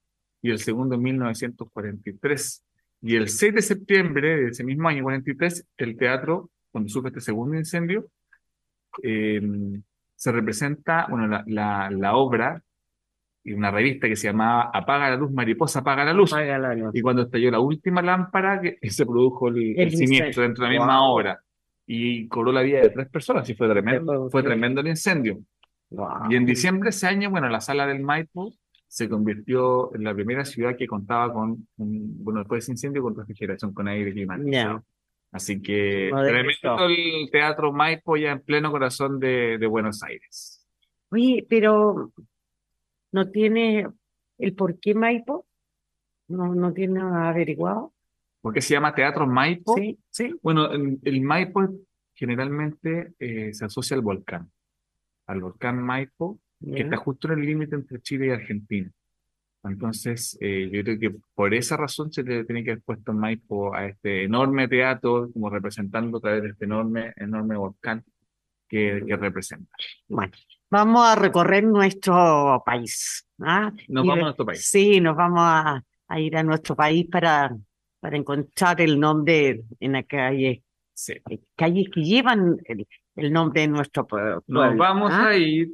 y 0.43 0.51
el 0.51 0.59
segundo 0.59 0.95
en 0.95 1.01
1943. 1.01 2.63
Y 3.01 3.15
el 3.15 3.29
6 3.29 3.53
de 3.55 3.61
septiembre 3.61 4.35
de 4.37 4.47
ese 4.49 4.63
mismo 4.63 4.87
año 4.89 5.03
43, 5.03 5.65
el 5.77 5.97
teatro, 5.97 6.49
cuando 6.71 6.89
sufre 6.89 7.09
este 7.09 7.21
segundo 7.21 7.55
incendio, 7.57 8.07
eh, 9.03 9.41
se 10.15 10.31
representa, 10.31 11.07
bueno, 11.09 11.27
la, 11.27 11.43
la, 11.47 11.89
la 11.91 12.15
obra 12.15 12.61
y 13.43 13.53
una 13.53 13.71
revista 13.71 14.07
que 14.07 14.17
se 14.17 14.27
llamaba 14.27 14.69
Apaga 14.73 15.09
la 15.09 15.15
luz, 15.15 15.31
mariposa, 15.31 15.79
apaga 15.79 16.03
la 16.03 16.13
luz. 16.13 16.33
Apaga 16.33 16.59
la 16.59 16.75
luz. 16.75 16.91
Y 16.93 17.01
cuando 17.01 17.21
estalló 17.23 17.51
la 17.51 17.59
última 17.59 18.01
lámpara, 18.01 18.59
que 18.61 18.77
se 18.89 19.05
produjo 19.05 19.47
el, 19.47 19.57
el 19.57 19.79
El 19.79 19.91
siniestro 19.91 20.27
incendio. 20.27 20.41
dentro 20.43 20.65
de 20.65 20.71
la 20.73 20.79
misma 20.79 20.99
Wow. 20.99 21.09
obra. 21.15 21.39
Y 21.87 22.27
cobró 22.27 22.51
la 22.51 22.61
vida 22.61 22.81
de 22.81 22.89
tres 22.89 23.09
personas, 23.09 23.49
y 23.49 23.55
fue 23.55 23.67
tremendo, 23.69 24.29
fue 24.29 24.43
tremendo 24.43 24.81
el 24.81 24.87
incendio. 24.87 25.39
Wow. 25.89 26.29
Y 26.29 26.35
en 26.35 26.45
diciembre 26.45 26.87
de 26.87 26.89
ese 26.91 27.07
año, 27.07 27.31
bueno, 27.31 27.47
la 27.49 27.61
sala 27.61 27.87
del 27.87 28.01
Maipo 28.01 28.53
se 28.89 29.07
convirtió 29.07 29.93
en 29.95 30.03
la 30.03 30.15
primera 30.15 30.43
ciudad 30.43 30.75
que 30.75 30.87
contaba 30.87 31.31
con, 31.31 31.67
un, 31.77 32.23
bueno, 32.23 32.39
después 32.39 32.65
de 32.65 32.73
incendio, 32.73 33.03
con 33.03 33.15
refrigeración, 33.15 33.71
con 33.71 33.87
aire 33.87 34.11
climatizado. 34.11 34.79
Ya. 34.79 34.83
Así 35.31 35.61
que 35.61 36.09
Modesto. 36.11 36.75
tremendo 36.75 36.85
el 36.87 37.29
Teatro 37.31 37.71
Maipo 37.71 38.17
ya 38.17 38.31
en 38.31 38.41
pleno 38.41 38.71
corazón 38.71 39.19
de, 39.19 39.59
de 39.59 39.67
Buenos 39.67 40.01
Aires. 40.01 40.67
Oye, 41.11 41.45
pero 41.47 42.11
¿no 43.11 43.29
tiene 43.29 43.87
el 44.39 44.55
por 44.55 44.79
qué 44.79 44.95
Maipo? 44.95 45.45
¿No, 46.27 46.55
no 46.55 46.73
tiene 46.73 46.99
averiguado? 46.99 47.93
¿Por 48.41 48.55
qué 48.55 48.61
se 48.61 48.73
llama 48.73 48.95
Teatro 48.95 49.27
Maipo? 49.27 49.75
Sí, 49.75 49.99
sí. 50.09 50.33
Bueno, 50.41 50.71
el, 50.71 50.97
el 51.03 51.21
Maipo 51.21 51.61
generalmente 52.15 53.13
eh, 53.19 53.53
se 53.53 53.65
asocia 53.65 53.95
al 53.95 54.01
volcán, 54.01 54.51
al 55.27 55.41
volcán 55.41 55.79
Maipo, 55.79 56.39
que 56.59 56.81
está 56.81 56.97
justo 56.97 57.31
en 57.31 57.39
el 57.39 57.45
límite 57.45 57.75
entre 57.75 58.01
Chile 58.01 58.27
y 58.27 58.29
Argentina. 58.31 58.89
Entonces, 59.63 60.37
eh, 60.39 60.69
yo 60.71 60.83
creo 60.83 60.99
que 60.99 61.15
por 61.35 61.53
esa 61.53 61.75
razón 61.75 62.11
se 62.13 62.23
le 62.23 62.45
tiene 62.45 62.63
que 62.63 62.71
haber 62.71 62.83
puesto 62.83 63.11
Maipo 63.13 63.73
a 63.75 63.87
este 63.87 64.23
enorme 64.23 64.67
teatro, 64.69 65.29
como 65.33 65.49
representando 65.49 66.17
a 66.17 66.21
través 66.21 66.43
de 66.43 66.49
este 66.49 66.65
enorme, 66.65 67.13
enorme 67.17 67.57
volcán 67.57 68.03
que, 68.69 69.03
que 69.05 69.15
representa. 69.17 69.69
Bueno, 70.07 70.31
vamos 70.69 71.05
a 71.05 71.15
recorrer 71.15 71.63
nuestro 71.65 72.61
país. 72.65 73.27
¿ah? 73.41 73.71
Nos 73.89 74.05
Y 74.05 74.07
vamos 74.07 74.15
ve- 74.15 74.21
a 74.21 74.23
nuestro 74.25 74.45
país. 74.45 74.65
Sí, 74.65 75.01
nos 75.01 75.15
vamos 75.17 75.39
a, 75.41 75.83
a 76.07 76.19
ir 76.21 76.37
a 76.37 76.43
nuestro 76.43 76.75
país 76.75 77.07
para, 77.11 77.53
para 77.99 78.15
encontrar 78.17 78.79
el 78.79 78.97
nombre 78.99 79.63
en 79.79 79.91
la 79.91 80.03
calle, 80.03 80.63
Sí. 80.93 81.13
eh, 81.29 81.39
calles 81.55 81.87
que 81.93 82.01
llevan 82.01 82.57
el, 82.65 82.85
el 83.15 83.31
nombre 83.33 83.61
de 83.61 83.67
nuestro 83.69 84.05
pue- 84.07 84.35
Nos 84.35 84.43
pueblo. 84.45 84.77
vamos 84.77 85.11
¿ah? 85.13 85.29
a 85.29 85.35
ir, 85.37 85.69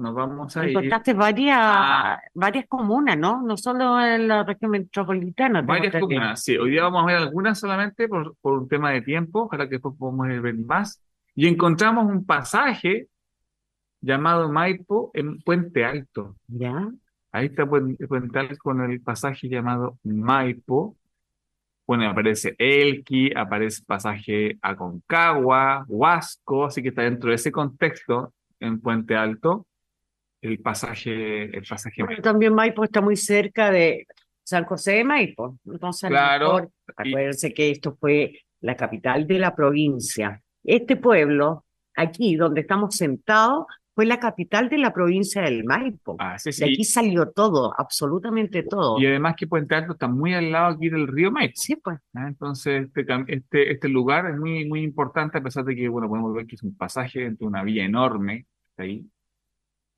nos 0.00 0.14
vamos 0.14 0.56
a 0.56 0.64
ir. 0.64 0.70
Encontraste 0.70 1.12
varias, 1.14 1.58
Ah. 1.60 2.20
varias 2.34 2.66
comunas, 2.66 3.16
¿no? 3.18 3.42
No 3.42 3.56
solo 3.56 4.00
en 4.00 4.26
la 4.26 4.42
región 4.42 4.70
metropolitana. 4.72 5.62
Varias 5.62 6.00
comunas, 6.00 6.42
sí. 6.42 6.56
Hoy 6.56 6.70
día 6.70 6.82
vamos 6.84 7.02
a 7.02 7.06
ver 7.06 7.16
algunas 7.16 7.58
solamente 7.58 8.08
por, 8.08 8.34
por 8.40 8.54
un 8.54 8.68
tema 8.68 8.90
de 8.90 9.02
tiempo, 9.02 9.42
ojalá 9.42 9.66
que 9.66 9.76
después 9.76 9.94
podamos 9.98 10.26
ver 10.28 10.54
más. 10.56 11.02
Y 11.34 11.46
encontramos 11.46 12.06
un 12.06 12.24
pasaje 12.24 13.08
llamado 14.00 14.50
Maipo 14.50 15.10
en 15.14 15.40
Puente 15.40 15.84
Alto. 15.84 16.36
¿Ya? 16.48 16.88
Ahí 17.32 17.46
está 17.46 17.66
Puente, 17.66 18.08
Puente 18.08 18.38
Alto 18.38 18.56
con 18.58 18.80
el 18.90 19.00
pasaje 19.02 19.48
llamado 19.48 19.98
Maipo. 20.02 20.96
Bueno, 21.86 22.08
aparece 22.08 22.54
Elqui, 22.58 23.32
aparece 23.34 23.82
pasaje 23.84 24.58
Aconcagua, 24.62 25.84
Huasco, 25.88 26.64
así 26.66 26.82
que 26.82 26.88
está 26.90 27.02
dentro 27.02 27.30
de 27.30 27.36
ese 27.36 27.52
contexto 27.52 28.32
en 28.60 28.80
Puente 28.80 29.16
Alto 29.16 29.66
el 30.42 30.58
pasaje, 30.60 31.44
el 31.56 31.64
pasaje 31.68 32.02
Bueno, 32.02 32.10
Maipo. 32.12 32.22
también 32.22 32.54
Maipo 32.54 32.84
está 32.84 33.00
muy 33.00 33.16
cerca 33.16 33.70
de 33.70 34.06
San 34.42 34.64
José 34.64 34.92
de 34.92 35.04
Maipo. 35.04 35.58
Entonces, 35.66 36.08
Claro, 36.10 36.46
mejor, 36.54 36.70
y- 37.04 37.10
acuérdense 37.10 37.52
que 37.54 37.70
esto 37.70 37.96
fue 38.00 38.38
la 38.60 38.76
capital 38.76 39.26
de 39.26 39.38
la 39.38 39.54
provincia. 39.54 40.42
Este 40.64 40.96
pueblo, 40.96 41.64
aquí 41.94 42.36
donde 42.36 42.62
estamos 42.62 42.94
sentados, 42.96 43.66
fue 43.94 44.06
la 44.06 44.18
capital 44.20 44.68
de 44.70 44.78
la 44.78 44.92
provincia 44.94 45.42
del 45.42 45.64
Maipo. 45.64 46.16
Ah, 46.18 46.38
sí, 46.38 46.50
De 46.58 46.64
aquí 46.72 46.84
sí. 46.84 46.92
salió 46.92 47.30
todo, 47.32 47.74
absolutamente 47.76 48.62
todo. 48.62 48.98
Y 48.98 49.06
además 49.06 49.34
que 49.36 49.46
Puente 49.46 49.74
Alto 49.74 49.92
está 49.92 50.08
muy 50.08 50.32
al 50.32 50.50
lado 50.52 50.74
aquí 50.74 50.88
del 50.88 51.06
río 51.06 51.30
Maipo. 51.30 51.52
Sí, 51.56 51.76
pues. 51.76 51.98
¿ah? 52.14 52.26
Entonces, 52.28 52.86
este, 52.86 53.04
este, 53.28 53.72
este 53.72 53.88
lugar 53.88 54.30
es 54.30 54.38
muy, 54.38 54.64
muy 54.66 54.80
importante, 54.82 55.38
a 55.38 55.42
pesar 55.42 55.64
de 55.64 55.74
que, 55.76 55.88
bueno, 55.88 56.08
podemos 56.08 56.32
ver 56.34 56.46
que 56.46 56.54
es 56.54 56.62
un 56.62 56.74
pasaje 56.76 57.24
entre 57.26 57.46
una 57.46 57.62
vía 57.62 57.84
enorme, 57.84 58.46
está 58.70 58.84
ahí, 58.84 59.04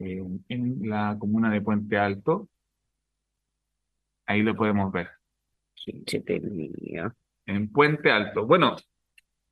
eh, 0.03 0.23
en 0.49 0.89
la 0.89 1.17
comuna 1.19 1.51
de 1.51 1.61
Puente 1.61 1.97
Alto. 1.97 2.49
Ahí 4.27 4.43
lo 4.43 4.55
podemos 4.55 4.93
ver, 4.93 5.09
en 7.47 7.69
Puente 7.71 8.11
Alto. 8.11 8.47
Bueno, 8.47 8.77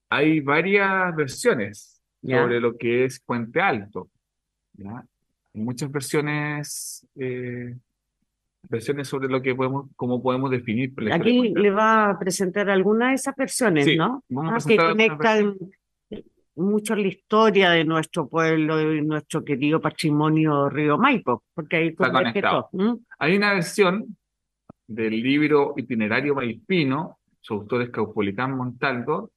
hay 0.08 0.40
varias 0.40 1.14
versiones 1.14 2.02
¿Ya? 2.22 2.42
sobre 2.42 2.60
lo 2.60 2.76
que 2.76 3.04
es 3.04 3.20
Puente 3.20 3.60
Alto. 3.60 4.08
¿ya? 4.74 5.04
Hay 5.54 5.60
muchas 5.60 5.90
versiones, 5.90 7.06
eh, 7.16 7.76
versiones 8.68 9.08
sobre 9.08 9.28
lo 9.28 9.42
que 9.42 9.54
podemos, 9.54 9.90
cómo 9.96 10.22
podemos 10.22 10.50
definir 10.50 10.92
Aquí 11.12 11.52
le 11.54 11.70
va 11.70 12.10
a 12.10 12.18
presentar 12.18 12.70
alguna 12.70 13.08
de 13.08 13.14
esas 13.14 13.34
versiones, 13.34 13.84
Sí, 13.84 13.96
¿no? 13.96 14.22
vamos 14.28 14.52
a 14.52 14.56
Ah, 14.56 14.68
que 14.68 14.76
conectan 14.76 15.56
mucho 16.60 16.94
la 16.94 17.08
historia 17.08 17.70
de 17.70 17.84
nuestro 17.84 18.28
pueblo 18.28 18.94
y 18.94 19.02
nuestro 19.02 19.44
querido 19.44 19.80
patrimonio 19.80 20.68
Río 20.68 20.98
Maipo, 20.98 21.44
porque 21.54 21.76
ahí 21.76 21.88
Está 21.88 22.06
converge 22.06 22.32
conectado. 22.32 22.68
todo, 22.72 22.82
¿m? 22.82 22.98
Hay 23.18 23.36
una 23.36 23.54
versión 23.54 24.16
del 24.86 25.22
libro 25.22 25.74
Itinerario 25.76 26.34
Maispino, 26.34 27.18
su 27.40 27.54
autor 27.54 27.82
es 27.82 27.90
Caupolicán 27.90 28.56
Montaldo, 28.56 29.30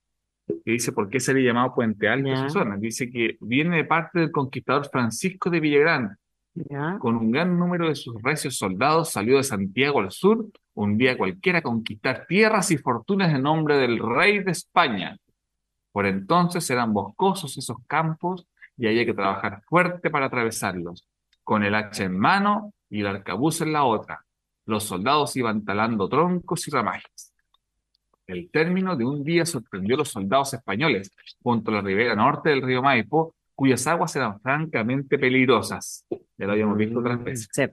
que 0.47 0.71
dice 0.71 0.91
por 0.91 1.09
qué 1.09 1.19
se 1.19 1.33
le 1.33 1.43
llamado 1.43 1.73
Puente 1.73 2.07
Alto 2.09 2.29
a 2.29 2.33
esa 2.33 2.49
zona. 2.49 2.77
Dice 2.77 3.09
que 3.09 3.37
viene 3.39 3.77
de 3.77 3.85
parte 3.85 4.19
del 4.19 4.31
conquistador 4.31 4.89
Francisco 4.89 5.49
de 5.49 5.59
Villagrán. 5.59 6.17
¿Ya? 6.55 6.97
Con 6.99 7.15
un 7.15 7.31
gran 7.31 7.57
número 7.57 7.87
de 7.87 7.95
sus 7.95 8.21
recios 8.21 8.57
soldados 8.57 9.11
salió 9.11 9.37
de 9.37 9.43
Santiago 9.43 9.99
al 10.01 10.11
sur, 10.11 10.45
un 10.75 10.97
día 10.97 11.17
cualquiera 11.17 11.59
a 11.59 11.63
conquistar 11.63 12.25
tierras 12.27 12.69
y 12.71 12.77
fortunas 12.77 13.33
en 13.33 13.41
nombre 13.41 13.77
del 13.77 13.97
rey 13.97 14.43
de 14.43 14.51
España. 14.51 15.17
Por 15.93 16.07
entonces 16.07 16.67
eran 16.71 16.91
boscosos 16.91 17.55
esos 17.57 17.77
campos 17.87 18.47
y 18.75 18.87
había 18.87 19.05
que 19.05 19.13
trabajar 19.13 19.61
fuerte 19.67 20.09
para 20.09 20.25
atravesarlos, 20.25 21.07
con 21.43 21.63
el 21.63 21.75
hacha 21.75 22.03
en 22.03 22.17
mano 22.19 22.73
y 22.89 23.01
el 23.01 23.07
arcabuz 23.07 23.61
en 23.61 23.71
la 23.71 23.83
otra. 23.83 24.25
Los 24.65 24.85
soldados 24.85 25.35
iban 25.35 25.63
talando 25.63 26.09
troncos 26.09 26.67
y 26.67 26.71
ramajes. 26.71 27.33
El 28.25 28.49
término 28.49 28.95
de 28.95 29.05
un 29.05 29.23
día 29.23 29.45
sorprendió 29.45 29.95
a 29.95 29.99
los 29.99 30.09
soldados 30.09 30.55
españoles 30.55 31.11
junto 31.43 31.69
a 31.69 31.75
la 31.75 31.81
ribera 31.81 32.15
norte 32.15 32.49
del 32.49 32.63
río 32.63 32.81
Maipo, 32.81 33.35
cuyas 33.53 33.85
aguas 33.85 34.15
eran 34.15 34.39
francamente 34.41 35.19
peligrosas. 35.19 36.05
Ya 36.09 36.47
lo 36.47 36.53
habíamos 36.53 36.77
visto 36.77 36.99
otras 36.99 37.23
veces. 37.23 37.49
Sí. 37.51 37.65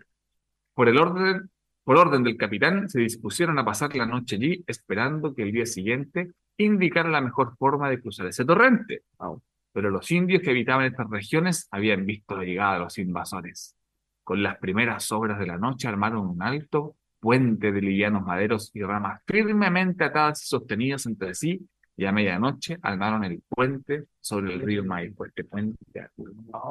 Por 0.74 0.90
el 0.90 0.98
orden, 0.98 1.50
por 1.84 1.96
orden 1.96 2.22
del 2.22 2.36
capitán, 2.36 2.88
se 2.88 3.00
dispusieron 3.00 3.58
a 3.58 3.64
pasar 3.64 3.94
la 3.96 4.06
noche 4.06 4.36
allí, 4.36 4.62
esperando 4.66 5.34
que 5.34 5.42
el 5.42 5.52
día 5.52 5.66
siguiente 5.66 6.32
indicara 6.56 7.08
la 7.08 7.20
mejor 7.20 7.56
forma 7.56 7.88
de 7.88 8.00
cruzar 8.00 8.26
ese 8.26 8.44
torrente. 8.44 9.04
Pero 9.72 9.90
los 9.90 10.10
indios 10.10 10.42
que 10.42 10.50
habitaban 10.50 10.86
estas 10.86 11.08
regiones 11.08 11.68
habían 11.70 12.04
visto 12.04 12.36
la 12.36 12.44
llegada 12.44 12.74
de 12.74 12.80
los 12.80 12.98
invasores. 12.98 13.76
Con 14.22 14.42
las 14.42 14.58
primeras 14.58 15.10
obras 15.12 15.38
de 15.38 15.46
la 15.46 15.58
noche 15.58 15.88
armaron 15.88 16.28
un 16.28 16.42
alto 16.42 16.96
puente 17.18 17.72
de 17.72 17.80
livianos 17.80 18.24
maderos 18.24 18.70
y 18.74 18.82
ramas 18.82 19.22
firmemente 19.26 20.04
atadas 20.04 20.42
y 20.42 20.46
sostenidas 20.46 21.06
entre 21.06 21.34
sí 21.34 21.68
y 22.00 22.06
a 22.06 22.12
medianoche 22.12 22.78
armaron 22.80 23.24
el 23.24 23.42
puente 23.46 24.04
sobre 24.22 24.54
el 24.54 24.62
río 24.62 24.82
Maipo, 24.82 25.26
este 25.26 25.44
puente. 25.44 25.76
Bonita 26.16 26.62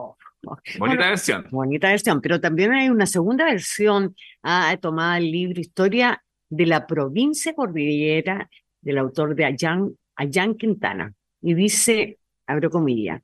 Bueno, 0.79 0.97
versión. 0.97 1.45
Bonita 1.51 1.89
versión, 1.89 2.19
pero 2.19 2.41
también 2.41 2.73
hay 2.73 2.89
una 2.89 3.05
segunda 3.05 3.45
versión 3.45 4.15
ah, 4.41 4.75
tomada 4.81 5.15
del 5.15 5.31
libro 5.31 5.61
Historia 5.61 6.23
de 6.49 6.65
la 6.65 6.87
provincia 6.87 7.53
cordillera 7.53 8.49
del 8.81 8.97
autor 8.97 9.35
de 9.35 9.45
Allán, 9.45 9.91
Allán 10.15 10.55
Quintana. 10.55 11.13
Y 11.43 11.53
dice, 11.53 12.17
abro 12.47 12.71
comillas, 12.71 13.21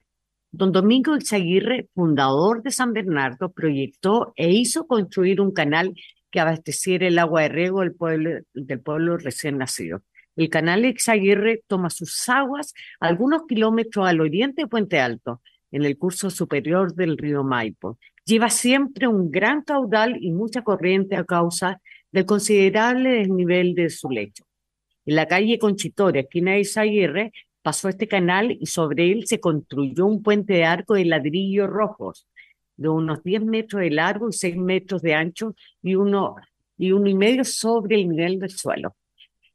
don 0.51 0.71
Domingo 0.71 1.17
Izaguirre, 1.17 1.89
fundador 1.95 2.61
de 2.61 2.69
San 2.69 2.93
Bernardo, 2.93 3.51
proyectó 3.51 4.31
e 4.35 4.51
hizo 4.51 4.85
construir 4.85 5.41
un 5.41 5.53
canal 5.53 5.95
que 6.29 6.39
abasteciera 6.39 7.07
el 7.07 7.17
agua 7.17 7.41
de 7.41 7.49
riego 7.49 7.79
del 7.79 7.95
pueblo, 7.95 8.41
del 8.53 8.79
pueblo 8.79 9.17
recién 9.17 9.57
nacido. 9.57 10.03
El 10.35 10.49
canal 10.49 10.85
Izaguirre 10.85 11.63
toma 11.67 11.89
sus 11.89 12.27
aguas 12.27 12.73
algunos 12.99 13.43
kilómetros 13.47 14.07
al 14.07 14.19
oriente 14.19 14.63
de 14.63 14.67
Puente 14.67 14.99
Alto, 14.99 15.41
en 15.71 15.83
el 15.83 15.97
curso 15.97 16.29
superior 16.29 16.93
del 16.93 17.17
río 17.17 17.43
Maipo. 17.43 17.97
Lleva 18.25 18.49
siempre 18.49 19.07
un 19.07 19.31
gran 19.31 19.61
caudal 19.61 20.17
y 20.19 20.31
mucha 20.31 20.63
corriente 20.63 21.15
a 21.15 21.23
causa 21.23 21.81
del 22.11 22.25
considerable 22.25 23.09
desnivel 23.09 23.75
de 23.75 23.89
su 23.89 24.09
lecho. 24.09 24.45
En 25.05 25.15
la 25.15 25.27
calle 25.27 25.59
Conchitoria, 25.59 26.21
esquina 26.21 26.53
de 26.53 26.61
Izaguirre, 26.61 27.31
pasó 27.61 27.89
este 27.89 28.07
canal 28.07 28.51
y 28.59 28.65
sobre 28.65 29.11
él 29.11 29.27
se 29.27 29.39
construyó 29.39 30.05
un 30.05 30.21
puente 30.23 30.53
de 30.53 30.65
arco 30.65 30.95
de 30.95 31.05
ladrillos 31.05 31.69
rojos 31.69 32.27
de 32.77 32.89
unos 32.89 33.23
10 33.23 33.43
metros 33.45 33.81
de 33.81 33.91
largo 33.91 34.29
y 34.29 34.33
6 34.33 34.57
metros 34.57 35.01
de 35.01 35.13
ancho 35.13 35.55
y 35.81 35.95
uno 35.95 36.35
y 36.77 36.91
uno 36.91 37.07
y 37.07 37.15
medio 37.15 37.45
sobre 37.45 37.95
el 37.95 38.09
nivel 38.09 38.39
del 38.39 38.49
suelo. 38.49 38.95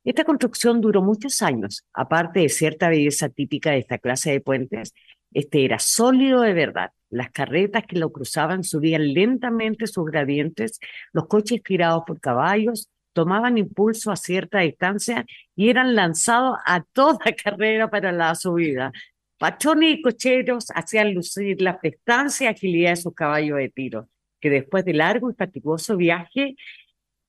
Esta 0.05 0.25
construcción 0.25 0.81
duró 0.81 1.03
muchos 1.03 1.43
años, 1.43 1.85
aparte 1.93 2.41
de 2.41 2.49
cierta 2.49 2.89
belleza 2.89 3.29
típica 3.29 3.73
de 3.73 3.79
esta 3.79 3.99
clase 3.99 4.31
de 4.33 4.41
puentes, 4.41 4.95
este 5.33 5.65
era 5.65 5.79
sólido 5.79 6.41
de 6.41 6.55
verdad. 6.55 6.91
Las 7.11 7.31
carretas 7.31 7.85
que 7.87 7.99
lo 7.99 8.11
cruzaban 8.11 8.65
subían 8.65 9.13
lentamente 9.13 9.87
sus 9.87 10.07
gradientes, 10.07 10.81
los 11.13 11.27
coches 11.27 11.63
tirados 11.63 12.05
por 12.07 12.21
caballos 12.21 12.89
tomaban 13.13 13.59
impulso 13.59 14.11
a 14.11 14.17
cierta 14.17 14.61
distancia 14.61 15.27
y 15.57 15.69
eran 15.69 15.95
lanzados 15.95 16.57
a 16.65 16.83
toda 16.83 17.19
carrera 17.45 17.91
para 17.91 18.13
la 18.13 18.35
subida. 18.35 18.93
Pachones 19.39 19.99
y 19.99 20.03
cocheros 20.03 20.67
hacían 20.75 21.15
lucir 21.15 21.61
la 21.63 21.81
prestancia 21.81 22.47
y 22.47 22.55
agilidad 22.55 22.91
de 22.91 22.97
sus 22.97 23.15
caballos 23.15 23.59
de 23.59 23.71
tiro, 23.71 24.09
que 24.41 24.51
después 24.51 24.85
de 24.85 24.95
largo 24.95 25.31
y 25.31 25.35
fatigoso 25.35 25.97
viaje 25.97 26.57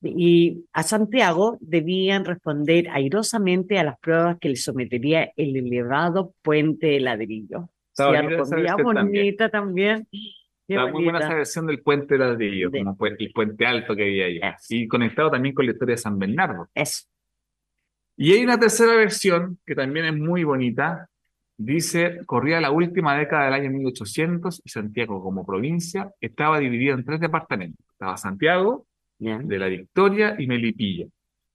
y 0.02 0.64
a 0.72 0.82
Santiago 0.82 1.58
debían 1.60 2.24
responder 2.24 2.88
airosamente 2.90 3.78
a 3.78 3.84
las 3.84 3.98
pruebas 3.98 4.38
que 4.40 4.48
les 4.50 4.62
sometería 4.64 5.30
el 5.36 5.56
elevado 5.56 6.34
puente 6.42 6.88
de 6.88 7.00
ladrillo. 7.00 7.68
Está 7.92 8.10
Sí, 8.10 8.16
bonita 8.26 8.76
también. 8.76 8.76
bonita 8.84 9.48
también. 9.50 10.08
Está 10.68 10.82
muy 10.86 11.04
buena 11.04 11.18
bonita. 11.18 11.26
esa 11.26 11.34
versión 11.34 11.66
del 11.66 11.82
puente 11.82 12.14
de 12.14 12.18
ladrillo, 12.20 12.70
De- 12.70 12.78
como 12.84 12.96
el 13.06 13.32
puente 13.32 13.66
alto 13.66 13.94
que 13.94 14.02
había. 14.02 14.50
Eso. 14.50 14.66
Y 14.70 14.88
conectado 14.88 15.30
también 15.30 15.54
con 15.54 15.66
la 15.66 15.72
historia 15.72 15.92
de 15.94 15.98
San 15.98 16.18
Bernardo. 16.18 16.68
Eso. 16.74 17.04
Y 18.16 18.32
hay 18.32 18.44
una 18.44 18.58
tercera 18.58 18.94
versión 18.94 19.58
que 19.66 19.74
también 19.74 20.06
es 20.06 20.16
muy 20.16 20.44
bonita. 20.44 21.08
Dice, 21.58 22.20
corría 22.26 22.60
la 22.60 22.70
última 22.70 23.16
década 23.16 23.44
del 23.46 23.54
año 23.54 23.70
1800 23.70 24.62
y 24.64 24.68
Santiago 24.70 25.22
como 25.22 25.44
provincia 25.44 26.10
estaba 26.20 26.58
dividida 26.58 26.94
en 26.94 27.04
tres 27.04 27.20
departamentos. 27.20 27.84
Estaba 27.92 28.16
Santiago, 28.16 28.86
de 29.22 29.58
la 29.58 29.66
Victoria 29.68 30.34
y 30.38 30.46
Melipilla. 30.46 31.06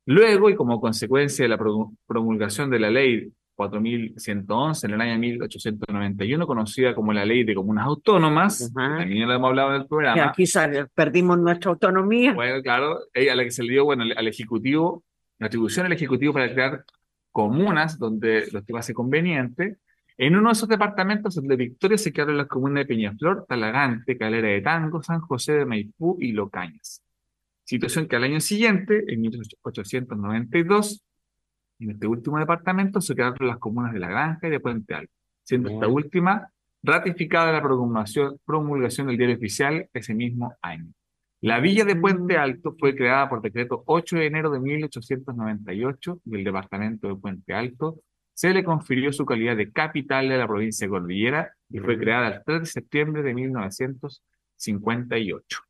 Luego, 0.06 0.50
y 0.50 0.56
como 0.56 0.80
consecuencia 0.80 1.44
de 1.44 1.50
la 1.50 1.58
pro- 1.58 1.92
promulgación 2.06 2.70
de 2.70 2.80
la 2.80 2.90
ley 2.90 3.30
4111 3.56 4.88
en 4.88 4.94
el 4.94 5.02
año 5.02 5.18
1891, 5.20 6.48
conocida 6.48 6.96
como 6.96 7.12
la 7.14 7.26
ley 7.26 7.44
de 7.44 7.56
comunas 7.56 7.86
autónomas, 7.86 8.72
que 8.74 8.74
también 8.74 9.20
ya 9.22 9.26
lo 9.26 9.34
hemos 9.34 9.50
hablado 9.50 9.70
en 9.72 9.76
el 9.78 9.82
Que 9.84 9.88
programa, 9.88 10.26
Aquí 10.30 10.46
perdimos 10.94 11.38
nuestra 11.40 11.72
autonomía. 11.72 12.34
bueno, 12.34 12.62
claro, 12.62 13.00
a 13.14 13.36
la 13.36 13.44
que 13.44 13.52
se 13.52 13.64
le 13.64 13.74
dio, 13.74 13.86
bueno, 13.86 14.04
al 14.16 14.28
Ejecutivo, 14.28 15.04
la 15.40 15.48
atribución 15.48 15.86
al 15.88 15.92
Ejecutivo 15.94 16.34
para 16.34 16.52
crear 16.54 16.84
comunas 17.32 18.00
donde 18.00 18.48
lo 18.52 18.60
estimase 18.60 18.94
conveniente. 18.94 19.78
En 20.20 20.36
uno 20.36 20.50
de 20.50 20.54
esos 20.54 20.70
departamentos, 20.70 21.38
el 21.38 21.48
de 21.48 21.56
Victoria, 21.56 21.98
se 21.98 22.12
quedaron 22.12 22.38
las 22.38 22.48
comunas 22.48 22.82
de 22.84 22.86
Peñaflor, 22.88 23.46
Talagante, 23.48 24.18
Calera 24.18 24.48
de 24.48 24.62
Tango, 24.62 25.04
San 25.04 25.20
José 25.22 25.54
de 25.54 25.66
Maipú 25.66 26.18
y 26.20 26.32
Locañas. 26.32 27.04
Situación 27.68 28.08
que 28.08 28.16
al 28.16 28.24
año 28.24 28.40
siguiente, 28.40 29.04
en 29.10 29.20
1892, 29.20 31.04
en 31.80 31.92
este 31.92 32.08
último 32.08 32.40
departamento 32.40 33.02
se 33.02 33.14
quedaron 33.14 33.46
las 33.46 33.58
comunas 33.58 33.92
de 33.92 34.00
La 34.00 34.08
Granja 34.08 34.48
y 34.48 34.52
de 34.52 34.62
Puente 34.62 34.94
Alto, 34.94 35.12
siendo 35.44 35.72
esta 35.72 35.90
última 35.90 36.50
ratificada 36.82 37.52
la 37.52 37.62
promulgación, 37.62 38.40
promulgación 38.46 39.08
del 39.08 39.18
diario 39.18 39.36
oficial 39.36 39.90
ese 39.92 40.14
mismo 40.14 40.56
año. 40.62 40.94
La 41.42 41.60
villa 41.60 41.84
de 41.84 41.98
Puente 41.98 42.38
Alto 42.38 42.74
fue 42.80 42.96
creada 42.96 43.28
por 43.28 43.42
decreto 43.42 43.84
8 43.86 44.16
de 44.16 44.28
enero 44.28 44.50
de 44.50 44.62
1898 44.62 46.22
y 46.24 46.36
el 46.36 46.46
departamento 46.46 47.10
de 47.10 47.16
Puente 47.16 47.54
Alto 47.54 48.00
se 48.34 48.54
le 48.54 48.64
confirió 48.64 49.12
su 49.12 49.26
calidad 49.26 49.58
de 49.58 49.74
capital 49.74 50.30
de 50.30 50.38
la 50.38 50.48
provincia 50.48 50.88
de 50.88 50.92
Cordillera 50.92 51.54
y 51.70 51.80
fue 51.80 51.98
creada 51.98 52.30
el 52.30 52.42
3 52.46 52.62
de 52.62 52.66
septiembre 52.66 53.24
de 53.24 53.34
1958. 53.34 55.67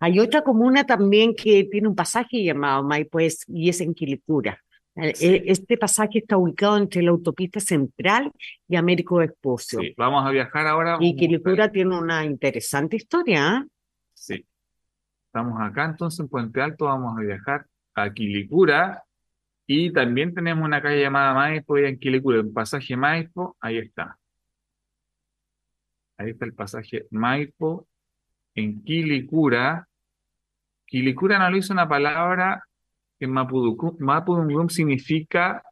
Hay 0.00 0.18
otra 0.18 0.42
comuna 0.42 0.84
también 0.84 1.34
que 1.34 1.64
tiene 1.70 1.88
un 1.88 1.94
pasaje 1.94 2.42
llamado 2.42 2.82
Maipo 2.82 3.20
es- 3.20 3.44
y 3.48 3.68
es 3.68 3.80
en 3.80 3.94
Quilicura. 3.94 4.60
Eh, 4.96 5.12
Sí. 5.14 5.26
eh, 5.26 5.42
Este 5.46 5.76
pasaje 5.76 6.18
está 6.18 6.36
ubicado 6.36 6.76
entre 6.76 7.02
la 7.02 7.10
autopista 7.10 7.58
central 7.60 8.30
y 8.68 8.76
Américo 8.76 9.16
Vespucio. 9.16 9.80
Sí, 9.80 9.94
vamos 9.96 10.24
a 10.26 10.30
viajar 10.30 10.66
ahora. 10.66 10.98
Y 11.00 11.16
Quilicura 11.16 11.70
tiene 11.72 11.98
una 11.98 12.24
interesante 12.24 12.96
historia. 12.96 13.56
¿ah? 13.56 13.66
Sí. 14.14 14.44
Estamos 15.26 15.60
acá 15.60 15.84
entonces 15.86 16.20
en 16.20 16.28
Puente 16.28 16.60
Alto, 16.60 16.84
vamos 16.84 17.16
a 17.18 17.20
viajar 17.22 17.66
a 17.94 18.12
Quilicura 18.12 19.02
y 19.66 19.92
también 19.92 20.32
tenemos 20.34 20.64
una 20.64 20.80
calle 20.80 21.00
llamada 21.00 21.34
Maipo 21.34 21.76
y 21.78 21.86
en 21.86 21.98
Quilicura, 21.98 22.38
el 22.38 22.50
pasaje 22.52 22.96
Maipo, 22.96 23.56
ahí 23.60 23.78
está. 23.78 24.16
Ahí 26.18 26.30
está 26.30 26.44
el 26.44 26.54
pasaje 26.54 27.06
Maipo 27.10 27.88
en 28.54 28.82
Quilicura. 28.82 29.88
Quilicura 30.86 31.38
no 31.38 31.50
lo 31.50 31.56
hizo 31.56 31.72
una 31.72 31.88
palabra 31.88 32.64
que 33.18 33.24
en 33.26 33.32
Mapudungun 33.32 34.70
significa, 34.70 35.62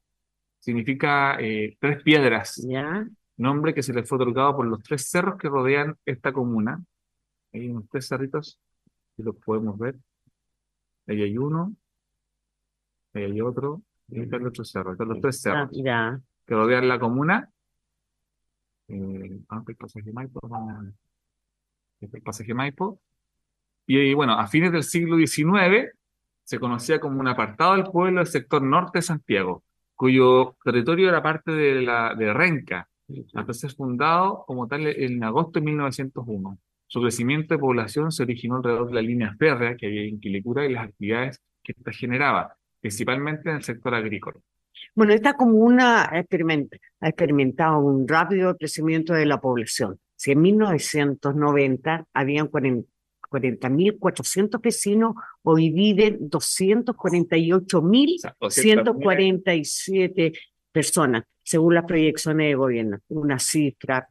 significa 0.59 1.37
eh, 1.41 1.77
tres 1.81 2.03
piedras 2.03 2.57
¿Ya? 2.69 3.07
nombre 3.37 3.75
que 3.75 3.83
se 3.83 3.93
le 3.93 4.05
fue 4.05 4.17
otorgado 4.17 4.57
por 4.57 4.67
los 4.67 4.83
tres 4.83 5.09
cerros 5.11 5.37
que 5.39 5.49
rodean 5.49 5.97
esta 6.07 6.33
comuna. 6.33 6.83
Hay 7.53 7.69
unos 7.69 7.89
tres 7.91 8.07
cerritos, 8.09 8.59
y 9.17 9.23
los 9.23 9.37
podemos 9.37 9.79
ver. 9.79 9.97
Ahí 11.07 11.23
hay 11.23 11.37
uno, 11.37 11.75
ahí 13.15 13.25
hay 13.25 13.41
otro, 13.41 13.83
y 14.09 14.17
ahí 14.19 14.23
está 14.23 14.37
el 14.37 14.47
otro 14.47 14.65
cerro. 14.65 14.93
Están 14.93 15.09
los 15.09 15.21
tres 15.21 15.37
Ah, 15.47 15.67
cerros 15.67 15.71
ya. 15.85 16.21
que 16.47 16.55
rodean 16.55 16.89
la 16.89 16.99
comuna. 16.99 17.51
Eh, 18.89 19.41
ah, 19.49 19.63
es 22.07 22.15
el 22.15 22.23
pasaje 22.23 22.55
Maipo. 22.55 23.01
Y, 23.87 23.99
eh, 23.99 24.15
bueno, 24.15 24.35
a 24.39 24.47
fines 24.47 24.73
del 24.73 24.85
siglo 24.85 25.17
XIX 25.17 25.91
se 26.45 26.59
conocía 26.59 27.01
como 27.01 27.21
un 27.21 27.29
apartado 27.29 27.75
del 27.75 27.85
pueblo 27.85 28.19
del 28.19 28.27
sector 28.27 28.63
norte 28.63 28.99
de 28.99 29.03
Santiago, 29.03 29.63
cuyo 29.95 30.57
territorio 30.65 31.09
era 31.09 31.23
parte 31.23 31.53
de, 31.53 31.83
la, 31.83 32.15
de 32.15 32.33
Renca, 32.33 32.89
ser 33.51 33.73
fundado 33.73 34.45
como 34.47 34.67
tal 34.67 34.87
en 34.87 35.23
agosto 35.25 35.61
de 35.61 35.67
1901. 35.67 36.59
Su 36.87 37.01
crecimiento 37.01 37.55
de 37.55 37.59
población 37.59 38.13
se 38.13 38.23
originó 38.23 38.57
alrededor 38.57 38.89
de 38.89 38.95
la 38.95 39.03
línea 39.03 39.35
férrea 39.39 39.77
que 39.77 39.87
había 39.87 40.03
en 40.03 40.21
Quilicura 40.21 40.67
y 40.67 40.73
las 40.73 40.89
actividades 40.89 41.41
que 41.63 41.73
ésta 41.73 41.93
generaba, 41.93 42.57
principalmente 42.81 43.49
en 43.49 43.57
el 43.57 43.63
sector 43.63 43.95
agrícola. 43.95 44.39
Bueno, 44.95 45.15
esta 45.15 45.35
comuna 45.35 46.11
ha 46.11 46.19
experimentado 46.19 47.79
un 47.79 48.07
rápido 48.07 48.57
crecimiento 48.57 49.15
de 49.15 49.27
la 49.27 49.41
población. 49.41 49.99
Si 50.23 50.31
en 50.31 50.41
1990 50.41 52.07
habían 52.15 52.47
40 52.47 52.87
40.400 53.29 54.61
vecinos, 54.61 55.15
hoy 55.43 55.71
viven 55.71 56.29
O 58.39 58.49
sea, 58.51 58.63
240.147 58.85 60.39
personas, 60.71 61.25
según 61.43 61.75
las 61.75 61.87
proyecciones 61.87 62.47
de 62.49 62.55
gobierno. 62.55 62.99
Una 63.09 63.41
cifra 63.41 64.07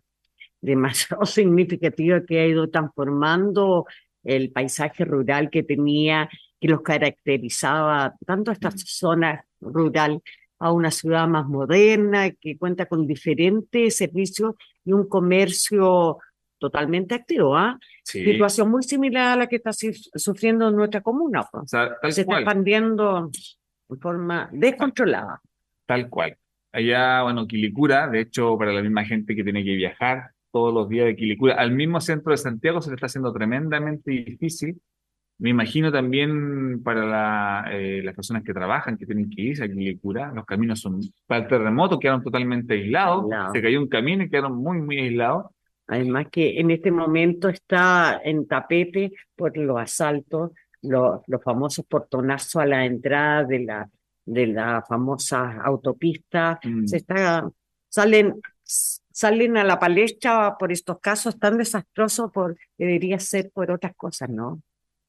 demasiado 0.60 1.26
significativa 1.28 2.26
que 2.26 2.40
ha 2.42 2.48
ido 2.48 2.70
transformando 2.70 3.86
el 4.24 4.52
paisaje 4.52 5.06
rural 5.06 5.50
que 5.50 5.64
tenía, 5.64 6.30
que 6.60 6.68
los 6.68 6.82
caracterizaba 6.82 8.16
tanto 8.26 8.52
esta 8.52 8.72
zona 8.76 9.46
rural 9.62 10.22
a 10.60 10.74
una 10.74 10.92
ciudad 10.92 11.26
más 11.28 11.48
moderna, 11.48 12.32
que 12.32 12.58
cuenta 12.58 12.88
con 12.88 13.08
diferentes 13.08 13.96
servicios 13.96 14.56
y 14.86 14.94
un 14.94 15.08
comercio 15.08 16.18
totalmente 16.58 17.16
activo, 17.16 17.56
¿ah? 17.58 17.78
Sí, 18.04 18.24
Situación 18.24 18.70
muy 18.70 18.84
similar 18.84 19.34
a 19.34 19.36
la 19.36 19.48
que 19.48 19.56
está 19.58 19.72
suf- 19.72 20.10
sufriendo 20.16 20.70
nuestra 20.72 21.02
comuna, 21.02 21.44
pues. 21.52 21.64
o 21.64 21.68
sea, 21.68 21.96
tal 22.02 22.12
Se 22.14 22.22
está 22.22 22.32
cual. 22.34 22.44
expandiendo 22.44 23.30
de 23.90 23.98
forma 23.98 24.50
descontrolada. 24.52 25.42
Tal 25.86 26.10
cual. 26.10 26.38
allá, 26.72 27.24
bueno, 27.24 27.48
Quilicura, 27.48 28.08
de 28.08 28.22
hecho, 28.22 28.58
para 28.58 28.72
la 28.74 28.82
misma 28.82 29.04
gente 29.06 29.36
que 29.36 29.44
tiene 29.44 29.64
que 29.64 29.76
viajar 29.76 30.32
todos 30.52 30.74
los 30.74 30.88
días 30.88 31.06
de 31.06 31.16
Quilicura 31.16 31.56
al 31.56 31.72
mismo 31.72 32.00
centro 32.00 32.32
de 32.32 32.38
Santiago 32.38 32.82
se 32.82 32.90
le 32.90 32.96
está 32.96 33.08
haciendo 33.08 33.34
tremendamente 33.34 34.12
difícil. 34.12 34.80
Me 35.42 35.50
imagino 35.50 35.92
también 35.92 36.84
para 36.84 37.04
la, 37.04 37.66
eh, 37.72 38.04
las 38.04 38.14
personas 38.14 38.44
que 38.44 38.54
trabajan, 38.54 38.96
que 38.96 39.08
tienen 39.08 39.28
que 39.28 39.42
irse 39.42 39.64
a 39.64 39.68
Quilicura, 39.68 40.32
los 40.36 40.46
caminos 40.46 40.80
son, 40.80 41.02
para 41.26 41.42
el 41.42 41.48
terremoto 41.48 41.98
quedaron 42.00 42.22
totalmente 42.22 42.76
aislados, 42.76 43.24
Aislados. 43.24 43.52
se 43.52 43.62
cayó 43.64 43.82
un 43.82 43.88
camino 43.88 44.24
y 44.24 44.30
quedaron 44.30 44.56
muy, 44.56 44.80
muy 44.80 45.00
aislados. 45.00 45.48
Además 45.88 46.28
que 46.32 46.60
en 46.60 46.70
este 46.70 46.92
momento 46.92 47.50
está 47.50 48.22
en 48.24 48.48
tapete 48.48 49.14
por 49.36 49.58
los 49.58 49.80
asaltos, 49.80 50.52
los, 50.84 51.22
los 51.26 51.44
famosos 51.44 51.86
portonazos 51.88 52.62
a 52.62 52.68
la 52.68 52.86
entrada 52.86 53.44
de 53.44 53.60
la, 53.62 53.90
de 54.24 54.46
la 54.46 54.86
famosa 54.88 55.60
autopista. 55.64 56.60
Mm. 56.64 56.86
Se 56.86 56.98
está, 56.98 57.50
salen, 57.90 58.40
salen 58.62 59.58
a 59.58 59.64
la 59.64 59.80
palestra 59.80 60.56
por 60.60 60.72
estos 60.72 61.00
casos 61.00 61.40
tan 61.40 61.58
desastrosos 61.58 62.32
por, 62.32 62.56
debería 62.78 63.18
ser 63.18 63.50
por 63.52 63.72
otras 63.72 63.96
cosas, 63.96 64.30
¿no? 64.30 64.62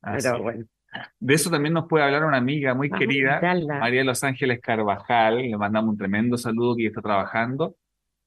Pero 0.03 0.43
bueno. 0.43 0.65
De 1.21 1.35
eso 1.35 1.49
también 1.51 1.73
nos 1.73 1.87
puede 1.89 2.05
hablar 2.05 2.25
una 2.25 2.37
amiga 2.37 2.75
muy 2.75 2.89
Vamos 2.89 3.01
querida. 3.01 3.41
María 3.81 4.01
de 4.01 4.05
Los 4.05 4.23
Ángeles 4.25 4.61
Carvajal. 4.61 5.39
Le 5.39 5.57
mandamos 5.57 5.91
un 5.93 5.97
tremendo 5.99 6.37
saludo 6.37 6.77
que 6.77 6.87
está 6.87 7.01
trabajando. 7.01 7.77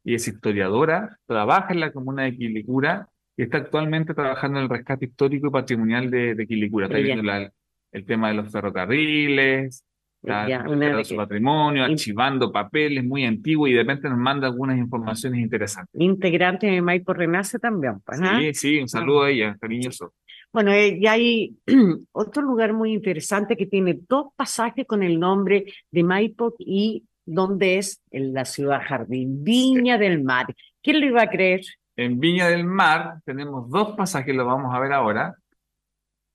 Y 0.03 0.15
es 0.15 0.27
historiadora, 0.27 1.17
trabaja 1.27 1.73
en 1.73 1.79
la 1.79 1.91
comuna 1.91 2.23
de 2.23 2.35
Quilicura 2.35 3.07
y 3.37 3.43
está 3.43 3.57
actualmente 3.57 4.13
trabajando 4.13 4.59
en 4.59 4.63
el 4.65 4.69
rescate 4.69 5.05
histórico 5.05 5.47
y 5.47 5.51
patrimonial 5.51 6.09
de, 6.11 6.35
de 6.35 6.47
Quilicura. 6.47 6.85
Está 6.87 6.97
viendo 6.99 7.23
la- 7.23 7.51
el 7.91 8.05
tema 8.05 8.27
de 8.29 8.33
los 8.35 8.51
ferrocarriles, 8.51 9.83
está 10.21 10.45
de- 10.45 11.03
su 11.05 11.15
patrimonio, 11.15 11.83
archivando 11.83 12.51
papeles 12.51 13.03
muy 13.03 13.25
antiguos 13.25 13.69
y 13.69 13.73
de 13.73 13.79
repente 13.79 14.09
nos 14.09 14.17
manda 14.17 14.47
algunas 14.47 14.77
informaciones 14.77 15.39
interesantes. 15.39 15.99
Integrante 15.99 16.67
de 16.67 16.81
Maipo 16.81 17.13
Renace 17.13 17.57
también, 17.59 17.99
pues, 18.05 18.19
¿ah? 18.21 18.39
Sí, 18.39 18.53
sí, 18.53 18.79
un 18.81 18.87
saludo 18.87 19.23
a 19.23 19.29
ella, 19.29 19.55
cariñoso. 19.59 20.13
Bueno, 20.55 20.71
eh, 20.71 20.97
y 21.01 21.05
hay 21.05 21.57
otro 22.13 22.41
lugar 22.41 22.71
muy 22.71 22.93
interesante 22.93 23.57
que 23.57 23.65
tiene 23.65 23.99
dos 24.07 24.27
pasajes 24.37 24.87
con 24.87 25.03
el 25.03 25.19
nombre 25.19 25.65
de 25.91 26.01
Maipo 26.01 26.55
y 26.57 27.03
donde 27.25 27.77
es 27.77 28.01
en 28.09 28.33
la 28.33 28.45
ciudad 28.45 28.79
jardín, 28.81 29.43
Viña 29.43 29.97
del 29.97 30.23
Mar. 30.23 30.55
¿Quién 30.81 31.01
lo 31.01 31.07
iba 31.07 31.23
a 31.23 31.29
creer? 31.29 31.59
En 31.97 32.21
Viña 32.21 32.47
del 32.47 32.63
Mar 32.63 33.19
tenemos 33.25 33.69
dos 33.69 33.97
pasajes, 33.97 34.33
los 34.33 34.45
vamos 34.45 34.73
a 34.73 34.79
ver 34.79 34.93
ahora. 34.93 35.35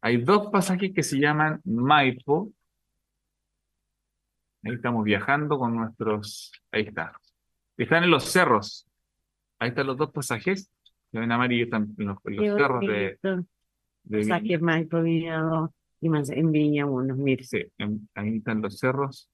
Hay 0.02 0.18
dos 0.18 0.48
pasajes 0.52 0.92
que 0.94 1.02
se 1.02 1.18
llaman 1.18 1.62
Maipo. 1.64 2.52
Ahí 4.64 4.74
estamos 4.74 5.02
viajando 5.02 5.58
con 5.58 5.74
nuestros. 5.74 6.52
Ahí 6.70 6.82
está. 6.82 7.18
Están 7.78 8.04
en 8.04 8.10
los 8.10 8.24
cerros. 8.24 8.86
Ahí 9.58 9.70
están 9.70 9.86
los 9.86 9.96
dos 9.96 10.10
pasajes. 10.10 10.70
Que 11.10 11.20
ven 11.20 11.32
amarillo, 11.32 11.64
están 11.64 11.94
en 11.96 12.06
los, 12.06 12.18
en 12.26 12.36
los 12.36 12.58
cerros 12.58 12.80
de, 12.82 13.18
de 14.10 14.18
Viña. 14.18 14.36
Pasaje 14.36 14.58
Maipo, 14.58 15.02
Viña 15.02 15.40
2 15.40 15.70
y 16.00 16.08
más 16.08 16.30
en 16.30 16.50
Viña 16.52 16.86
1, 16.86 17.14
mire. 17.16 17.44
Sí, 17.44 17.62
en- 17.78 18.08
ahí 18.14 18.36
están 18.36 18.60
los 18.62 18.78
cerros. 18.78 19.28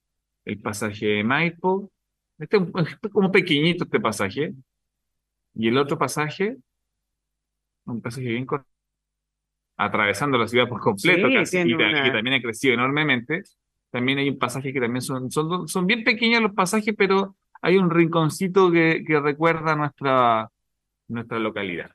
El 0.45 0.61
pasaje 0.61 1.07
de 1.07 1.25
Maipo. 1.25 1.91
Este 2.39 2.57
es 2.59 2.63
como 3.13 3.33
pequeñito 3.33 3.85
este 3.85 4.01
pasaje. 4.01 4.53
Y 5.55 5.69
el 5.69 5.79
otro 5.79 5.97
pasaje, 5.99 6.57
un 7.87 8.01
pasaje 8.03 8.29
bien 8.29 8.45
corto, 8.45 8.69
atravesando 9.79 10.39
la 10.39 10.49
ciudad 10.49 10.69
por 10.69 10.81
completo 10.81 11.29
Sí, 11.29 11.35
casi, 11.35 11.59
y, 11.61 11.75
una- 11.75 12.03
que 12.05 12.11
también 12.11 12.35
ha 12.37 12.43
crecido 12.43 12.75
enormemente. 12.75 13.43
También 13.91 14.19
hay 14.19 14.29
un 14.29 14.39
pasaje 14.39 14.73
que 14.73 14.81
también 14.81 15.01
son, 15.03 15.31
son, 15.31 15.69
son 15.69 15.87
bien 15.87 16.05
pequeños 16.05 16.43
los 16.43 16.53
pasajes, 16.53 16.95
pero 16.97 17.37
hay 17.63 17.77
un 17.79 17.89
rinconcito 17.91 18.71
que, 18.71 19.03
que 19.07 19.19
recuerda 19.21 19.75
nuestra, 19.77 20.51
nuestra 21.09 21.39
localidad. 21.39 21.91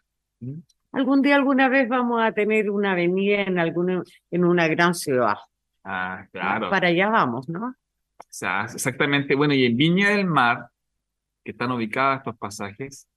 Algún 0.92 1.22
día, 1.22 1.36
alguna 1.36 1.70
vez 1.70 1.88
vamos 1.88 2.22
a 2.22 2.32
tener 2.34 2.70
una 2.70 2.92
avenida 2.92 3.44
en 3.44 3.60
alguna, 3.60 4.04
en 4.30 4.46
una 4.46 4.68
gran 4.68 4.94
ciudad. 4.94 5.36
Ah, 5.84 6.26
claro. 6.32 6.70
Para 6.70 6.90
allá 6.90 7.10
vamos, 7.10 7.48
¿no? 7.48 7.68
O 7.68 8.24
sea, 8.30 8.66
exactamente. 8.66 9.36
Bueno, 9.36 9.54
y 9.54 9.66
en 9.66 9.78
Viña 9.78 10.10
del 10.10 10.26
Mar, 10.26 10.68
que 11.44 11.52
están 11.52 11.72
ubicados 11.72 12.20
estos 12.20 12.38
pasajes, 12.38 13.08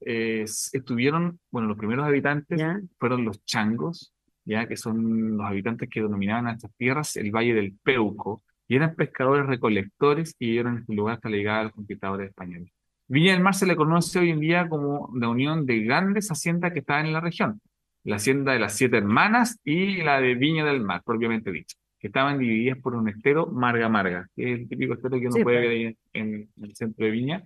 eh, 0.00 0.44
estuvieron, 0.72 1.40
bueno, 1.50 1.68
los 1.68 1.78
primeros 1.78 2.06
habitantes 2.06 2.58
¿Ya? 2.58 2.80
fueron 2.98 3.24
los 3.24 3.44
changos, 3.44 4.14
ya 4.44 4.66
que 4.66 4.76
son 4.76 5.36
los 5.36 5.46
habitantes 5.46 5.88
que 5.90 6.02
denominaban 6.02 6.46
a 6.46 6.52
estas 6.52 6.72
tierras 6.76 7.16
el 7.16 7.30
Valle 7.30 7.54
del 7.54 7.74
Peuco, 7.82 8.42
y 8.68 8.76
eran 8.76 8.94
pescadores 8.94 9.46
recolectores 9.46 10.34
y 10.38 10.46
vivieron 10.46 10.74
en 10.74 10.78
este 10.80 10.94
lugar 10.94 11.14
hasta 11.16 11.28
la 11.28 11.36
llegada 11.36 11.58
de 11.58 11.64
los 11.64 11.72
conquistadores 11.72 12.28
españoles. 12.28 12.72
Viña 13.08 13.32
del 13.32 13.42
Mar 13.42 13.54
se 13.54 13.66
le 13.66 13.76
conoce 13.76 14.18
hoy 14.18 14.30
en 14.30 14.40
día 14.40 14.68
como 14.68 15.10
la 15.14 15.28
unión 15.28 15.64
de 15.64 15.80
grandes 15.80 16.28
haciendas 16.28 16.72
que 16.72 16.80
estaban 16.80 17.06
en 17.06 17.12
la 17.12 17.20
región, 17.20 17.60
la 18.04 18.16
hacienda 18.16 18.52
de 18.52 18.58
las 18.58 18.74
Siete 18.74 18.96
Hermanas 18.96 19.60
y 19.64 20.02
la 20.02 20.20
de 20.20 20.34
Viña 20.34 20.64
del 20.64 20.82
Mar, 20.82 21.02
propiamente 21.04 21.52
dicho, 21.52 21.76
que 21.98 22.08
estaban 22.08 22.38
divididas 22.38 22.78
por 22.78 22.94
un 22.94 23.08
estero 23.08 23.46
Marga 23.46 23.88
Marga, 23.88 24.28
que 24.34 24.52
es 24.52 24.60
el 24.60 24.68
típico 24.68 24.94
estero 24.94 25.20
que 25.20 25.26
uno 25.26 25.36
Sí, 25.36 25.42
puede 25.44 25.58
pues. 25.58 25.68
ver 25.68 25.76
ahí 25.76 25.96
en, 26.14 26.48
en 26.56 26.64
el 26.64 26.74
centro 26.74 27.04
de 27.04 27.10
Viña, 27.12 27.44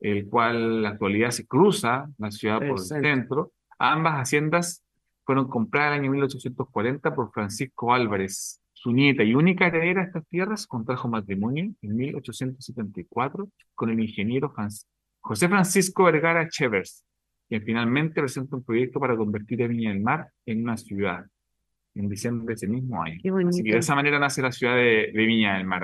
el 0.00 0.28
cual 0.28 0.56
en 0.56 0.82
la 0.82 0.90
actualidad 0.90 1.30
se 1.30 1.46
cruza 1.46 2.08
la 2.18 2.30
ciudad 2.30 2.58
por 2.58 2.78
el 2.78 2.78
centro. 2.78 3.52
Ambas 3.78 4.14
haciendas 4.14 4.84
fueron 5.24 5.48
compradas 5.48 5.88
en 5.88 5.94
el 5.94 6.00
año 6.02 6.10
1840 6.12 7.14
por 7.14 7.32
Francisco 7.32 7.92
Álvarez. 7.92 8.60
Su 8.78 8.92
nieta 8.92 9.24
y 9.24 9.34
única 9.34 9.66
heredera 9.68 10.02
de 10.02 10.08
estas 10.08 10.26
tierras 10.28 10.66
contrajo 10.66 11.08
matrimonio 11.08 11.72
en 11.80 11.96
1874 11.96 13.48
con 13.74 13.88
el 13.90 13.98
ingeniero 14.00 14.50
Franc- 14.52 14.84
José 15.20 15.48
Francisco 15.48 16.04
Vergara 16.04 16.46
Chevers, 16.48 17.02
quien 17.48 17.62
finalmente 17.62 18.20
presenta 18.20 18.54
un 18.54 18.62
proyecto 18.62 19.00
para 19.00 19.16
convertir 19.16 19.62
a 19.62 19.66
Viña 19.66 19.90
del 19.90 20.00
Mar 20.00 20.28
en 20.44 20.62
una 20.62 20.76
ciudad 20.76 21.24
en 21.94 22.08
diciembre 22.10 22.48
de 22.48 22.52
ese 22.54 22.68
mismo 22.68 23.02
año. 23.02 23.18
Así 23.48 23.62
que 23.62 23.72
de 23.72 23.78
esa 23.78 23.94
manera 23.94 24.18
nace 24.18 24.42
la 24.42 24.52
ciudad 24.52 24.76
de, 24.76 25.10
de 25.12 25.26
Viña 25.26 25.56
del 25.56 25.66
Mar. 25.66 25.82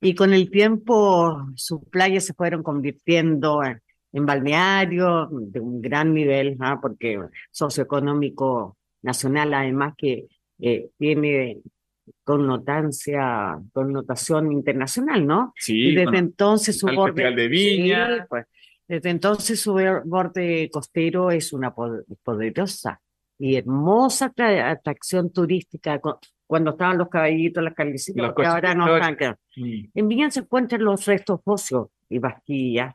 Y 0.00 0.14
con 0.14 0.32
el 0.32 0.48
tiempo 0.48 1.48
sus 1.56 1.80
playas 1.90 2.24
se 2.24 2.34
fueron 2.34 2.62
convirtiendo 2.62 3.64
en, 3.64 3.80
en 4.12 4.24
balnearios 4.26 5.28
de 5.52 5.58
un 5.58 5.82
gran 5.82 6.14
nivel, 6.14 6.56
¿ah? 6.60 6.78
porque 6.80 7.18
socioeconómico 7.50 8.76
nacional, 9.02 9.52
además 9.54 9.94
que 9.98 10.26
eh, 10.60 10.88
tiene 10.96 11.58
connotancia, 12.24 13.58
connotación 13.72 14.52
internacional, 14.52 15.26
¿no? 15.26 15.52
Sí, 15.56 15.88
y 15.88 15.94
desde 15.94 16.04
bueno, 16.04 16.18
entonces 16.18 16.78
su 16.78 16.86
borde, 16.86 17.34
de 17.34 17.48
Viña. 17.48 18.16
Sí, 18.16 18.22
pues, 18.28 18.46
desde 18.88 19.10
entonces 19.10 19.60
su 19.60 19.72
borde 20.04 20.70
costero 20.72 21.30
es 21.30 21.52
una 21.52 21.74
po- 21.74 22.04
poderosa 22.22 23.00
y 23.38 23.56
hermosa 23.56 24.32
atra- 24.32 24.70
atracción 24.70 25.32
turística. 25.32 25.98
cu- 26.00 26.18
Cuando 26.46 26.70
estaban 26.70 26.96
los 26.98 27.08
caballitos, 27.08 27.62
las 27.64 27.74
carnecitas, 27.74 28.22
Los 28.22 28.32
porque 28.34 28.46
ahora 28.46 28.74
no 28.74 28.96
están. 28.96 29.36
Mm, 29.56 29.84
En 29.94 30.08
Viña 30.08 30.30
se 30.30 30.40
encuentran 30.40 30.84
los 30.84 31.04
restos 31.04 31.40
óseos 31.44 31.88
y 32.08 32.18
vasquillas 32.20 32.94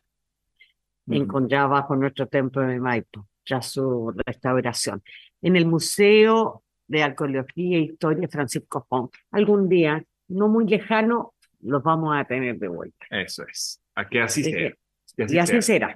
mm. 1.08 1.14
encontradas 1.14 1.70
bajo 1.70 1.96
nuestro 1.98 2.28
templo 2.28 2.62
de 2.62 2.80
Maipo, 2.80 3.28
tras 3.44 3.66
su 3.72 4.14
restauración. 4.26 5.04
En 5.42 5.58
el 5.58 5.66
Museo 5.66 6.64
de 6.92 7.04
Arqueología 7.04 7.78
e 7.78 7.82
Historia 7.84 8.28
Francisco 8.28 8.86
Pons. 8.88 9.12
Algún 9.32 9.70
día, 9.70 10.04
no 10.28 10.50
muy 10.50 10.68
lejano, 10.68 11.34
los 11.62 11.82
vamos 11.82 12.14
a 12.18 12.26
tener 12.26 12.60
de 12.60 12.68
vuelta. 12.68 13.06
Eso 13.10 13.48
es. 13.48 13.82
A 13.96 14.10
que 14.10 14.22
así 14.22 14.44
sea. 14.44 14.74
Que 15.16 15.24
así 15.24 15.36
Y 15.36 15.40
así 15.40 15.52
sea. 15.54 15.62
será. 15.62 15.96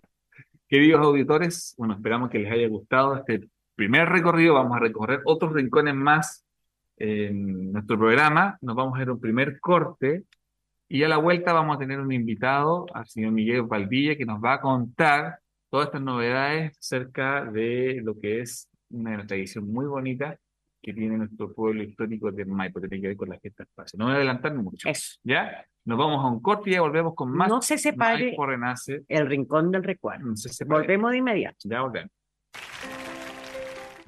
Queridos 0.69 1.01
auditores, 1.01 1.75
bueno, 1.77 1.95
esperamos 1.95 2.29
que 2.29 2.39
les 2.39 2.49
haya 2.49 2.69
gustado 2.69 3.17
este 3.17 3.49
primer 3.75 4.07
recorrido. 4.07 4.53
Vamos 4.53 4.77
a 4.77 4.79
recorrer 4.79 5.19
otros 5.25 5.51
rincones 5.51 5.95
más 5.95 6.45
en 6.95 7.73
nuestro 7.73 7.97
programa. 7.99 8.57
Nos 8.61 8.75
vamos 8.77 8.97
a 8.97 9.01
ir 9.01 9.09
a 9.09 9.13
un 9.13 9.19
primer 9.19 9.59
corte 9.59 10.23
y 10.87 11.03
a 11.03 11.09
la 11.09 11.17
vuelta 11.17 11.51
vamos 11.51 11.75
a 11.75 11.79
tener 11.79 11.99
un 11.99 12.13
invitado, 12.13 12.85
al 12.93 13.05
señor 13.05 13.33
Miguel 13.33 13.63
Valdilla, 13.63 14.15
que 14.15 14.25
nos 14.25 14.41
va 14.41 14.53
a 14.53 14.61
contar 14.61 15.39
todas 15.69 15.87
estas 15.87 16.01
novedades 16.01 16.77
acerca 16.79 17.43
de 17.43 17.99
lo 18.01 18.17
que 18.17 18.39
es 18.39 18.69
una 18.89 19.27
tradición 19.27 19.67
muy 19.67 19.87
bonita 19.87 20.39
que 20.85 20.93
tiene 20.93 21.17
nuestro 21.17 21.51
pueblo 21.51 21.81
histórico 21.81 22.31
de 22.31 22.45
Maipo, 22.45 22.79
que 22.79 22.87
tiene 22.87 23.01
que 23.01 23.07
ver 23.07 23.17
con 23.17 23.29
la 23.29 23.39
fiesta 23.39 23.63
espacio. 23.63 23.97
No 23.97 24.05
voy 24.05 24.13
a 24.13 24.17
adelantar 24.17 24.53
mucho. 24.53 24.87
Eso. 24.87 25.17
¿Ya? 25.23 25.65
Nos 25.83 25.97
vamos 25.97 26.23
a 26.23 26.27
un 26.27 26.39
corte 26.41 26.69
y 26.69 26.73
ya 26.73 26.81
volvemos 26.81 27.15
con 27.15 27.31
más. 27.31 27.49
No 27.49 27.59
se 27.59 27.79
separe 27.79 28.25
Maipo 28.25 28.45
Renace. 28.45 29.03
el 29.07 29.25
rincón 29.25 29.71
del 29.71 29.83
recuerdo. 29.83 30.27
No 30.27 30.35
se 30.35 30.49
separe. 30.49 30.81
Volvemos 30.81 31.11
de 31.11 31.17
inmediato. 31.17 31.57
Ya 31.63 31.81
volvemos. 31.81 32.11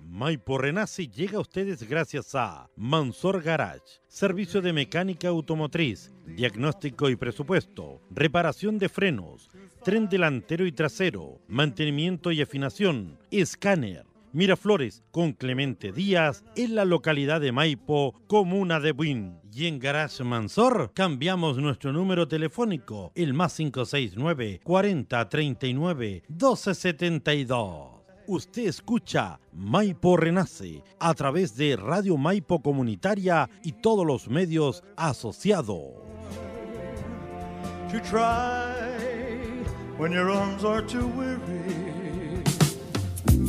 Maipo 0.07 0.59
Renace 0.59 1.07
llega 1.07 1.38
a 1.38 1.41
ustedes 1.41 1.88
gracias 1.89 2.36
a 2.36 2.69
Mansor 2.75 3.41
Garage, 3.41 3.99
servicio 4.07 4.61
de 4.61 4.71
mecánica 4.71 5.30
automotriz, 5.30 6.13
diagnóstico 6.25 7.09
y 7.09 7.15
presupuesto, 7.15 8.01
reparación 8.11 8.78
de 8.78 8.89
frenos, 8.89 9.49
tren 9.84 10.07
delantero 10.09 10.65
y 10.65 10.71
trasero, 10.71 11.39
mantenimiento 11.47 12.32
y 12.32 12.41
afinación, 12.41 13.19
escáner, 13.32 14.05
Miraflores 14.34 15.03
con 15.11 15.34
Clemente 15.34 15.91
Díaz 15.91 16.43
en 16.55 16.75
la 16.75 16.86
localidad 16.86 17.41
de 17.41 17.51
Maipo, 17.51 18.13
comuna 18.28 18.80
de 18.80 18.91
Buin. 18.91 19.39
Y 19.53 19.65
en 19.65 19.80
Garage 19.80 20.23
Mansor 20.23 20.91
cambiamos 20.93 21.57
nuestro 21.57 21.91
número 21.91 22.28
telefónico, 22.28 23.11
el 23.15 23.34
más 23.34 23.55
569 23.55 24.61
40 24.63 25.30
39 25.30 26.23
1272. 26.28 27.97
Usted 28.28 28.67
escucha 28.67 29.39
Maipo 29.53 30.17
Renace 30.17 30.84
a 30.99 31.13
través 31.13 31.55
de 31.55 31.78
Radio 31.78 32.17
Maipo 32.17 32.61
Comunitaria 32.61 33.49
y 33.63 33.71
todos 33.71 34.05
los 34.05 34.28
medios 34.28 34.84
asociados. 34.97 35.93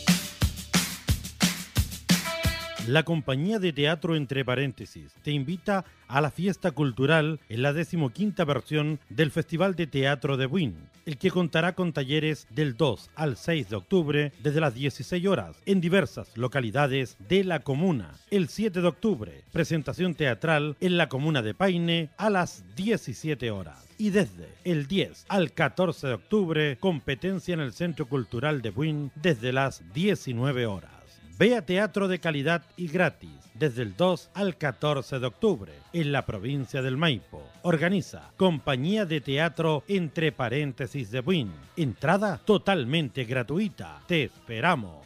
La 2.87 3.03
compañía 3.03 3.59
de 3.59 3.71
teatro 3.71 4.17
Entre 4.17 4.43
Paréntesis 4.43 5.13
te 5.23 5.31
invita 5.31 5.85
a 6.09 6.19
la 6.19 6.31
fiesta 6.31 6.71
cultural 6.71 7.39
en 7.47 7.61
la 7.61 7.71
decimoquinta 7.71 8.43
versión 8.43 8.99
del 9.09 9.31
Festival 9.31 9.75
de 9.75 9.87
Teatro 9.87 10.35
de 10.35 10.47
Buin, 10.47 10.89
el 11.05 11.17
que 11.17 11.31
contará 11.31 11.75
con 11.75 11.93
talleres 11.93 12.45
del 12.49 12.75
2 12.75 13.11
al 13.15 13.37
6 13.37 13.69
de 13.69 13.75
octubre 13.77 14.31
desde 14.43 14.59
las 14.59 14.73
16 14.73 15.25
horas 15.27 15.55
en 15.65 15.79
diversas 15.79 16.35
localidades 16.35 17.15
de 17.29 17.45
la 17.45 17.59
comuna. 17.59 18.11
El 18.29 18.49
7 18.49 18.81
de 18.81 18.87
octubre, 18.87 19.43
presentación 19.53 20.13
teatral 20.13 20.75
en 20.81 20.97
la 20.97 21.07
comuna 21.07 21.41
de 21.41 21.53
Paine 21.53 22.09
a 22.17 22.29
las 22.29 22.65
17 22.75 23.49
horas 23.49 23.87
y 23.97 24.09
desde 24.09 24.49
el 24.65 24.87
10 24.87 25.27
al 25.29 25.53
14 25.53 26.07
de 26.07 26.13
octubre, 26.15 26.77
competencia 26.81 27.53
en 27.53 27.61
el 27.61 27.71
Centro 27.71 28.07
Cultural 28.07 28.61
de 28.61 28.71
Buin 28.71 29.09
desde 29.15 29.53
las 29.53 29.81
19 29.93 30.65
horas. 30.65 30.92
Vea 31.37 31.65
teatro 31.65 32.07
de 32.07 32.19
calidad 32.19 32.61
y 32.77 32.87
gratis 32.87 33.31
desde 33.55 33.81
el 33.81 33.95
2 33.95 34.29
al 34.35 34.57
14 34.57 35.19
de 35.19 35.25
octubre 35.25 35.73
en 35.91 36.11
la 36.11 36.25
provincia 36.25 36.81
del 36.81 36.95
Maipo. 36.95 37.41
Organiza 37.63 38.31
Compañía 38.37 39.05
de 39.05 39.19
Teatro 39.19 39.83
Entre 39.87 40.31
Paréntesis 40.31 41.09
de 41.09 41.21
Buin. 41.21 41.51
Entrada 41.75 42.39
totalmente 42.43 43.25
gratuita. 43.25 44.01
Te 44.07 44.23
esperamos. 44.23 45.03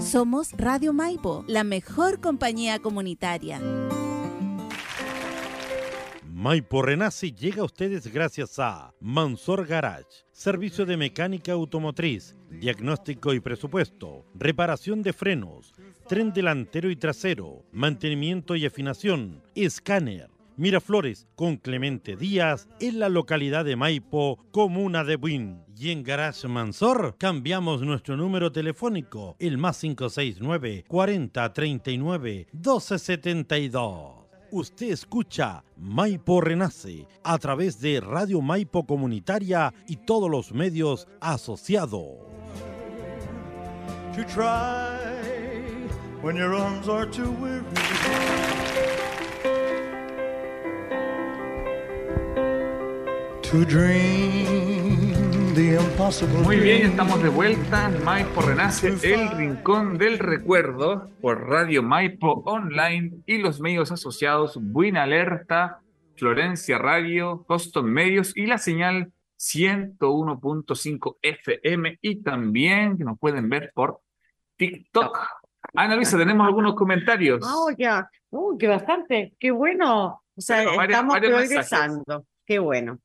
Somos 0.00 0.52
Radio 0.52 0.92
Maipo, 0.92 1.44
la 1.48 1.64
mejor 1.64 2.20
compañía 2.20 2.78
comunitaria. 2.78 3.60
Maipo 6.38 6.82
Renace 6.82 7.32
llega 7.32 7.62
a 7.62 7.64
ustedes 7.64 8.06
gracias 8.12 8.60
a 8.60 8.94
Mansor 9.00 9.66
Garage, 9.66 10.24
servicio 10.30 10.86
de 10.86 10.96
mecánica 10.96 11.50
automotriz, 11.50 12.36
diagnóstico 12.48 13.34
y 13.34 13.40
presupuesto, 13.40 14.24
reparación 14.36 15.02
de 15.02 15.12
frenos, 15.12 15.74
tren 16.06 16.32
delantero 16.32 16.92
y 16.92 16.94
trasero, 16.94 17.64
mantenimiento 17.72 18.54
y 18.54 18.66
afinación, 18.66 19.42
escáner. 19.56 20.30
Miraflores 20.56 21.26
con 21.34 21.56
Clemente 21.56 22.14
Díaz 22.14 22.68
en 22.78 23.00
la 23.00 23.08
localidad 23.08 23.64
de 23.64 23.74
Maipo, 23.74 24.38
comuna 24.52 25.02
de 25.02 25.16
Buin. 25.16 25.64
Y 25.76 25.90
en 25.90 26.04
Garage 26.04 26.46
Mansor 26.46 27.16
cambiamos 27.18 27.82
nuestro 27.82 28.16
número 28.16 28.52
telefónico, 28.52 29.34
el 29.40 29.58
más 29.58 29.80
569 29.80 30.84
40 30.86 31.52
39 31.52 32.46
1272. 32.52 34.17
Usted 34.50 34.92
escucha 34.92 35.62
Maipo 35.76 36.40
Renace 36.40 37.06
a 37.22 37.36
través 37.38 37.80
de 37.80 38.00
Radio 38.00 38.40
Maipo 38.40 38.86
Comunitaria 38.86 39.74
y 39.86 39.96
todos 39.96 40.30
los 40.30 40.52
medios 40.52 41.06
asociados. 41.20 42.16
Muy 56.44 56.60
bien, 56.60 56.86
estamos 56.86 57.20
de 57.20 57.30
vuelta. 57.30 57.88
Maipo 58.04 58.42
Renace, 58.42 58.90
el 59.02 59.28
rincón 59.30 59.98
del 59.98 60.20
recuerdo, 60.20 61.10
por 61.20 61.48
Radio 61.48 61.82
Maipo 61.82 62.44
Online 62.46 63.24
y 63.26 63.38
los 63.38 63.60
medios 63.60 63.90
asociados 63.90 64.56
Buena 64.62 65.02
Alerta, 65.02 65.80
Florencia 66.14 66.78
Radio, 66.78 67.44
Coston 67.48 67.92
Medios 67.92 68.36
y 68.36 68.46
la 68.46 68.58
señal 68.58 69.12
101.5 69.36 71.16
FM 71.22 71.98
y 72.02 72.22
también 72.22 72.96
que 72.96 73.02
nos 73.02 73.18
pueden 73.18 73.48
ver 73.48 73.72
por 73.74 73.98
TikTok. 74.58 75.18
Ana 75.74 75.96
Luisa, 75.96 76.16
¿tenemos 76.16 76.46
algunos 76.46 76.76
comentarios? 76.76 77.44
Oh, 77.44 77.72
ya. 77.76 78.08
Uh, 78.30 78.56
que 78.56 78.68
bastante. 78.68 79.34
Qué 79.40 79.50
bueno. 79.50 80.22
O 80.36 80.40
sea, 80.40 80.62
estamos 80.62 81.14
varios 81.14 81.32
progresando. 81.32 82.26
Qué 82.46 82.60
bueno. 82.60 83.00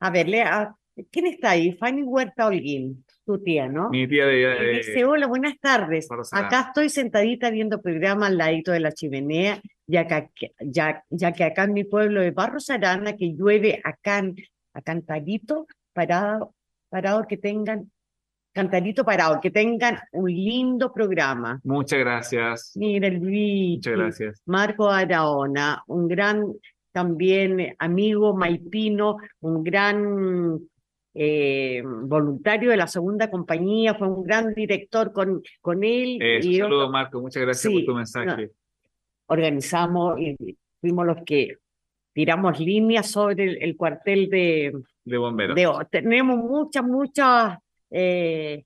A 0.00 0.10
ver, 0.10 0.28
lea. 0.28 0.76
¿Quién 1.10 1.26
está 1.26 1.50
ahí? 1.50 1.72
Fanny 1.72 2.02
Huerta 2.02 2.46
Holguín, 2.46 3.04
tu 3.24 3.38
tía, 3.42 3.66
¿no? 3.68 3.88
Mi 3.90 4.06
tía 4.06 4.26
de... 4.26 4.34
De- 4.34 4.72
Dice, 4.78 5.04
hola, 5.04 5.26
buenas 5.26 5.58
tardes. 5.58 6.06
Acá 6.32 6.66
estoy 6.68 6.88
sentadita 6.90 7.50
viendo 7.50 7.80
programa 7.80 8.26
al 8.26 8.36
ladito 8.36 8.72
de 8.72 8.80
la 8.80 8.92
chimenea, 8.92 9.60
ya 9.86 10.06
que, 10.06 10.14
aquí- 10.14 10.52
ya, 10.60 11.02
ya 11.08 11.32
que 11.32 11.44
acá 11.44 11.64
en 11.64 11.72
mi 11.72 11.84
pueblo 11.84 12.20
de 12.20 12.30
Barros 12.30 12.68
Arana, 12.68 13.16
que 13.16 13.34
llueve 13.34 13.80
acá, 13.84 14.22
a 14.74 14.82
cantarito 14.82 15.66
parado, 15.94 16.54
parado 16.90 17.26
que 17.26 17.36
tengan, 17.38 17.90
cantarito 18.52 19.02
parado, 19.04 19.40
que 19.40 19.50
tengan 19.50 19.98
un 20.12 20.30
lindo 20.30 20.92
programa. 20.92 21.58
Muchas 21.64 22.00
gracias. 22.00 22.72
Mira 22.76 23.08
Luigi, 23.08 23.76
Muchas 23.76 23.92
gracias. 23.94 24.42
Marco 24.44 24.90
Araona, 24.90 25.82
un 25.86 26.06
gran 26.08 26.44
también 26.92 27.74
amigo 27.78 28.36
maipino, 28.36 29.16
un 29.40 29.64
gran 29.64 30.60
eh, 31.14 31.82
voluntario 31.84 32.70
de 32.70 32.76
la 32.76 32.86
segunda 32.86 33.30
compañía, 33.30 33.94
fue 33.94 34.08
un 34.08 34.24
gran 34.24 34.54
director 34.54 35.12
con, 35.12 35.42
con 35.60 35.84
él 35.84 36.18
Eso, 36.22 36.48
y 36.48 36.56
saludos, 36.58 36.82
otro- 36.84 36.92
Marco. 36.92 37.20
Muchas 37.20 37.42
gracias 37.42 37.70
Sí, 37.72 37.78
por 37.80 37.86
tu 37.92 37.96
mensaje. 37.98 38.50
organizamos 39.26 40.18
y 40.20 40.36
fuimos 40.80 41.06
los 41.06 41.18
que 41.24 41.58
tiramos 42.12 42.58
líneas 42.60 43.10
sobre 43.10 43.44
el, 43.44 43.62
el 43.62 43.76
cuartel 43.76 44.28
de, 44.28 44.72
De 45.04 45.16
bomberos. 45.18 45.54
de- 45.56 45.86
tenemos 45.90 46.36
muchas, 46.38 46.84
muchas 46.84 47.58
eh, 47.90 48.64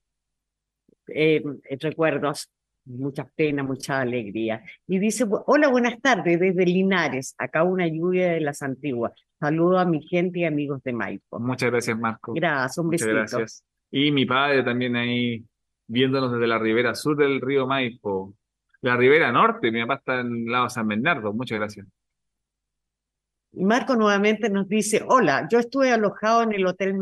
eh, 1.09 1.43
recuerdos. 1.81 2.51
mucha 2.89 3.25
pena, 3.35 3.65
mucha 3.65 4.01
alegría. 4.01 4.63
Y 4.87 5.01
dice, 5.01 5.25
hola, 5.47 5.67
buenas 5.69 6.01
tardes, 6.01 6.39
desde 6.39 6.65
Linares, 6.65 7.35
acá 7.37 7.65
una 7.65 7.89
lluvia 7.89 8.31
de 8.35 8.41
las 8.41 8.63
antiguas. 8.63 9.13
Saludo 9.39 9.79
a 9.79 9.85
mi 9.85 10.03
gente 10.03 10.41
y 10.41 10.45
amigos 10.45 10.83
de 10.83 10.93
Maipo. 10.93 11.39
Muchas 11.39 11.71
gracias, 11.71 11.99
Marco. 11.99 12.33
Gracias, 12.35 12.79
un 12.79 12.87
Muchas 12.87 13.07
besito. 13.07 13.39
gracias. 13.39 13.65
Y 13.91 14.11
mi 14.11 14.25
padre 14.25 14.63
también 14.63 14.97
ahí 14.97 15.45
viéndonos 15.87 16.33
desde 16.33 16.47
la 16.47 16.59
ribera 16.59 16.95
sur 16.95 17.17
del 17.17 17.41
río 17.41 17.67
Maipo. 17.67 18.35
La 18.81 18.97
ribera 18.97 19.33
norte, 19.33 19.71
mi 19.71 19.81
papá 19.83 19.95
está 19.95 20.21
en 20.21 20.27
el 20.27 20.47
lado 20.47 20.65
de 20.65 20.71
San 20.71 20.89
Bernardo. 20.89 21.33
Muchas 21.33 21.59
gracias. 21.59 21.87
Marco 23.53 23.97
nuevamente 23.97 24.51
nos 24.51 24.69
dice, 24.69 25.03
hola, 25.07 25.49
yo 25.51 25.59
estuve 25.59 25.91
alojado 25.91 26.43
en 26.43 26.53
el 26.53 26.67
Hotel 26.67 26.95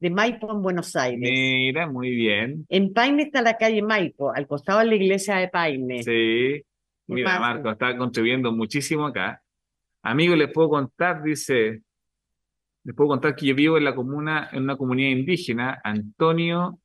de 0.00 0.10
Maipo 0.10 0.50
en 0.50 0.62
Buenos 0.62 0.96
Aires. 0.96 1.30
Mira, 1.30 1.86
muy 1.86 2.10
bien. 2.10 2.66
En 2.68 2.92
Paine 2.92 3.22
está 3.22 3.42
la 3.42 3.56
calle 3.56 3.80
Maipo, 3.80 4.32
al 4.34 4.46
costado 4.46 4.80
de 4.80 4.86
la 4.86 4.94
iglesia 4.96 5.36
de 5.36 5.48
Paine. 5.48 6.02
Sí. 6.02 6.62
Mira. 7.06 7.38
Marco 7.38 7.70
está 7.70 7.96
contribuyendo 7.96 8.50
muchísimo 8.50 9.06
acá. 9.06 9.40
Amigo, 10.06 10.36
les 10.36 10.52
puedo 10.52 10.68
contar, 10.68 11.22
dice, 11.22 11.82
les 12.84 12.94
puedo 12.94 13.08
contar 13.08 13.34
que 13.34 13.46
yo 13.46 13.54
vivo 13.54 13.78
en 13.78 13.84
la 13.84 13.94
comuna, 13.94 14.50
en 14.52 14.64
una 14.64 14.76
comunidad 14.76 15.10
indígena, 15.10 15.80
Antonio 15.82 16.78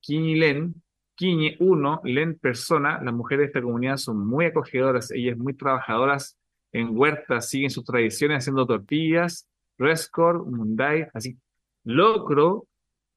Quiñilén, 0.00 0.74
Quiñe 1.14 1.56
1, 1.58 2.02
Len 2.04 2.38
persona. 2.38 3.00
Las 3.02 3.14
mujeres 3.14 3.44
de 3.44 3.46
esta 3.46 3.62
comunidad 3.62 3.96
son 3.96 4.26
muy 4.26 4.44
acogedoras, 4.44 5.10
ellas 5.10 5.38
muy 5.38 5.54
trabajadoras 5.54 6.38
en 6.70 6.90
huertas, 6.94 7.48
siguen 7.48 7.70
sus 7.70 7.82
tradiciones 7.82 8.38
haciendo 8.38 8.66
tortillas, 8.66 9.48
rescor, 9.78 10.44
munday, 10.44 11.06
así, 11.14 11.38
locro, 11.84 12.66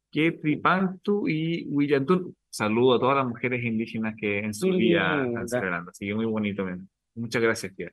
Quetripantu 0.10 1.28
y 1.28 1.68
Huillantún. 1.68 2.34
Saludo 2.50 2.96
a 2.96 3.00
todas 3.00 3.18
las 3.18 3.28
mujeres 3.28 3.62
indígenas 3.64 4.16
que 4.18 4.40
en 4.40 4.54
su 4.54 4.74
día 4.74 5.26
están 5.26 5.50
celebrando. 5.50 5.92
Así 5.92 6.08
que 6.08 6.16
muy 6.16 6.26
bonito. 6.26 6.66
Muchas 7.14 7.42
gracias, 7.42 7.76
tía. 7.76 7.92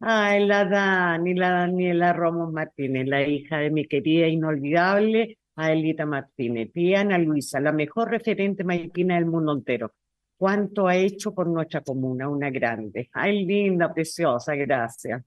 Ay, 0.00 0.46
la 0.46 0.64
Dani, 0.64 1.34
la 1.34 1.50
Daniela 1.50 2.12
Ramos 2.12 2.52
Martínez, 2.52 3.06
la 3.06 3.26
hija 3.26 3.58
de 3.58 3.70
mi 3.70 3.86
querida 3.86 4.26
inolvidable 4.28 5.38
Aelita 5.56 6.04
Martínez, 6.04 6.72
tía 6.72 7.04
Luisa, 7.18 7.60
la 7.60 7.72
mejor 7.72 8.10
referente 8.10 8.64
maipina 8.64 9.14
del 9.14 9.26
mundo 9.26 9.52
entero. 9.52 9.92
¿Cuánto 10.36 10.88
ha 10.88 10.96
hecho 10.96 11.32
por 11.32 11.46
nuestra 11.46 11.80
comuna? 11.80 12.28
Una 12.28 12.50
grande. 12.50 13.08
Ay, 13.12 13.44
linda, 13.44 13.92
preciosa, 13.92 14.54
gracias. 14.56 15.22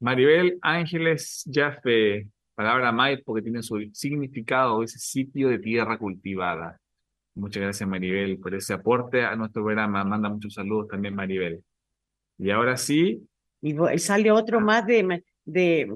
Maribel 0.00 0.58
Ángeles 0.60 1.48
Jaffe, 1.50 2.28
palabra 2.54 2.90
Maipo 2.90 3.34
que 3.34 3.42
tiene 3.42 3.62
su 3.62 3.80
significado, 3.92 4.82
ese 4.82 4.98
sitio 4.98 5.48
de 5.48 5.60
tierra 5.60 5.98
cultivada. 5.98 6.78
Muchas 7.34 7.62
gracias, 7.62 7.88
Maribel, 7.88 8.38
por 8.38 8.54
ese 8.54 8.74
aporte 8.74 9.24
a 9.24 9.36
nuestro 9.36 9.62
programa. 9.62 10.02
Manda 10.04 10.28
muchos 10.28 10.54
saludos 10.54 10.88
también, 10.88 11.14
Maribel. 11.14 11.62
Y 12.38 12.50
ahora 12.50 12.76
sí, 12.76 13.27
Y 13.60 13.74
sale 13.98 14.30
otro 14.30 14.60
más 14.60 14.86
de, 14.86 15.22
de, 15.44 15.92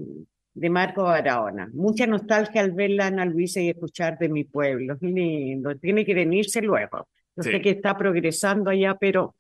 de 0.55 0.71
Marco 0.71 1.05
Barahona. 1.05 1.71
Mucha 1.73 2.07
nostalgia 2.07 2.61
al 2.61 2.73
ver 2.73 2.91
la 2.91 3.07
Ana 3.07 3.25
Luisa 3.25 3.61
y 3.61 3.69
escuchar 3.71 4.19
de 4.19 4.29
mi 4.29 4.45
pueblo. 4.45 4.97
Lindo, 5.01 5.77
tiene 5.77 6.05
que 6.05 6.15
venirse 6.15 6.61
luego. 6.61 7.09
Yo 7.37 7.43
Sí. 7.45 7.51
sé 7.53 7.61
que 7.61 7.71
está 7.71 7.97
progresando 7.97 8.71
allá, 8.71 8.97
pero 9.01 9.35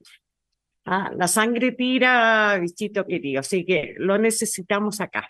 ah, 0.86 1.10
la 1.16 1.28
sangre 1.28 1.72
tira, 1.72 2.56
bichito 2.60 3.04
querido, 3.06 3.40
así 3.40 3.64
que 3.64 3.94
lo 3.98 4.16
necesitamos 4.18 5.00
acá. 5.00 5.28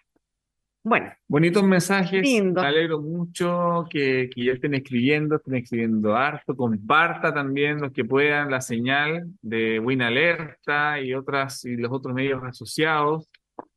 Bueno, 0.84 1.12
Bonitos 1.28 1.62
mensajes, 1.62 2.22
Lindo. 2.22 2.60
me 2.60 2.66
alegro 2.66 3.00
mucho 3.00 3.86
que, 3.88 4.28
que 4.34 4.44
ya 4.46 4.52
estén 4.52 4.74
escribiendo, 4.74 5.36
estén 5.36 5.54
escribiendo 5.54 6.16
harto, 6.16 6.56
comparta 6.56 7.32
también 7.32 7.80
los 7.80 7.92
que 7.92 8.04
puedan 8.04 8.50
la 8.50 8.60
señal 8.60 9.28
de 9.42 9.78
Win 9.78 10.02
Alerta 10.02 11.00
y 11.00 11.14
otras 11.14 11.64
y 11.64 11.76
los 11.76 11.92
otros 11.92 12.14
medios 12.14 12.42
asociados. 12.42 13.30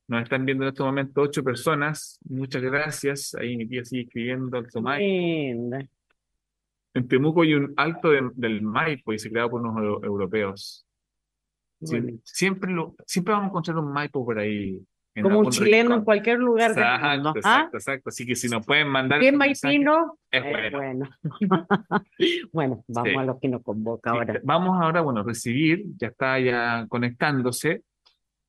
Nos 0.08 0.24
están 0.24 0.46
viendo 0.46 0.64
en 0.64 0.70
este 0.70 0.82
momento 0.84 1.22
ocho 1.22 1.44
personas, 1.44 2.20
muchas 2.28 2.62
gracias. 2.64 3.36
Ahí 3.36 3.56
mi 3.56 3.68
tía 3.68 3.86
sigue 3.86 4.04
escribiendo, 4.04 4.58
Alto 4.58 4.82
Maipo. 4.82 5.04
linda. 5.06 5.86
En 6.96 7.08
Temuco 7.08 7.42
hay 7.44 7.54
un 7.54 7.74
alto 7.78 8.10
de- 8.10 8.32
del 8.36 8.62
Maipo 8.64 9.14
y 9.14 9.20
se 9.20 9.30
creado 9.30 9.52
por 9.52 9.62
unos 9.62 9.76
eu- 9.76 10.04
europeos. 10.06 10.88
Sí, 11.84 11.98
siempre, 12.24 12.72
lo, 12.72 12.96
siempre 13.06 13.34
vamos 13.34 13.48
a 13.48 13.50
encontrar 13.50 13.78
un 13.78 13.92
Maipo 13.92 14.26
por 14.26 14.40
ahí. 14.40 14.80
Como 15.22 15.40
un 15.40 15.50
chileno 15.50 15.96
en 15.96 16.04
cualquier 16.04 16.40
lugar 16.40 16.76
del 16.76 16.84
Exacto, 16.84 17.14
mundo. 17.16 17.30
¿ah? 17.30 17.38
exacto, 17.38 17.78
exacto. 17.78 18.10
Así 18.10 18.26
que 18.26 18.36
si 18.36 18.50
nos 18.50 18.66
pueden 18.66 18.88
mandar 18.90 19.20
Bien 19.20 19.38
maipino, 19.38 20.18
es 20.30 20.44
eh, 20.44 20.72
bueno. 20.72 20.78
bueno. 20.78 21.10
Bueno, 22.52 22.84
vamos 22.88 23.10
Sí. 23.12 23.16
a 23.18 23.24
lo 23.24 23.40
que 23.40 23.48
nos 23.48 23.64
convoca 23.64 24.12
Sí, 24.12 24.18
ahora. 24.18 24.42
Vamos 24.44 24.82
ahora, 24.82 25.02
bueno, 25.02 25.22
a 25.22 25.24
recibir, 25.24 25.86
ya 25.98 26.08
está 26.08 26.40
ya 26.40 26.86
conectándose, 26.90 27.84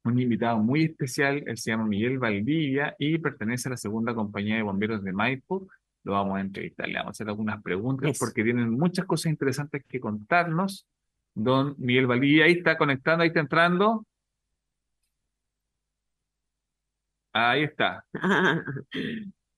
un 0.04 0.18
invitado 0.20 0.58
muy 0.58 0.84
especial, 0.84 1.42
él 1.46 1.56
se 1.58 1.70
llama 1.70 1.84
Miguel 1.86 2.18
Valdivia 2.18 2.94
y 2.98 3.18
pertenece 3.18 3.68
a 3.68 3.72
la 3.72 3.76
segunda 3.76 4.14
compañía 4.14 4.56
de 4.56 4.62
bomberos 4.62 5.02
de 5.02 5.12
Maipo. 5.12 5.66
Lo 6.04 6.12
vamos 6.12 6.36
a 6.38 6.40
entrevistar, 6.40 6.86
le 6.88 6.94
vamos 6.94 7.08
a 7.08 7.10
hacer 7.10 7.28
algunas 7.28 7.60
preguntas 7.62 8.10
Eso. 8.10 8.24
porque 8.24 8.44
tienen 8.44 8.70
muchas 8.70 9.04
cosas 9.06 9.30
interesantes 9.32 9.82
que 9.88 9.98
contarnos. 9.98 10.86
Don 11.34 11.74
Miguel 11.78 12.06
Valdivia, 12.06 12.44
ahí 12.44 12.52
está 12.52 12.78
conectando, 12.78 13.22
ahí 13.22 13.28
está 13.28 13.40
entrando. 13.40 14.06
Ahí 17.39 17.64
está. 17.64 18.03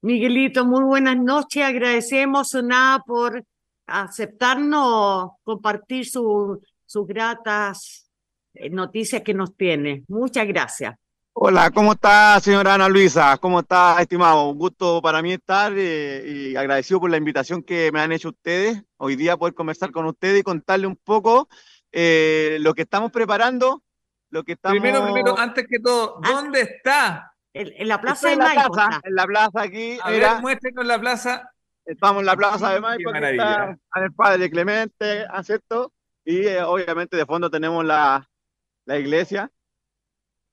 Miguelito, 0.02 0.64
muy 0.64 0.82
buenas 0.82 1.16
noches. 1.16 1.62
Agradecemos 1.62 2.52
nada 2.64 3.04
por 3.06 3.44
aceptarnos 3.86 5.30
compartir 5.44 6.04
su- 6.06 6.60
sus 6.84 7.06
gratas 7.06 8.10
eh, 8.54 8.68
noticias 8.70 9.22
que 9.22 9.32
nos 9.32 9.56
tiene. 9.56 10.02
Muchas 10.08 10.46
gracias. 10.48 10.96
Hola, 11.34 11.70
¿cómo 11.70 11.92
está, 11.92 12.40
señora 12.40 12.74
Ana 12.74 12.88
Luisa? 12.88 13.36
¿Cómo 13.38 13.60
está, 13.60 14.00
estimado? 14.00 14.50
Un 14.50 14.58
gusto 14.58 15.00
para 15.00 15.22
mí 15.22 15.34
estar 15.34 15.72
eh, 15.76 16.24
y 16.26 16.56
agradecido 16.56 16.98
por 16.98 17.10
la 17.10 17.16
invitación 17.16 17.62
que 17.62 17.92
me 17.92 18.00
han 18.00 18.10
hecho 18.10 18.30
ustedes. 18.30 18.82
Hoy 18.96 19.14
día 19.14 19.36
poder 19.36 19.54
conversar 19.54 19.92
con 19.92 20.04
ustedes 20.06 20.40
y 20.40 20.42
contarle 20.42 20.88
un 20.88 20.96
poco 20.96 21.48
eh, 21.92 22.56
lo 22.60 22.74
que 22.74 22.82
estamos 22.82 23.12
preparando, 23.12 23.84
lo 24.30 24.42
que 24.42 24.52
estamos... 24.54 24.80
Primero, 24.80 25.04
primero, 25.04 25.38
antes 25.38 25.64
que 25.70 25.78
todo, 25.78 26.18
Ah. 26.24 26.30
¿dónde 26.32 26.62
está? 26.62 27.32
En, 27.54 27.72
en 27.76 27.88
la 27.88 28.00
plaza 28.00 28.28
de 28.28 28.34
en 28.34 28.38
la 28.40 28.44
Maipo 28.46 28.72
plaza, 28.72 28.90
está. 28.96 29.08
en 29.08 29.14
la 29.14 29.26
plaza 29.26 29.62
aquí, 29.62 29.98
A 30.02 30.10
mira, 30.10 30.32
ver, 30.34 30.42
muéstrenos 30.42 30.86
la 30.86 31.00
plaza. 31.00 31.50
estamos 31.84 32.20
en 32.20 32.26
la 32.26 32.36
plaza 32.36 32.74
de 32.74 32.80
Maipo, 32.80 33.10
aquí 33.10 33.24
está 33.26 33.78
el 33.96 34.12
padre 34.12 34.50
Clemente, 34.50 35.26
¿cierto? 35.42 35.92
Y 36.24 36.46
eh, 36.46 36.62
obviamente 36.62 37.16
de 37.16 37.24
fondo 37.26 37.50
tenemos 37.50 37.84
la, 37.84 38.28
la 38.84 38.98
iglesia, 38.98 39.50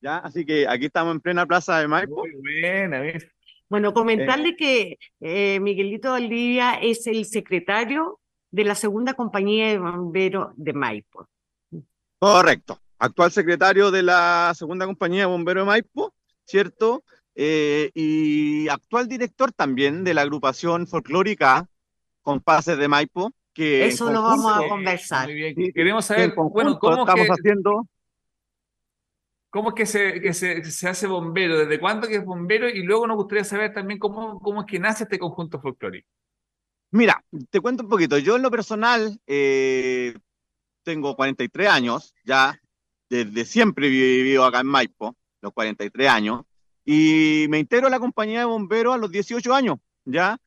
¿ya? 0.02 0.18
Así 0.20 0.46
que 0.46 0.68
aquí 0.68 0.86
estamos 0.86 1.14
en 1.14 1.20
plena 1.22 1.46
plaza 1.46 1.80
de 1.80 1.88
Maipo. 1.88 2.16
Muy 2.16 2.32
buena, 2.62 3.00
¿ves? 3.02 3.28
Bueno, 3.68 3.94
comentarle 3.94 4.56
que 4.56 4.98
eh, 5.20 5.60
Miguelito 5.60 6.12
Valdivia 6.12 6.76
es 6.76 7.08
el 7.08 7.26
secretario 7.26 8.20
de 8.52 8.64
la 8.64 8.76
segunda 8.76 9.16
compañía 9.16 9.68
de 9.68 9.80
bomberos 9.80 10.54
de 10.56 10.72
Maipo. 10.74 11.28
Correcto. 12.20 12.80
Actual 13.00 13.32
secretario 13.32 13.92
de 13.92 14.04
la 14.04 14.54
segunda 14.56 14.86
compañía 14.86 15.22
de 15.22 15.26
bomberos 15.26 15.64
de 15.64 15.68
Maipo, 15.68 16.14
¿cierto? 16.46 17.04
Eh, 17.36 17.92
y 17.94 18.70
actual 18.70 19.08
director 19.08 19.52
también 19.52 20.04
de 20.04 20.14
la 20.14 20.22
agrupación 20.22 20.88
folclórica 20.88 21.68
Compases 22.22 22.78
de 22.78 22.88
Maipo, 22.88 23.34
que 23.54 23.86
Eso 23.86 24.12
lo 24.12 24.22
vamos 24.24 24.52
a 24.52 24.68
conversar. 24.68 25.28
Muy 25.28 25.36
bien. 25.36 25.56
Sí, 25.56 25.72
Queremos 25.74 26.08
que 26.08 26.14
saber, 26.14 26.34
bueno, 26.36 26.80
cómo 26.80 27.02
estamos 27.02 27.26
que, 27.28 27.32
haciendo. 27.32 27.88
cómo 29.50 29.70
es 29.70 29.76
que 29.76 29.86
se, 29.86 30.22
que 30.22 30.34
se, 30.34 30.56
que 30.62 30.72
se 30.72 30.88
hace 30.90 31.08
bombero, 31.08 31.60
desde 31.60 31.80
cuándo 31.80 32.08
que 32.08 32.16
es 32.16 32.26
bombero, 32.26 32.68
y 32.68 32.84
luego 32.84 33.06
nos 33.06 33.18
gustaría 33.18 33.44
saber 33.44 33.74
también 33.74 34.00
cómo, 34.00 34.40
cómo 34.40 34.62
es 34.62 34.68
que 34.68 34.80
nace 34.80 35.04
este 35.04 35.20
conjunto 35.20 35.62
folclórico. 35.62 36.08
Mira, 36.92 37.24
te 37.50 37.60
cuento 37.60 37.84
un 37.84 37.90
poquito. 37.90 38.18
Yo 38.18 38.38
en 38.38 38.42
lo 38.42 38.52
personal 38.52 39.20
eh, 39.28 40.16
tengo 40.84 41.16
43 41.16 41.68
años, 41.68 42.14
ya 42.24 42.60
desde 43.10 43.46
siempre 43.46 43.88
he 43.88 43.90
vivido 43.90 44.46
acá 44.46 44.62
en 44.62 44.68
Maipo, 44.68 45.16
los 45.46 45.54
43 45.54 46.10
años, 46.10 46.46
y 46.86 47.48
me 47.50 47.60
integro 47.60 47.88
a 47.88 47.90
la 47.90 48.00
compañía 48.00 48.40
de 48.40 48.46
bomberos 48.46 48.96
a 48.96 48.98
los 48.98 49.12
18 49.12 49.54
años, 49.54 49.78
ya, 50.06 50.38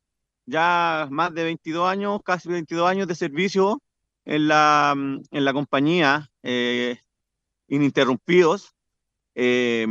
ya 0.46 1.08
más 1.10 1.34
de 1.34 1.44
22 1.44 1.88
años, 1.88 2.20
casi 2.24 2.48
22 2.48 2.88
años 2.88 3.08
de 3.08 3.14
servicio 3.14 3.82
en 4.24 4.48
la, 4.48 4.94
en 4.96 5.44
la 5.44 5.52
compañía, 5.52 6.30
eh, 6.42 6.98
ininterrumpidos. 7.68 8.74
Eh, 9.34 9.86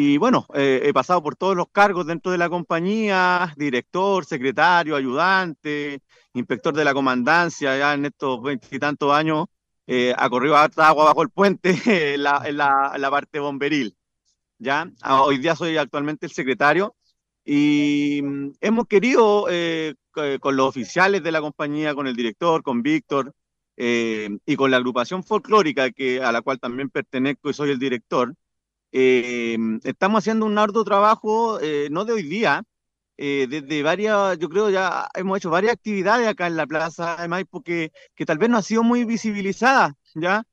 y 0.00 0.16
bueno, 0.16 0.46
eh, 0.54 0.82
he 0.84 0.92
pasado 0.92 1.20
por 1.22 1.34
todos 1.34 1.56
los 1.56 1.68
cargos 1.70 2.06
dentro 2.06 2.30
de 2.30 2.38
la 2.38 2.48
compañía, 2.48 3.52
director, 3.56 4.24
secretario, 4.24 4.94
ayudante, 4.94 6.02
inspector 6.34 6.72
de 6.72 6.84
la 6.84 6.94
comandancia, 6.94 7.76
ya 7.76 7.94
en 7.94 8.04
estos 8.04 8.40
veintitantos 8.40 9.12
años, 9.12 9.46
eh, 9.88 10.14
ha 10.16 10.30
corrido 10.30 10.56
agua 10.56 11.04
bajo 11.04 11.22
el 11.22 11.30
puente 11.30 11.70
en 12.14 12.22
la, 12.22 12.42
en 12.44 12.58
la, 12.58 12.92
en 12.94 13.00
la 13.00 13.10
parte 13.10 13.40
bomberil. 13.40 13.96
¿Ya? 14.58 14.90
Ah, 15.02 15.22
Hoy 15.22 15.38
día 15.38 15.54
soy 15.56 15.76
actualmente 15.76 16.26
el 16.26 16.32
secretario 16.32 16.96
y 17.44 18.20
mm, 18.22 18.52
hemos 18.60 18.86
querido, 18.86 19.46
eh, 19.50 19.94
co- 20.10 20.22
con 20.40 20.56
los 20.56 20.68
oficiales 20.68 21.22
de 21.22 21.32
la 21.32 21.40
compañía, 21.40 21.94
con 21.94 22.06
el 22.06 22.16
director, 22.16 22.62
con 22.62 22.82
Víctor, 22.82 23.34
eh, 23.76 24.28
y 24.46 24.56
con 24.56 24.70
la 24.70 24.78
agrupación 24.78 25.22
folclórica 25.24 25.90
que, 25.92 26.20
a 26.22 26.32
la 26.32 26.42
cual 26.42 26.58
también 26.60 26.90
pertenezco 26.90 27.50
y 27.50 27.54
soy 27.54 27.70
el 27.70 27.78
director, 27.78 28.34
eh, 28.92 29.56
estamos 29.84 30.20
haciendo 30.20 30.46
un 30.46 30.58
arduo 30.58 30.84
trabajo, 30.84 31.60
eh, 31.60 31.88
no 31.90 32.04
de 32.04 32.14
hoy 32.14 32.22
día, 32.24 32.64
desde 33.18 33.82
varias, 33.82 34.38
yo 34.38 34.48
creo 34.48 34.70
ya 34.70 35.08
hemos 35.14 35.38
hecho 35.38 35.50
varias 35.50 35.74
actividades 35.74 36.28
acá 36.28 36.46
en 36.48 36.56
la 36.56 36.66
Plaza 36.66 37.16
de 37.16 37.28
Maipo 37.28 37.62
que, 37.62 37.92
que 38.14 38.26
tal 38.26 38.38
vez 38.38 38.50
no 38.50 38.58
ha 38.58 38.62
sido 38.62 38.82
muy 38.84 39.04
visibilizada, 39.04 39.94
¿ya? 40.14 40.44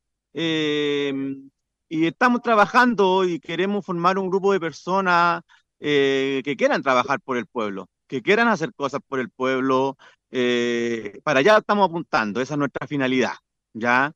Y 1.90 2.06
estamos 2.08 2.42
trabajando 2.42 3.26
y 3.26 3.40
queremos 3.40 3.86
formar 3.86 4.18
un 4.18 4.30
grupo 4.30 4.54
de 4.54 4.60
personas 4.60 5.42
que 5.80 6.56
quieran 6.58 6.82
trabajar 6.82 7.20
por 7.22 7.38
el 7.38 7.46
pueblo, 7.46 7.88
que 8.08 8.22
quieran 8.22 8.48
hacer 8.48 8.74
cosas 8.74 9.02
por 9.08 9.20
el 9.20 9.30
pueblo, 9.30 9.98
eh, 10.38 11.20
para 11.24 11.40
allá 11.40 11.58
estamos 11.58 11.88
apuntando, 11.88 12.42
esa 12.42 12.56
es 12.56 12.58
nuestra 12.58 12.88
finalidad, 12.88 13.34
¿ya? 13.74 14.12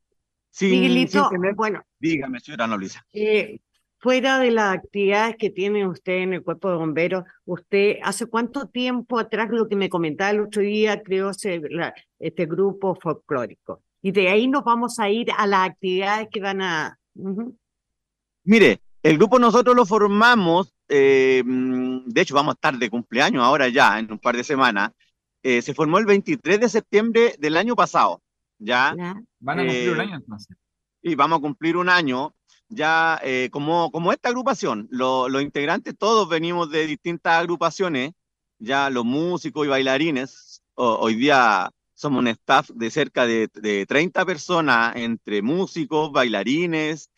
Miguelito, 0.60 1.30
bueno. 1.56 1.82
Dígame, 1.98 2.42
señora 2.42 2.68
Nolisa. 2.68 3.06
Eh, 3.14 3.60
fuera 4.00 4.40
de 4.40 4.52
las 4.52 4.76
actividades 4.76 5.38
que 5.38 5.50
tiene 5.50 5.88
usted 5.88 6.18
en 6.18 6.34
el 6.34 6.44
cuerpo 6.44 6.70
de 6.72 6.76
bomberos, 6.76 7.24
usted 7.46 7.98
hace 8.04 8.26
cuánto 8.26 8.68
tiempo 8.68 9.18
atrás, 9.20 9.50
lo 9.50 9.70
que 9.70 9.78
me 9.78 9.90
comentaba 9.90 10.32
el 10.32 10.42
otro 10.42 10.62
día, 10.62 11.02
creó 11.04 11.32
este 11.32 12.46
grupo 12.46 12.96
folclórico. 12.96 13.82
Y 14.02 14.12
de 14.12 14.30
ahí 14.30 14.48
nos 14.48 14.64
vamos 14.64 15.00
a 15.00 15.10
ir 15.10 15.30
a 15.38 15.48
las 15.48 15.70
actividades 15.70 16.28
que 16.32 16.42
van 16.42 16.62
a... 16.62 17.00
Mire, 18.44 18.82
el 19.04 19.18
grupo 19.18 19.40
nosotros 19.40 19.76
lo 19.76 19.86
formamos, 19.86 20.74
eh, 20.88 21.44
mm, 21.46 22.10
de 22.10 22.22
hecho 22.22 22.36
vamos 22.36 22.54
a 22.54 22.56
estar 22.56 22.78
de 22.78 22.90
cumpleaños 22.90 23.44
ahora 23.44 23.70
ya, 23.70 24.00
en 24.00 24.12
un 24.12 24.20
par 24.20 24.36
de 24.36 24.44
semanas, 24.44 24.92
eh, 25.42 25.62
se 25.62 25.74
formó 25.74 25.98
el 26.00 26.06
23 26.06 26.60
de 26.60 26.70
septiembre 26.70 27.36
del 27.40 27.58
año 27.58 27.76
pasado. 27.76 28.22
¿ya? 28.58 28.94
Van 29.40 29.60
a 29.60 29.64
cumplir 29.64 29.90
un 29.92 29.98
eh, 29.98 30.02
año 30.02 30.16
entonces. 30.18 30.58
Y 31.02 31.16
vamos 31.16 31.40
a 31.40 31.42
cumplir 31.42 31.78
un 31.78 31.90
año. 31.90 32.34
Ya 32.68 33.20
eh, 33.24 33.50
como, 33.52 33.90
como 33.92 34.12
esta 34.12 34.30
agrupación, 34.30 34.88
los 34.92 35.42
integrantes 35.42 35.98
todos 35.98 36.30
venimos 36.30 36.70
de 36.70 36.86
distintas 36.86 37.40
agrupaciones, 37.40 38.12
ya 38.60 38.92
los 38.92 39.06
músicos 39.06 39.66
y 39.66 39.70
bailarines, 39.70 40.62
hoy 40.76 41.16
día 41.16 41.72
somos 42.00 42.20
un 42.20 42.28
staff 42.30 42.70
de 42.74 42.90
cerca 42.92 43.26
de, 43.26 43.50
de 43.54 43.86
30 43.86 44.26
personas 44.26 44.96
entre 44.96 45.42
músicos, 45.42 46.12
bailarines, 46.12 47.10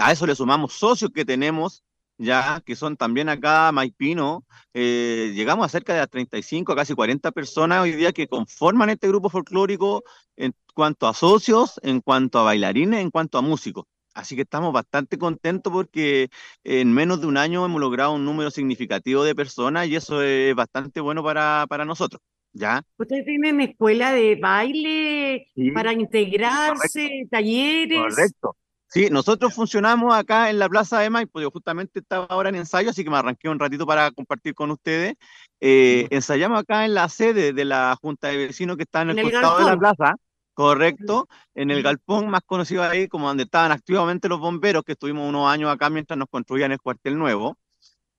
a 0.00 0.12
eso 0.12 0.26
le 0.26 0.34
sumamos 0.34 0.72
socios 0.74 1.10
que 1.14 1.24
tenemos 1.24 1.82
ya 2.18 2.60
que 2.64 2.76
son 2.76 2.96
también 2.96 3.28
acá 3.28 3.72
Maipino, 3.72 4.44
eh, 4.74 5.32
llegamos 5.34 5.66
a 5.66 5.68
cerca 5.68 5.92
de 5.92 6.00
las 6.00 6.10
35, 6.10 6.74
casi 6.76 6.94
40 6.94 7.32
personas 7.32 7.82
hoy 7.82 7.92
día 7.92 8.12
que 8.12 8.28
conforman 8.28 8.90
este 8.90 9.08
grupo 9.08 9.28
folclórico 9.28 10.04
en 10.36 10.54
cuanto 10.74 11.08
a 11.08 11.14
socios, 11.14 11.80
en 11.82 12.00
cuanto 12.00 12.38
a 12.38 12.44
bailarines, 12.44 13.00
en 13.00 13.10
cuanto 13.10 13.38
a 13.38 13.42
músicos. 13.42 13.84
Así 14.14 14.36
que 14.36 14.42
estamos 14.42 14.72
bastante 14.72 15.18
contentos 15.18 15.72
porque 15.72 16.28
en 16.64 16.92
menos 16.92 17.20
de 17.20 17.26
un 17.26 17.38
año 17.38 17.64
hemos 17.64 17.80
logrado 17.80 18.12
un 18.12 18.24
número 18.24 18.50
significativo 18.50 19.24
de 19.24 19.34
personas 19.34 19.88
y 19.88 19.96
eso 19.96 20.22
es 20.22 20.54
bastante 20.54 21.00
bueno 21.00 21.22
para 21.24 21.84
nosotros. 21.86 22.20
¿Ya? 22.52 22.82
¿Ustedes 22.98 23.24
tienen 23.24 23.60
escuela 23.60 24.12
de 24.12 24.36
baile 24.36 25.46
para 25.74 25.92
integrarse, 25.92 27.26
talleres? 27.30 27.98
Correcto. 27.98 28.56
Sí, 28.92 29.08
nosotros 29.10 29.54
funcionamos 29.54 30.14
acá 30.14 30.50
en 30.50 30.58
la 30.58 30.68
Plaza 30.68 31.00
de 31.00 31.08
Maipo, 31.08 31.40
yo 31.40 31.50
justamente 31.50 32.00
estaba 32.00 32.26
ahora 32.26 32.50
en 32.50 32.56
ensayo, 32.56 32.90
así 32.90 33.02
que 33.02 33.08
me 33.08 33.16
arranqué 33.16 33.48
un 33.48 33.58
ratito 33.58 33.86
para 33.86 34.10
compartir 34.10 34.54
con 34.54 34.70
ustedes. 34.70 35.14
Eh, 35.60 36.08
ensayamos 36.10 36.60
acá 36.60 36.84
en 36.84 36.92
la 36.92 37.08
sede 37.08 37.54
de 37.54 37.64
la 37.64 37.96
Junta 38.02 38.28
de 38.28 38.36
Vecinos 38.36 38.76
que 38.76 38.82
está 38.82 39.00
en 39.00 39.10
el, 39.10 39.22
costado 39.22 39.60
de 39.60 39.64
la 39.64 39.78
plaza, 39.78 40.16
correcto, 40.52 41.26
en 41.54 41.70
el 41.70 41.82
galpón 41.82 42.28
más 42.28 42.42
conocido 42.44 42.82
ahí, 42.82 43.08
como 43.08 43.28
donde 43.28 43.44
estaban 43.44 43.72
activamente 43.72 44.28
los 44.28 44.40
bomberos, 44.40 44.84
que 44.84 44.92
estuvimos 44.92 45.26
unos 45.26 45.50
años 45.50 45.70
acá 45.70 45.88
mientras 45.88 46.18
nos 46.18 46.28
construían 46.28 46.72
el 46.72 46.78
cuartel 46.78 47.18
nuevo. 47.18 47.56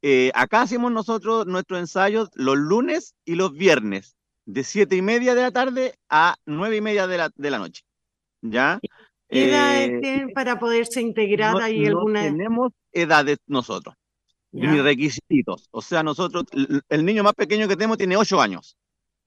Eh, 0.01 0.31
acá 0.33 0.63
hacemos 0.63 0.91
nosotros 0.91 1.45
nuestros 1.45 1.81
ensayos 1.81 2.31
los 2.33 2.57
lunes 2.57 3.13
y 3.25 3.35
los 3.35 3.53
viernes, 3.53 4.17
de 4.45 4.63
siete 4.63 4.95
y 4.95 5.01
media 5.01 5.35
de 5.35 5.41
la 5.41 5.51
tarde 5.51 5.95
a 6.09 6.35
nueve 6.45 6.77
y 6.77 6.81
media 6.81 7.07
de 7.07 7.17
la, 7.17 7.31
de 7.35 7.51
la 7.51 7.59
noche. 7.59 7.83
¿Ya? 8.41 8.79
¿Qué 9.29 9.49
edades 9.49 9.89
eh, 9.89 9.99
tienen 10.01 10.33
para 10.33 10.59
poderse 10.59 11.01
integrar? 11.01 11.55
ahí 11.61 11.81
no 11.81 11.99
alguna... 11.99 12.21
tenemos 12.23 12.71
edades 12.91 13.37
nosotros, 13.47 13.95
ni 14.51 14.79
requisitos. 14.79 15.67
O 15.71 15.81
sea, 15.81 16.03
nosotros, 16.03 16.45
el 16.89 17.05
niño 17.05 17.23
más 17.23 17.33
pequeño 17.33 17.67
que 17.67 17.75
tenemos 17.75 17.97
tiene 17.97 18.17
ocho 18.17 18.39
años, 18.39 18.77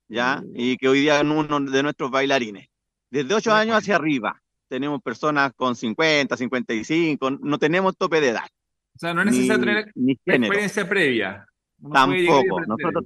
¿ya? 0.09 0.43
Mm. 0.45 0.53
Y 0.55 0.77
que 0.77 0.89
hoy 0.89 1.01
día 1.01 1.17
es 1.17 1.23
uno 1.23 1.61
de 1.61 1.83
nuestros 1.83 2.11
bailarines. 2.11 2.69
Desde 3.11 3.35
ocho 3.35 3.53
años 3.53 3.77
hacia 3.77 3.97
arriba, 3.97 4.41
tenemos 4.69 5.03
personas 5.03 5.53
con 5.55 5.75
50, 5.75 6.37
55, 6.37 7.31
no 7.31 7.59
tenemos 7.59 7.97
tope 7.97 8.21
de 8.21 8.29
edad. 8.29 8.47
O 8.95 8.99
sea, 8.99 9.13
no 9.13 9.23
es 9.23 9.27
necesario 9.27 9.61
tener 9.65 9.93
experiencia 10.27 10.89
previa. 10.89 11.47
Tampoco. 11.93 12.61
Nosotros 12.67 13.05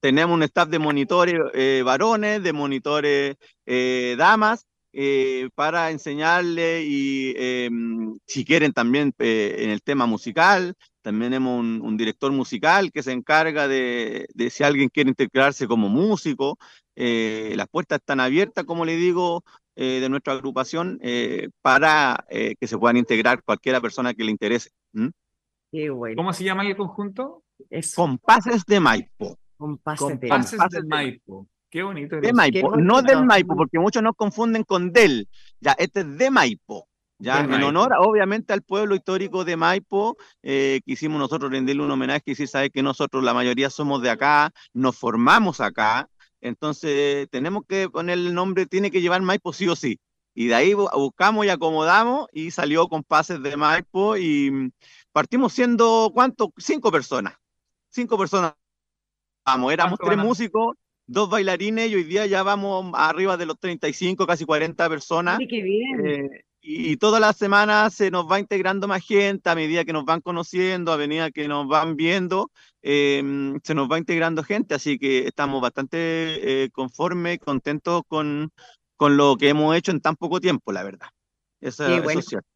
tenemos 0.00 0.34
un 0.34 0.42
staff 0.42 0.68
de 0.68 0.78
monitores 0.78 1.36
eh, 1.54 1.82
varones, 1.84 2.42
de 2.42 2.52
monitores 2.52 3.36
eh, 3.66 4.14
damas, 4.18 4.66
eh, 4.92 5.50
para 5.54 5.92
enseñarle 5.92 6.82
y 6.82 7.32
em, 7.36 8.18
si 8.26 8.44
quieren 8.44 8.72
también 8.72 9.14
eh, 9.20 9.56
en 9.58 9.70
el 9.70 9.82
tema 9.82 10.06
musical, 10.06 10.74
también 11.00 11.30
tenemos 11.30 11.60
un, 11.60 11.96
director 11.96 12.32
musical 12.32 12.90
que 12.90 13.04
se 13.04 13.12
encarga 13.12 13.68
de, 13.68 14.26
de, 14.34 14.50
si 14.50 14.64
alguien 14.64 14.88
quiere 14.88 15.10
integrarse 15.10 15.68
como 15.68 15.88
músico. 15.88 16.58
Eh, 16.96 17.54
las 17.56 17.68
puertas 17.68 18.00
están 18.00 18.18
abiertas, 18.18 18.64
como 18.64 18.84
le 18.84 18.96
digo, 18.96 19.44
de 19.76 20.06
nuestra 20.10 20.34
agrupación 20.34 21.00
para 21.62 22.26
que 22.28 22.66
se 22.66 22.76
puedan 22.76 22.98
integrar 22.98 23.42
cualquiera 23.42 23.80
persona 23.80 24.12
que 24.12 24.24
le 24.24 24.30
interese. 24.30 24.68
¿Cómo 26.16 26.32
se 26.34 26.44
llama 26.44 26.66
el 26.66 26.76
conjunto? 26.76 27.44
Compases 27.94 28.66
de 28.66 28.78
Maipo. 28.78 29.39
Compases, 29.60 30.18
de 30.70 30.82
Maipo. 30.84 31.46
Qué 31.68 31.82
bonito. 31.82 32.16
De 32.16 32.32
Maipo, 32.32 32.76
no 32.76 33.02
del 33.02 33.24
Maipo, 33.24 33.54
porque 33.54 33.78
muchos 33.78 34.02
nos 34.02 34.16
confunden 34.16 34.64
con 34.64 34.90
del. 34.90 35.28
Ya, 35.60 35.72
este 35.72 36.00
es 36.00 36.18
de 36.18 36.30
Maipo. 36.30 36.88
Ya, 37.18 37.40
en 37.40 37.62
honor, 37.62 37.92
obviamente, 37.98 38.54
al 38.54 38.62
pueblo 38.62 38.94
histórico 38.94 39.44
de 39.44 39.54
Maipo, 39.54 40.16
eh, 40.42 40.80
quisimos 40.86 41.18
nosotros 41.18 41.52
rendirle 41.52 41.82
un 41.82 41.90
homenaje 41.90 42.30
y 42.30 42.34
si 42.34 42.46
sabe 42.46 42.70
que 42.70 42.82
nosotros, 42.82 43.22
la 43.22 43.34
mayoría 43.34 43.68
somos 43.68 44.00
de 44.00 44.08
acá, 44.08 44.50
nos 44.72 44.96
formamos 44.96 45.60
acá, 45.60 46.08
entonces 46.40 47.28
tenemos 47.30 47.64
que 47.68 47.90
poner 47.90 48.18
el 48.18 48.32
nombre, 48.32 48.64
tiene 48.64 48.90
que 48.90 49.02
llevar 49.02 49.20
Maipo 49.20 49.52
sí 49.52 49.68
o 49.68 49.76
sí. 49.76 50.00
Y 50.34 50.46
de 50.46 50.54
ahí 50.54 50.72
buscamos 50.72 51.44
y 51.44 51.50
acomodamos 51.50 52.26
y 52.32 52.50
salió 52.52 52.88
con 52.88 53.02
pases 53.02 53.42
de 53.42 53.56
Maipo 53.56 54.16
y 54.16 54.50
mm, 54.50 54.70
partimos 55.12 55.52
siendo, 55.52 56.10
¿cuánto? 56.14 56.52
Cinco 56.56 56.90
personas. 56.90 57.34
Cinco 57.90 58.16
personas. 58.16 58.54
Vamos, 59.44 59.72
éramos 59.72 59.98
tres 59.98 60.18
músicos 60.18 60.76
dos 61.10 61.28
bailarines 61.28 61.90
y 61.90 61.96
hoy 61.96 62.04
día 62.04 62.24
ya 62.26 62.44
vamos 62.44 62.92
arriba 62.94 63.36
de 63.36 63.44
los 63.44 63.58
35, 63.58 64.26
casi 64.26 64.44
40 64.44 64.88
personas. 64.88 65.38
qué 65.38 65.60
bien. 65.60 66.06
Eh, 66.06 66.44
y, 66.62 66.96
todas 66.98 67.20
las 67.20 67.36
semanas 67.36 67.94
se 67.94 68.10
nos 68.10 68.30
va 68.30 68.38
integrando 68.38 68.86
más 68.86 69.04
gente 69.04 69.50
a 69.50 69.54
medida 69.54 69.84
que 69.84 69.92
nos 69.92 70.04
van 70.04 70.20
conociendo, 70.20 70.92
a 70.92 70.98
medida 70.98 71.30
que 71.30 71.48
nos 71.48 71.66
van 71.66 71.96
viendo, 71.96 72.50
em, 72.82 73.58
se 73.64 73.74
nos 73.74 73.90
va 73.90 73.98
integrando 73.98 74.44
gente, 74.44 74.74
así 74.74 74.98
que 74.98 75.26
estamos 75.26 75.60
bastante 75.60 75.96
eh, 76.64 76.70
conformes, 76.70 77.38
contentos 77.40 78.02
con, 78.06 78.52
con 78.96 79.16
lo 79.16 79.36
que 79.36 79.48
hemos 79.48 79.74
hecho 79.74 79.90
en 79.90 80.00
tan 80.00 80.14
poco 80.14 80.40
tiempo, 80.40 80.70
la 80.70 80.84
verdad. 80.84 81.08
Eso, 81.60 81.86
es 81.86 82.26
cierto. 82.26 82.48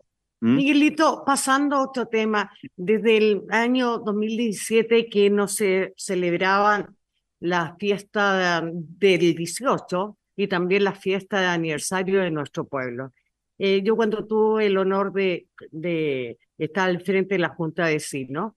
¿Mm? 0.44 0.56
Miguelito, 0.56 1.22
pasando 1.24 1.76
a 1.76 1.82
otro 1.82 2.06
tema, 2.06 2.52
desde 2.76 3.16
el 3.16 3.44
año 3.48 3.96
2017 3.96 5.08
que 5.08 5.30
no 5.30 5.48
se 5.48 5.94
celebraban 5.96 6.94
la 7.40 7.74
fiesta 7.78 8.62
del 8.62 9.34
18 9.34 10.18
y 10.36 10.46
también 10.46 10.84
la 10.84 10.92
fiesta 10.92 11.40
de 11.40 11.46
aniversario 11.46 12.20
de 12.20 12.30
nuestro 12.30 12.66
pueblo. 12.66 13.14
Eh, 13.56 13.80
yo 13.82 13.96
cuando 13.96 14.26
tuve 14.26 14.66
el 14.66 14.76
honor 14.76 15.14
de, 15.14 15.46
de, 15.70 16.36
estar 16.58 16.90
al 16.90 17.00
frente 17.00 17.36
de 17.36 17.38
la 17.38 17.48
Junta 17.48 17.86
de 17.86 17.94
Vecinos, 17.94 18.52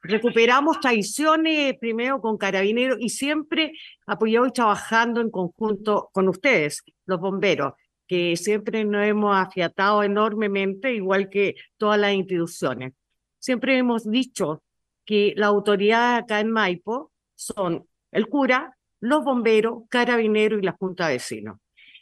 recuperamos 0.00 0.78
tradiciones 0.78 1.76
primero 1.80 2.20
con 2.20 2.38
carabineros 2.38 2.98
y 3.00 3.08
siempre 3.08 3.72
apoyado 4.06 4.46
y 4.46 4.52
trabajando 4.52 5.20
en 5.20 5.30
conjunto 5.32 6.08
con 6.12 6.28
ustedes, 6.28 6.84
los 7.06 7.18
bomberos, 7.18 7.72
que 8.06 8.36
siempre 8.36 8.84
nos 8.84 9.04
hemos 9.06 9.36
afiatado 9.36 10.02
enormemente, 10.02 10.94
igual 10.94 11.28
que 11.28 11.54
todas 11.76 11.98
las 11.98 12.12
instituciones. 12.12 12.92
Siempre 13.38 13.76
hemos 13.78 14.08
dicho 14.08 14.62
que 15.04 15.34
la 15.36 15.46
autoridad 15.46 16.16
acá 16.16 16.40
en 16.40 16.50
Maipo 16.50 17.12
son 17.34 17.86
el 18.12 18.28
cura, 18.28 18.76
los 19.00 19.24
bomberos, 19.24 19.84
carabineros 19.88 20.60
y 20.60 20.64
la 20.64 20.72
junta 20.72 21.08
de 21.08 21.14
vecinos. 21.14 21.58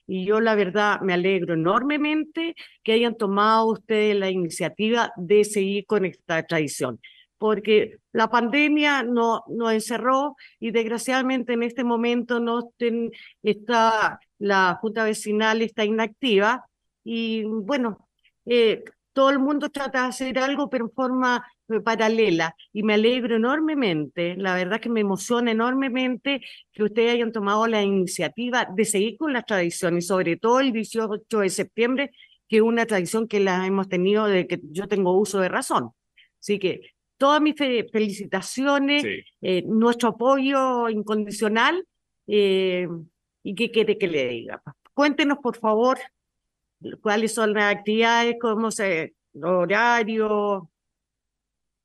Y 0.07 0.27
yo 0.27 0.41
la 0.41 0.55
verdad 0.57 1.01
me 1.01 1.13
alegro 1.13 1.55
enormemente 1.55 2.57
que 2.83 2.93
hayan 2.93 3.17
tomado 3.17 3.67
ustedes 3.67 4.17
la 4.17 4.29
iniciativa 4.29 5.13
de 5.17 5.45
seguir 5.45 5.87
con 5.87 6.05
esta 6.05 6.43
tradición, 6.43 7.01
porque 7.39 7.99
la 8.13 8.29
pandemia 8.29 9.05
no, 9.05 9.45
nos 9.49 9.73
encerró 9.73 10.37
y 10.59 10.73
desgraciadamente 10.73 11.53
en 11.53 11.63
este 11.63 11.85
momento 11.85 12.41
no 12.41 12.73
está 13.43 14.19
la 14.41 14.77
Junta 14.81 15.05
Vecinal 15.05 15.63
está 15.63 15.85
inactiva 15.85 16.67
y 17.05 17.45
bueno, 17.45 18.09
eh, 18.47 18.83
todo 19.13 19.31
el 19.31 19.39
mundo 19.39 19.69
trata 19.69 20.03
de 20.03 20.09
hacer 20.09 20.39
algo, 20.39 20.71
pero 20.71 20.87
en 20.87 20.93
forma 20.93 21.47
eh, 21.69 21.81
paralela. 21.81 22.55
Y 22.73 22.83
me 22.83 22.95
alegro 22.95 23.37
enormemente, 23.37 24.35
la 24.37 24.55
verdad 24.55 24.81
que 24.81 24.89
me 24.89 25.01
emociona 25.01 25.51
enormemente 25.51 26.41
que 26.73 26.83
ustedes 26.83 27.15
hayan 27.15 27.33
tomado 27.33 27.67
la 27.67 27.83
iniciativa 27.83 28.67
de 28.75 28.85
seguir 28.85 29.17
con 29.19 29.33
la 29.33 29.43
tradición 29.43 29.99
y 29.99 30.03
sobre 30.03 30.37
todo 30.37 30.61
el 30.61 30.73
18 30.73 31.39
de 31.39 31.49
septiembre, 31.51 32.11
que 32.49 32.57
es 32.57 32.63
una 32.63 32.87
tradición 32.87 33.29
que 33.29 33.41
la 33.41 33.67
hemos 33.67 33.89
tenido 33.89 34.27
de 34.27 34.47
que 34.47 34.61
yo 34.71 34.89
tengo 34.89 35.13
uso 35.19 35.39
de 35.41 35.49
razón. 35.49 35.91
Así 36.41 36.59
que 36.59 36.81
todas 37.19 37.43
mis 37.43 37.55
felicitaciones, 37.57 39.05
eh, 39.43 39.63
nuestro 39.67 40.11
apoyo 40.11 40.89
incondicional. 40.89 41.85
Eh, 42.27 42.89
¿Y 43.43 43.55
qué 43.55 43.71
quiere 43.71 43.99
que 43.99 44.09
le 44.09 44.29
diga? 44.29 44.63
Cuéntenos, 44.95 45.39
por 45.39 45.57
favor, 45.57 45.99
cuáles 47.03 47.35
son 47.35 47.55
las 47.55 47.75
actividades, 47.77 48.37
cómo 48.41 48.71
se, 48.71 49.15
horario, 49.43 50.71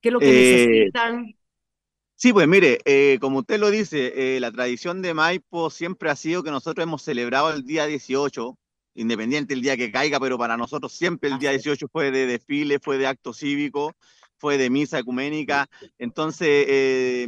qué 0.02 0.10
es 0.10 0.14
lo 0.14 0.24
que 0.24 0.28
Eh, 0.28 0.34
necesitan. 0.34 1.36
Sí, 2.18 2.32
pues 2.32 2.48
mire, 2.48 2.80
eh, 2.86 3.18
como 3.20 3.40
usted 3.40 3.60
lo 3.60 3.70
dice, 3.70 4.36
eh, 4.38 4.40
la 4.40 4.52
tradición 4.52 5.02
de 5.02 5.14
Maipo 5.14 5.70
siempre 5.70 6.10
ha 6.10 6.16
sido 6.16 6.44
que 6.44 6.52
nosotros 6.52 6.84
hemos 6.84 7.02
celebrado 7.02 7.52
el 7.54 7.64
día 7.66 7.86
18, 7.88 8.58
independiente 8.94 9.54
del 9.54 9.62
día 9.62 9.76
que 9.76 9.92
caiga, 9.92 10.20
pero 10.20 10.38
para 10.38 10.56
nosotros 10.56 10.94
siempre 10.94 11.30
el 11.30 11.40
día 11.40 11.50
18 11.52 11.88
fue 11.92 12.12
de 12.12 12.26
desfile, 12.26 12.80
fue 12.80 12.98
de 12.98 13.08
acto 13.08 13.34
cívico, 13.34 13.94
fue 14.38 14.58
de 14.58 14.70
misa 14.70 15.00
ecuménica. 15.00 15.70
Entonces, 15.98 17.28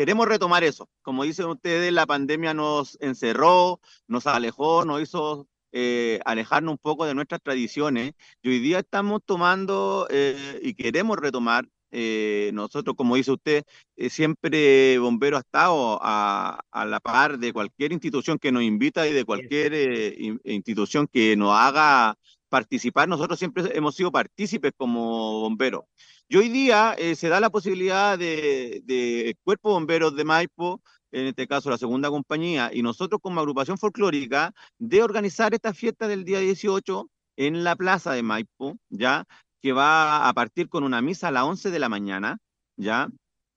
queremos 0.00 0.26
retomar 0.26 0.64
eso. 0.64 0.88
Como 1.02 1.24
dicen 1.24 1.46
ustedes, 1.46 1.92
la 1.92 2.06
pandemia 2.06 2.54
nos 2.54 2.96
encerró, 3.00 3.80
nos 4.08 4.26
alejó, 4.26 4.84
nos 4.86 5.02
hizo 5.02 5.46
eh, 5.72 6.20
alejarnos 6.24 6.72
un 6.72 6.78
poco 6.78 7.04
de 7.06 7.14
nuestras 7.14 7.40
tradiciones. 7.42 8.12
Y 8.42 8.48
hoy 8.48 8.58
día 8.60 8.78
estamos 8.80 9.20
tomando 9.24 10.06
eh, 10.10 10.58
y 10.62 10.72
queremos 10.74 11.16
retomar. 11.18 11.64
eh, 11.92 12.50
nosotros, 12.54 12.94
como 12.96 13.16
dice 13.16 13.32
usted, 13.32 13.64
eh, 13.96 14.10
siempre 14.10 14.98
Bombero 14.98 15.36
ha 15.36 15.40
estado 15.40 15.98
a, 16.00 16.60
a 16.70 16.84
la 16.86 17.00
par 17.00 17.38
de 17.38 17.52
cualquier 17.52 17.92
institución 17.92 18.38
que 18.38 18.52
nos 18.52 18.62
invita 18.62 19.06
y 19.08 19.12
de 19.12 19.24
cualquier 19.24 19.74
in- 20.18 20.40
institución 20.44 21.08
que 21.12 21.36
nos 21.36 21.52
haga 21.52 22.16
participar. 22.50 23.08
Nosotros 23.08 23.38
siempre 23.38 23.64
hemos 23.74 23.94
sido 23.94 24.12
partícipes 24.12 24.72
como 24.76 25.40
bomberos. 25.40 25.84
Y 26.28 26.36
hoy 26.36 26.50
día 26.50 26.94
eh, 26.98 27.16
se 27.16 27.28
da 27.28 27.40
la 27.40 27.48
posibilidad 27.50 28.18
de, 28.18 28.82
de 28.84 29.36
Cuerpo 29.42 29.70
Bomberos 29.70 30.14
de 30.14 30.24
Maipo, 30.24 30.82
en 31.12 31.26
este 31.26 31.46
caso 31.46 31.70
la 31.70 31.78
segunda 31.78 32.10
compañía, 32.10 32.70
y 32.72 32.82
nosotros 32.82 33.20
como 33.22 33.40
agrupación 33.40 33.78
folclórica, 33.78 34.52
de 34.78 35.02
organizar 35.02 35.54
esta 35.54 35.72
fiesta 35.72 36.06
del 36.08 36.24
día 36.24 36.40
18 36.40 37.08
en 37.36 37.64
la 37.64 37.76
plaza 37.76 38.12
de 38.12 38.22
Maipo, 38.22 38.76
¿ya? 38.90 39.24
Que 39.62 39.72
va 39.72 40.28
a 40.28 40.32
partir 40.34 40.68
con 40.68 40.84
una 40.84 41.00
misa 41.00 41.28
a 41.28 41.30
las 41.30 41.44
11 41.44 41.70
de 41.70 41.78
la 41.78 41.88
mañana, 41.88 42.38
¿ya? 42.76 43.08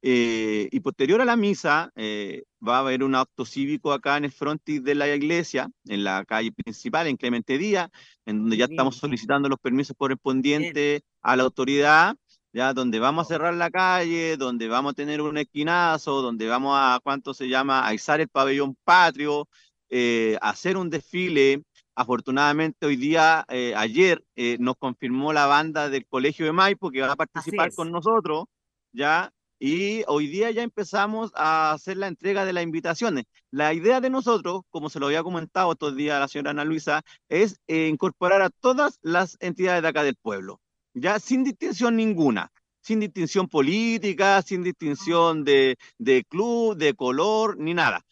Eh, 0.05 0.67
y 0.69 0.81
posterior 0.81 1.21
a 1.21 1.25
la 1.25 1.37
misa, 1.37 1.89
eh, 1.95 2.43
va 2.65 2.75
a 2.75 2.79
haber 2.79 3.03
un 3.03 3.15
acto 3.15 3.45
cívico 3.45 3.93
acá 3.93 4.17
en 4.17 4.25
el 4.25 4.33
frontis 4.33 4.83
de 4.83 4.95
la 4.95 5.07
iglesia, 5.07 5.69
en 5.85 6.03
la 6.03 6.25
calle 6.25 6.51
principal, 6.51 7.07
en 7.07 7.15
Clemente 7.15 7.57
Díaz, 7.57 7.89
en 8.25 8.39
donde 8.39 8.57
ya 8.57 8.65
estamos 8.65 8.97
solicitando 8.97 9.47
los 9.47 9.59
permisos 9.59 9.95
correspondientes 9.97 11.03
a 11.21 11.37
la 11.37 11.43
autoridad, 11.43 12.17
ya 12.51 12.73
donde 12.73 12.99
vamos 12.99 13.25
a 13.25 13.29
cerrar 13.29 13.53
la 13.53 13.71
calle, 13.71 14.35
donde 14.35 14.67
vamos 14.67 14.91
a 14.91 14.93
tener 14.93 15.21
un 15.21 15.37
esquinazo, 15.37 16.21
donde 16.21 16.47
vamos 16.47 16.75
a, 16.77 16.99
¿cuánto 17.01 17.33
se 17.33 17.47
llama?, 17.47 17.87
a 17.87 17.93
izar 17.93 18.19
el 18.19 18.27
pabellón 18.27 18.75
patrio, 18.83 19.47
eh, 19.89 20.37
hacer 20.41 20.75
un 20.75 20.89
desfile. 20.89 21.63
Afortunadamente 21.95 22.87
hoy 22.87 22.97
día, 22.97 23.45
eh, 23.47 23.73
ayer, 23.77 24.21
eh, 24.35 24.57
nos 24.59 24.75
confirmó 24.77 25.31
la 25.31 25.45
banda 25.45 25.89
del 25.89 26.05
Colegio 26.07 26.45
de 26.45 26.51
Maipo 26.51 26.91
que 26.91 27.01
va 27.01 27.13
a 27.13 27.15
participar 27.15 27.71
con 27.73 27.89
nosotros, 27.91 28.45
¿ya? 28.91 29.31
Y 29.65 30.03
hoy 30.07 30.27
día 30.27 30.51
ya 30.51 30.61
empezamos 30.61 31.31
a 31.35 31.71
hacer 31.71 31.95
la 31.95 32.07
entrega 32.07 32.43
de 32.43 32.51
las 32.51 32.65
invitaciones. 32.65 33.23
La 33.49 33.73
idea 33.73 34.01
de 34.01 34.09
nosotros, 34.09 34.63
como 34.69 34.89
se 34.89 34.99
lo 34.99 35.05
había 35.05 35.23
comentado 35.23 35.71
estos 35.71 35.95
días 35.95 36.19
la 36.19 36.27
señora 36.27 36.51
Ana 36.51 36.65
Luisa, 36.65 37.01
es 37.29 37.61
eh, 37.67 37.87
incorporar 37.87 38.41
a 38.41 38.49
todas 38.49 38.99
las 39.03 39.37
entidades 39.39 39.81
de 39.81 39.87
acá 39.87 40.03
del 40.03 40.17
pueblo, 40.17 40.59
ya 40.93 41.17
sin 41.17 41.45
distinción 41.45 41.95
ninguna, 41.95 42.51
sin 42.81 42.99
distinción 42.99 43.47
política, 43.47 44.41
sin 44.41 44.63
distinción 44.63 45.45
de, 45.45 45.77
de 45.97 46.25
club, 46.25 46.75
de 46.75 46.93
color, 46.93 47.55
ni 47.57 47.73
nada. 47.73 48.03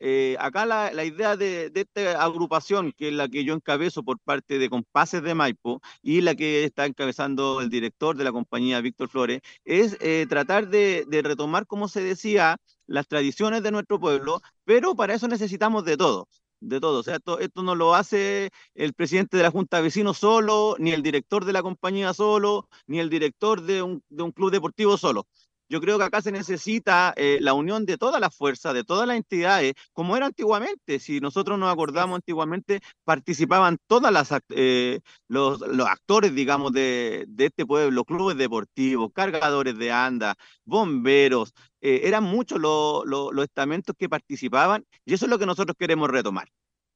Eh, 0.00 0.36
acá 0.38 0.64
la, 0.66 0.92
la 0.92 1.04
idea 1.04 1.36
de, 1.36 1.70
de 1.70 1.80
esta 1.80 2.22
agrupación, 2.22 2.92
que 2.96 3.08
es 3.08 3.14
la 3.14 3.28
que 3.28 3.44
yo 3.44 3.54
encabezo 3.54 4.02
por 4.02 4.18
parte 4.20 4.58
de 4.58 4.70
Compases 4.70 5.22
de 5.22 5.34
Maipo 5.34 5.80
y 6.02 6.20
la 6.20 6.34
que 6.34 6.64
está 6.64 6.86
encabezando 6.86 7.60
el 7.60 7.68
director 7.70 8.16
de 8.16 8.24
la 8.24 8.32
compañía, 8.32 8.80
Víctor 8.80 9.08
Flores, 9.08 9.40
es 9.64 9.96
eh, 10.00 10.26
tratar 10.28 10.68
de, 10.68 11.04
de 11.08 11.22
retomar, 11.22 11.66
como 11.66 11.88
se 11.88 12.00
decía, 12.02 12.56
las 12.86 13.08
tradiciones 13.08 13.62
de 13.62 13.70
nuestro 13.72 13.98
pueblo, 14.00 14.40
pero 14.64 14.94
para 14.94 15.14
eso 15.14 15.28
necesitamos 15.28 15.84
de 15.84 15.96
todos, 15.96 16.26
de 16.60 16.80
todos. 16.80 17.00
O 17.00 17.02
sea, 17.02 17.16
esto, 17.16 17.38
esto 17.40 17.62
no 17.62 17.74
lo 17.74 17.94
hace 17.94 18.50
el 18.74 18.94
presidente 18.94 19.36
de 19.36 19.42
la 19.42 19.50
Junta 19.50 19.78
de 19.78 19.84
Vecinos 19.84 20.18
solo, 20.18 20.76
ni 20.78 20.92
el 20.92 21.02
director 21.02 21.44
de 21.44 21.52
la 21.52 21.62
compañía 21.62 22.14
solo, 22.14 22.68
ni 22.86 22.98
el 23.00 23.10
director 23.10 23.62
de 23.62 23.82
un, 23.82 24.02
de 24.08 24.22
un 24.22 24.32
club 24.32 24.50
deportivo 24.50 24.96
solo. 24.96 25.26
Yo 25.68 25.80
creo 25.80 25.98
que 25.98 26.04
acá 26.04 26.22
se 26.22 26.32
necesita 26.32 27.12
eh, 27.16 27.38
la 27.40 27.52
unión 27.54 27.84
de 27.84 27.98
todas 27.98 28.20
las 28.20 28.34
fuerzas, 28.34 28.72
de 28.74 28.84
todas 28.84 29.06
las 29.06 29.16
entidades, 29.18 29.74
como 29.92 30.16
era 30.16 30.26
antiguamente. 30.26 30.98
Si 30.98 31.20
nosotros 31.20 31.58
nos 31.58 31.70
acordamos 31.72 32.16
antiguamente, 32.16 32.80
participaban 33.04 33.78
todas 33.86 34.12
las 34.12 34.30
eh, 34.50 35.00
los, 35.28 35.60
los 35.60 35.86
actores, 35.86 36.34
digamos, 36.34 36.72
de, 36.72 37.26
de 37.28 37.46
este 37.46 37.66
pueblo, 37.66 38.04
clubes 38.04 38.36
deportivos, 38.38 39.10
cargadores 39.14 39.76
de 39.78 39.92
anda, 39.92 40.34
bomberos, 40.64 41.52
eh, 41.80 42.00
eran 42.04 42.24
muchos 42.24 42.58
los, 42.60 43.04
los, 43.06 43.32
los 43.34 43.44
estamentos 43.44 43.94
que 43.98 44.08
participaban 44.08 44.84
y 45.04 45.14
eso 45.14 45.26
es 45.26 45.30
lo 45.30 45.38
que 45.38 45.46
nosotros 45.46 45.76
queremos 45.78 46.08
retomar. 46.10 46.48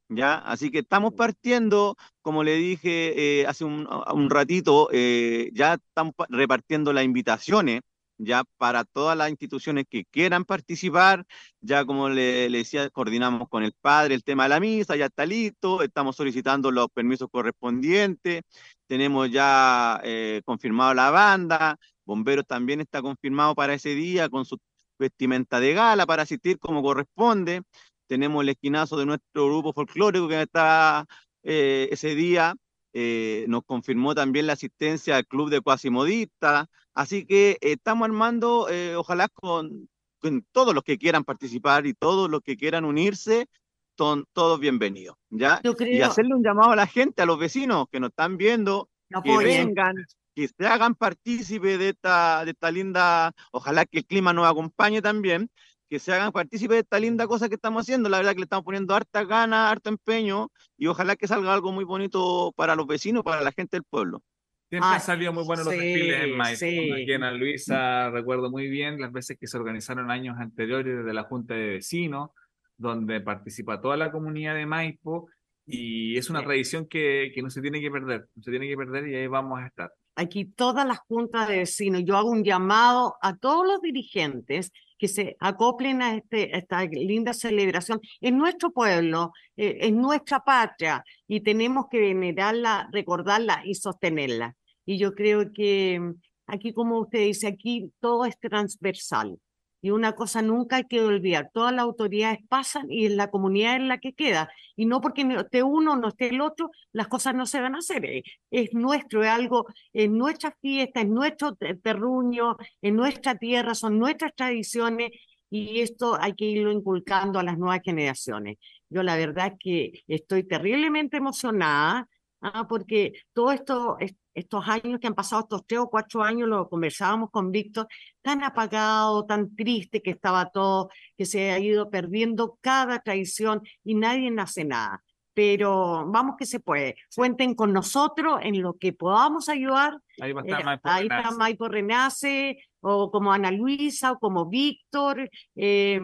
¿Ya? 0.09 0.35
Así 0.35 0.70
que 0.70 0.81
estamos 0.81 1.14
partiendo, 1.14 1.97
como 2.20 2.45
le 2.45 2.57
dije 2.57 3.41
eh, 3.41 3.47
hace 3.47 3.64
un, 3.64 3.89
un 4.12 4.31
ratito, 4.31 4.89
eh, 4.93 5.51
ya 5.55 5.75
estamos 5.75 6.14
pa- 6.14 6.27
repartiendo 6.29 6.93
las 6.93 7.05
invitaciones 7.05 7.81
ya 8.25 8.45
para 8.57 8.85
todas 8.85 9.16
las 9.16 9.31
instituciones 9.31 9.85
que 9.89 10.05
quieran 10.05 10.45
participar, 10.45 11.27
ya 11.61 11.85
como 11.85 12.09
le, 12.09 12.49
decía, 12.51 12.89
coordinamos 12.91 13.49
con 13.49 13.62
el 13.64 13.73
padre 13.73 14.14
el 14.14 14.25
tema 14.25 14.45
de 14.45 14.49
la 14.51 14.61
misa, 14.61 14.97
ya 14.97 15.07
está 15.07 15.27
listo, 15.27 15.83
estamos 15.83 16.16
solicitando 16.16 16.70
los 16.70 16.89
permisos 16.89 17.29
correspondientes, 17.31 18.43
tenemos 18.87 19.31
ya 19.31 20.01
eh, 20.05 20.43
confirmado 20.45 20.95
la 20.95 21.11
banda, 21.11 21.79
bomberos 22.05 22.47
también 22.47 22.81
está 22.81 23.03
confirmado 23.03 23.55
para 23.55 23.75
ese 23.75 23.95
día 23.95 24.29
con 24.29 24.45
su 24.45 24.59
vestimenta 24.99 25.61
de 25.61 25.75
gala 25.75 26.07
para 26.07 26.23
asistir 26.23 26.59
como 26.59 26.83
corresponde, 26.83 27.62
tenemos 28.07 28.43
el 28.43 28.51
esquinazo 28.51 28.97
de 28.97 29.07
nuestro 29.07 29.47
grupo 29.47 29.73
folclórico 29.73 30.29
que 30.29 30.43
está 30.43 31.07
eh, 31.43 31.89
ese 31.91 32.14
día, 32.14 32.55
eh, 32.93 33.45
nos 33.49 33.64
confirmó 33.64 34.14
también 34.14 34.47
la 34.47 34.55
asistencia 34.55 35.16
al 35.16 35.26
club 35.26 35.51
de 35.51 35.61
cuasimodistas, 35.61 36.68
Así 36.95 37.24
que 37.24 37.59
estamos 37.61 38.07
armando, 38.07 38.68
eh, 38.68 38.97
ojalá 38.97 39.28
con, 39.28 39.88
con 40.18 40.45
todos 40.53 40.74
los 40.74 40.84
que 40.84 40.99
quieran 40.99 41.24
participar 41.24 41.86
y 41.86 41.95
todos 41.95 42.30
los 42.30 42.43
que 42.43 42.57
quieran 42.57 42.84
unirse, 42.84 43.49
son 43.97 44.26
todos 44.32 44.61
bienvenidos, 44.61 45.16
¿ya? 45.30 45.61
Y 45.80 46.03
hacerle 46.03 46.34
un 46.34 46.43
llamado 46.43 46.72
a 46.72 46.76
la 46.76 46.86
gente, 46.86 47.22
a 47.22 47.26
los 47.26 47.38
vecinos 47.38 47.86
que 47.90 48.01
nos 48.01 48.11
están 48.11 48.36
viendo, 48.36 48.90
no 49.09 49.22
que 49.22 49.36
vengan, 49.38 49.97
que 50.34 50.49
se 50.49 50.66
hagan 50.66 50.95
partícipe 50.95 51.78
de 51.78 51.90
esta, 51.90 52.45
de 52.45 52.51
esta 52.51 52.70
linda, 52.70 53.32
ojalá 53.53 53.86
que 53.86 53.99
el 53.99 54.07
clima 54.07 54.32
nos 54.34 54.47
acompañe 54.47 55.01
también, 55.01 55.51
que 55.93 55.99
se 55.99 56.11
hagan 56.11 56.32
partícipe 56.32 56.72
de 56.72 56.80
esta 56.80 56.99
linda 56.99 57.26
cosa 57.26 57.51
que 57.51 57.57
estamos 57.57 57.82
haciendo. 57.82 58.09
La 58.09 58.16
verdad 58.16 58.32
que 58.32 58.38
le 58.38 58.45
estamos 58.45 58.64
poniendo 58.64 58.95
harta 58.95 59.24
gana, 59.24 59.68
harto 59.68 59.90
empeño, 59.90 60.51
y 60.78 60.86
ojalá 60.86 61.16
que 61.16 61.28
salga 61.28 61.53
algo 61.53 61.70
muy 61.70 61.84
bonito 61.84 62.51
para 62.57 62.74
los 62.74 62.86
vecinos, 62.86 63.22
para 63.22 63.43
la 63.43 63.53
gente 63.53 63.76
del 63.76 63.84
pueblo. 63.84 64.22
Siempre 64.70 64.88
Ah, 64.88 64.95
han 64.95 65.01
salido 65.03 65.34
muy 65.34 65.45
buenos 65.45 65.66
los 65.66 65.74
sí, 65.74 65.80
desfiles 65.80 66.22
en 66.24 66.36
Maipo. 66.38 66.57
sí. 66.59 66.93
Aquí 66.93 67.12
en 67.12 67.38
Luisa 67.38 68.09
recuerdo 68.09 68.51
muy 68.51 68.68
bien 68.70 68.99
las 69.03 69.12
veces 69.12 69.36
que 69.38 69.47
se 69.47 69.59
organizaron 69.59 70.11
años 70.11 70.38
anteriores 70.40 70.97
desde 70.97 71.12
la 71.12 71.24
Junta 71.24 71.53
de 71.53 71.66
Vecinos, 71.72 72.30
donde 72.78 73.20
participa 73.20 73.82
toda 73.82 73.99
la 73.99 74.11
comunidad 74.11 74.55
de 74.55 74.64
Maipo 74.64 75.28
y 75.66 76.16
es 76.16 76.30
una 76.30 76.38
Sí. 76.40 76.47
tradición 76.47 76.86
que, 76.86 77.32
que 77.34 77.43
no 77.43 77.51
se 77.51 77.61
tiene 77.61 77.82
que 77.82 77.90
perder, 77.90 78.28
no 78.34 78.43
se 78.43 78.51
tiene 78.51 78.66
que 78.66 78.76
perder 78.78 79.09
y 79.09 79.14
ahí 79.14 79.26
vamos 79.26 79.61
a 79.61 79.66
estar. 79.66 79.93
aquí 80.16 80.45
todas 80.47 80.86
las 80.86 80.99
juntas 81.01 81.49
de 81.49 81.59
vecinos, 81.59 82.03
yo 82.05 82.16
hago 82.16 82.30
un 82.30 82.45
llamado 82.45 83.16
a 83.22 83.36
todos 83.36 83.66
los 83.66 83.80
dirigentes 83.82 84.70
que 85.03 85.09
se 85.09 85.36
acoplen 85.40 86.00
a, 86.00 86.14
este, 86.14 86.55
a 86.55 86.59
esta 86.59 86.84
linda 86.84 87.32
celebración. 87.34 88.00
En 88.20 88.38
nuestro 88.38 88.70
pueblo, 88.70 89.32
eh, 89.57 89.78
en 89.80 90.00
nuestra 90.00 90.38
patria, 90.44 91.03
y 91.26 91.40
tenemos 91.40 91.86
que 91.90 91.98
venerarla, 91.98 92.88
recordarla 92.92 93.62
y 93.64 93.74
sostenerla. 93.74 94.55
Y 94.86 94.98
yo 94.98 95.12
creo 95.16 95.53
que 95.53 95.98
mm, 95.98 96.14
aquí, 96.46 96.72
como 96.72 97.00
usted 97.00 97.18
dice, 97.18 97.48
aquí 97.48 97.92
todo 97.98 98.26
es 98.26 98.38
transversal. 98.38 99.40
Y 99.83 99.91
una 99.91 100.12
cosa 100.14 100.43
nunca 100.43 100.76
hay 100.76 100.85
que 100.87 101.01
olvidar, 101.03 101.51
todas 101.53 101.72
las 101.74 101.83
autoridades 101.83 102.39
pasan 102.49 102.91
y 102.91 103.07
es 103.07 103.12
la 103.12 103.30
comunidad 103.30 103.76
en 103.76 103.89
la 103.89 103.99
que 103.99 104.14
queda. 104.14 104.49
Y 104.76 104.87
no 104.87 105.01
porque 105.01 105.24
no 105.24 105.41
esté 105.41 105.62
uno, 105.64 105.97
no 105.97 106.09
esté 106.09 106.28
el 106.28 106.41
otro, 106.41 106.70
las 106.93 107.09
cosas 107.09 107.35
no 107.35 107.47
se 107.47 107.61
van 107.61 107.74
a 107.74 107.78
hacer. 107.78 108.05
Eh, 108.05 108.22
Es 108.51 108.72
nuestro, 108.74 109.22
es 109.24 109.28
algo, 109.30 109.66
es 109.93 110.09
nuestra 110.11 110.53
fiesta, 110.61 111.01
es 111.01 111.09
nuestro 111.09 111.55
te- 111.57 111.74
terruño, 111.76 112.57
es 112.80 112.93
nuestra 112.93 113.37
tierra, 113.37 113.74
son 113.74 113.99
nuestras 113.99 114.35
tradiciones 114.37 115.11
y 115.51 115.80
esto 115.80 116.16
hay 116.20 116.35
que 116.35 116.47
irlo 116.47 116.72
inculcando 116.72 117.39
a 117.39 117.43
las 117.43 117.59
nuevas 117.59 117.80
generaciones. 117.85 118.59
Yo 118.89 119.03
la 119.03 119.16
verdad 119.16 119.49
es 119.49 119.55
que 119.59 119.93
estoy 120.09 120.45
terriblemente 120.45 121.16
emocionada 121.18 122.09
ah, 122.41 122.66
porque 122.68 123.12
todos 123.33 123.55
esto, 123.55 123.97
est- 124.01 124.16
estos 124.35 124.66
años 124.68 124.99
que 125.01 125.07
han 125.07 125.14
pasado, 125.14 125.43
estos 125.43 125.66
tres 125.66 125.80
o 125.80 125.89
cuatro 125.91 126.22
años, 126.22 126.49
lo 126.49 126.68
conversábamos 126.68 127.30
con 127.30 127.51
Víctor, 127.51 127.87
tan 128.22 128.43
apagado, 128.45 129.24
tan 129.26 129.55
triste 129.55 130.01
que 130.03 130.11
estaba 130.11 130.51
todo, 130.51 130.89
que 131.16 131.24
se 131.26 131.51
ha 131.51 131.59
ido 131.59 131.91
perdiendo 131.91 132.59
cada 132.61 132.99
tradición 133.01 133.62
y 133.85 133.95
nadie 133.95 134.33
hace 134.39 134.64
nada. 134.64 135.03
Pero 135.35 136.05
vamos 136.09 136.37
que 136.39 136.45
se 136.45 136.61
puede. 136.61 136.95
Cuenten 137.16 137.55
con 137.55 137.72
nosotros 137.72 138.39
en 138.43 138.61
lo 138.61 138.74
que 138.74 138.93
podamos 138.93 139.49
ayudar. 139.49 139.99
Ahí 140.20 140.33
va 140.33 140.43
a 140.43 140.45
Eh, 140.45 140.49
estar 140.51 140.64
Maipo 140.64 140.89
ahí 140.89 141.03
está 141.05 141.16
Renace. 141.16 141.39
Maipo 141.39 141.68
Renace, 141.68 142.57
o 142.80 143.11
como 143.11 143.33
Ana 143.33 143.51
Luisa, 143.51 144.12
o 144.12 144.18
como 144.18 144.47
Víctor. 144.47 145.30
eh, 145.57 146.01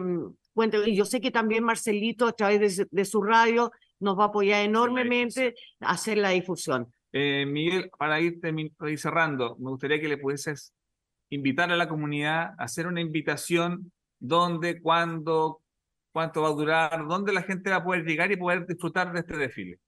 y 0.85 0.95
yo 0.95 1.05
sé 1.05 1.21
que 1.21 1.31
también 1.31 1.63
Marcelito, 1.63 2.27
a 2.27 2.33
través 2.33 2.59
de, 2.59 2.69
su- 2.69 2.87
de 2.91 3.05
su 3.05 3.21
radio, 3.21 3.71
nos 3.99 4.17
va 4.17 4.23
a 4.23 4.27
apoyar 4.27 4.63
enormemente 4.65 5.53
a 5.79 5.91
hacer 5.91 6.17
la 6.17 6.29
difusión. 6.29 6.91
Eh, 7.11 7.45
Miguel, 7.47 7.89
para 7.97 8.19
ir, 8.21 8.39
termi- 8.39 8.73
para 8.75 8.91
ir 8.91 8.99
cerrando, 8.99 9.55
me 9.59 9.69
gustaría 9.69 9.99
que 9.99 10.07
le 10.07 10.17
pudieses 10.17 10.73
invitar 11.31 11.71
a 11.71 11.75
la 11.77 11.87
comunidad, 11.89 12.53
hacer 12.57 12.87
una 12.87 13.01
invitación 13.01 13.91
dónde, 14.19 14.81
cuándo, 14.81 15.61
cuánto 16.11 16.41
va 16.41 16.49
a 16.49 16.53
durar, 16.53 17.07
dónde 17.07 17.33
la 17.33 17.43
gente 17.43 17.69
va 17.69 17.77
a 17.77 17.83
poder 17.83 18.03
llegar 18.05 18.31
y 18.31 18.37
poder 18.37 18.65
disfrutar 18.67 19.11
de 19.13 19.19
este 19.21 19.37
desfile. 19.37 19.79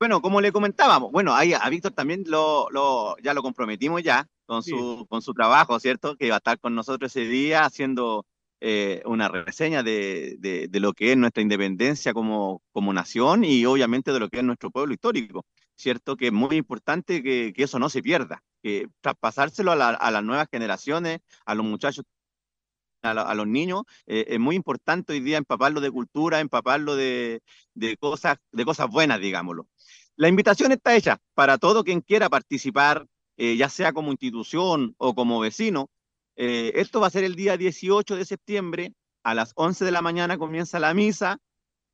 Bueno, 0.00 0.20
como 0.22 0.40
le 0.40 0.52
comentábamos, 0.52 1.10
bueno, 1.10 1.34
ahí 1.34 1.52
a 1.54 1.68
Víctor 1.70 1.90
también 1.92 2.22
lo, 2.28 2.70
lo, 2.70 3.16
ya 3.18 3.34
lo 3.34 3.42
comprometimos 3.42 4.00
ya 4.02 4.28
con 4.46 4.62
Sí. 4.62 4.70
su, 4.70 5.06
con 5.08 5.22
su 5.22 5.34
trabajo, 5.34 5.80
¿cierto? 5.80 6.14
Que 6.16 6.28
va 6.28 6.36
a 6.36 6.38
estar 6.38 6.60
con 6.60 6.74
nosotros 6.76 7.14
ese 7.14 7.28
día 7.28 7.64
haciendo 7.64 8.24
eh, 8.60 9.02
una 9.06 9.28
reseña 9.28 9.82
de, 9.82 10.36
de, 10.38 10.68
de 10.68 10.80
lo 10.80 10.92
que 10.92 11.12
es 11.12 11.16
nuestra 11.18 11.42
independencia 11.42 12.12
como, 12.14 12.62
como 12.72 12.92
nación 12.92 13.44
y 13.44 13.64
obviamente 13.66 14.12
de 14.12 14.20
lo 14.20 14.28
que 14.28 14.38
es 14.38 14.44
nuestro 14.44 14.70
pueblo 14.70 14.92
histórico, 14.94 15.44
¿cierto? 15.76 16.16
Que 16.16 16.26
es 16.28 16.32
muy 16.32 16.56
importante 16.56 17.22
que, 17.22 17.52
que 17.54 17.62
eso 17.64 17.78
no 17.78 17.88
se 17.88 18.02
pierda, 18.02 18.42
que 18.62 18.88
traspasárselo 19.00 19.72
a, 19.72 19.76
la- 19.76 19.90
a 19.90 20.10
las 20.10 20.24
nuevas 20.24 20.48
generaciones, 20.50 21.20
a 21.46 21.54
los 21.54 21.64
muchachos 21.66 22.04
a, 23.02 23.14
lo- 23.14 23.26
a 23.26 23.34
los 23.34 23.46
niños, 23.46 23.82
eh, 24.06 24.24
es 24.28 24.40
muy 24.40 24.56
importante 24.56 25.12
hoy 25.12 25.20
día 25.20 25.38
empaparlo 25.38 25.80
de 25.80 25.90
cultura, 25.90 26.40
empaparlo 26.40 26.96
de, 26.96 27.42
de 27.74 27.96
cosas, 27.96 28.38
de 28.52 28.64
cosas 28.64 28.88
buenas, 28.88 29.20
digámoslo. 29.20 29.68
La 30.16 30.28
invitación 30.28 30.72
está 30.72 30.96
hecha 30.96 31.18
para 31.34 31.58
todo 31.58 31.84
quien 31.84 32.00
quiera 32.00 32.28
participar, 32.28 33.06
eh, 33.36 33.56
ya 33.56 33.68
sea 33.68 33.92
como 33.92 34.10
institución 34.10 34.94
o 34.98 35.14
como 35.14 35.38
vecino. 35.40 35.90
Eh, 36.40 36.70
esto 36.76 37.00
va 37.00 37.08
a 37.08 37.10
ser 37.10 37.24
el 37.24 37.34
día 37.34 37.56
18 37.56 38.14
de 38.14 38.24
septiembre, 38.24 38.92
a 39.24 39.34
las 39.34 39.52
11 39.56 39.84
de 39.84 39.90
la 39.90 40.02
mañana 40.02 40.38
comienza 40.38 40.78
la 40.78 40.94
misa, 40.94 41.38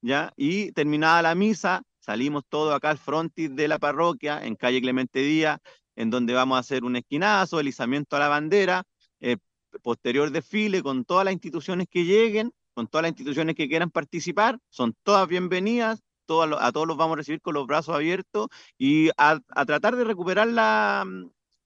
¿ya? 0.03 0.34
Y 0.36 0.70
terminada 0.72 1.22
la 1.22 1.34
misa, 1.34 1.82
salimos 1.99 2.45
todos 2.51 2.74
acá 2.74 2.90
al 2.90 2.99
frontis 2.99 3.57
de 3.57 3.68
la 3.68 3.78
parroquia, 3.78 4.45
en 4.45 4.55
calle 4.57 4.82
Clemente 4.82 5.20
Díaz, 5.20 5.61
en 5.97 6.11
donde 6.11 6.34
vamos 6.34 6.57
a 6.57 6.61
hacer 6.61 6.84
un 6.84 6.97
esquinazo, 6.97 7.59
el 7.59 7.68
izamiento 7.68 8.16
a 8.16 8.18
la 8.18 8.28
bandera, 8.28 8.84
eh, 9.20 9.38
posterior 9.82 10.30
desfile 10.30 10.82
con 10.82 11.07
todas 11.07 11.24
las 11.24 11.32
instituciones 11.32 11.86
que 11.90 12.05
lleguen, 12.05 12.53
con 12.74 12.86
todas 12.86 13.05
las 13.05 13.12
instituciones 13.12 13.55
que 13.57 13.66
quieran 13.68 13.90
participar, 13.90 14.59
son 14.68 14.95
todas 15.05 15.26
bienvenidas, 15.26 16.03
todas 16.26 16.51
lo- 16.51 16.61
a 16.61 16.70
todos 16.70 16.86
los 16.86 16.99
vamos 16.99 17.14
a 17.14 17.16
recibir 17.18 17.40
con 17.40 17.55
los 17.55 17.66
brazos 17.66 17.95
abiertos 17.95 18.49
y 18.76 19.09
a, 19.16 19.40
tratar 19.66 19.97
de 19.97 20.05
recuperar 20.05 20.49
la- 20.49 21.07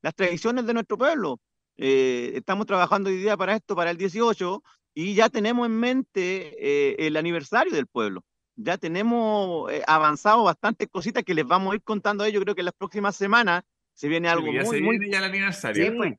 las 0.00 0.14
tradiciones 0.14 0.64
de 0.66 0.74
nuestro 0.74 0.96
pueblo. 0.96 1.40
Eh, 1.78 2.32
estamos 2.34 2.66
trabajando 2.66 3.08
hoy 3.08 3.16
día 3.16 3.36
para 3.36 3.54
esto, 3.54 3.76
para 3.76 3.90
el 3.90 3.96
18, 3.96 4.62
y 4.94 5.14
ya 5.14 5.28
tenemos 5.28 5.66
en 5.66 5.78
mente 5.78 6.56
eh, 6.58 7.06
el 7.06 7.16
aniversario 7.16 7.72
del 7.72 7.86
pueblo. 7.86 8.24
Ya 8.56 8.76
tenemos 8.76 9.70
eh, 9.72 9.82
avanzado 9.86 10.42
bastantes 10.42 10.88
cositas 10.90 11.22
que 11.22 11.34
les 11.34 11.46
vamos 11.46 11.72
a 11.72 11.76
ir 11.76 11.82
contando 11.82 12.24
a 12.24 12.28
ellos. 12.28 12.42
Creo 12.42 12.56
que 12.56 12.62
en 12.62 12.66
las 12.66 12.74
próximas 12.74 13.14
semanas 13.14 13.62
se 13.94 14.08
viene 14.08 14.28
algo 14.28 14.52
ya 14.52 14.64
muy, 14.64 14.76
se 14.76 14.82
muy 14.82 14.98
viene 14.98 15.12
ya 15.12 15.18
el 15.18 15.24
aniversario. 15.24 15.84
Sí, 15.84 15.90
pues, 15.96 16.14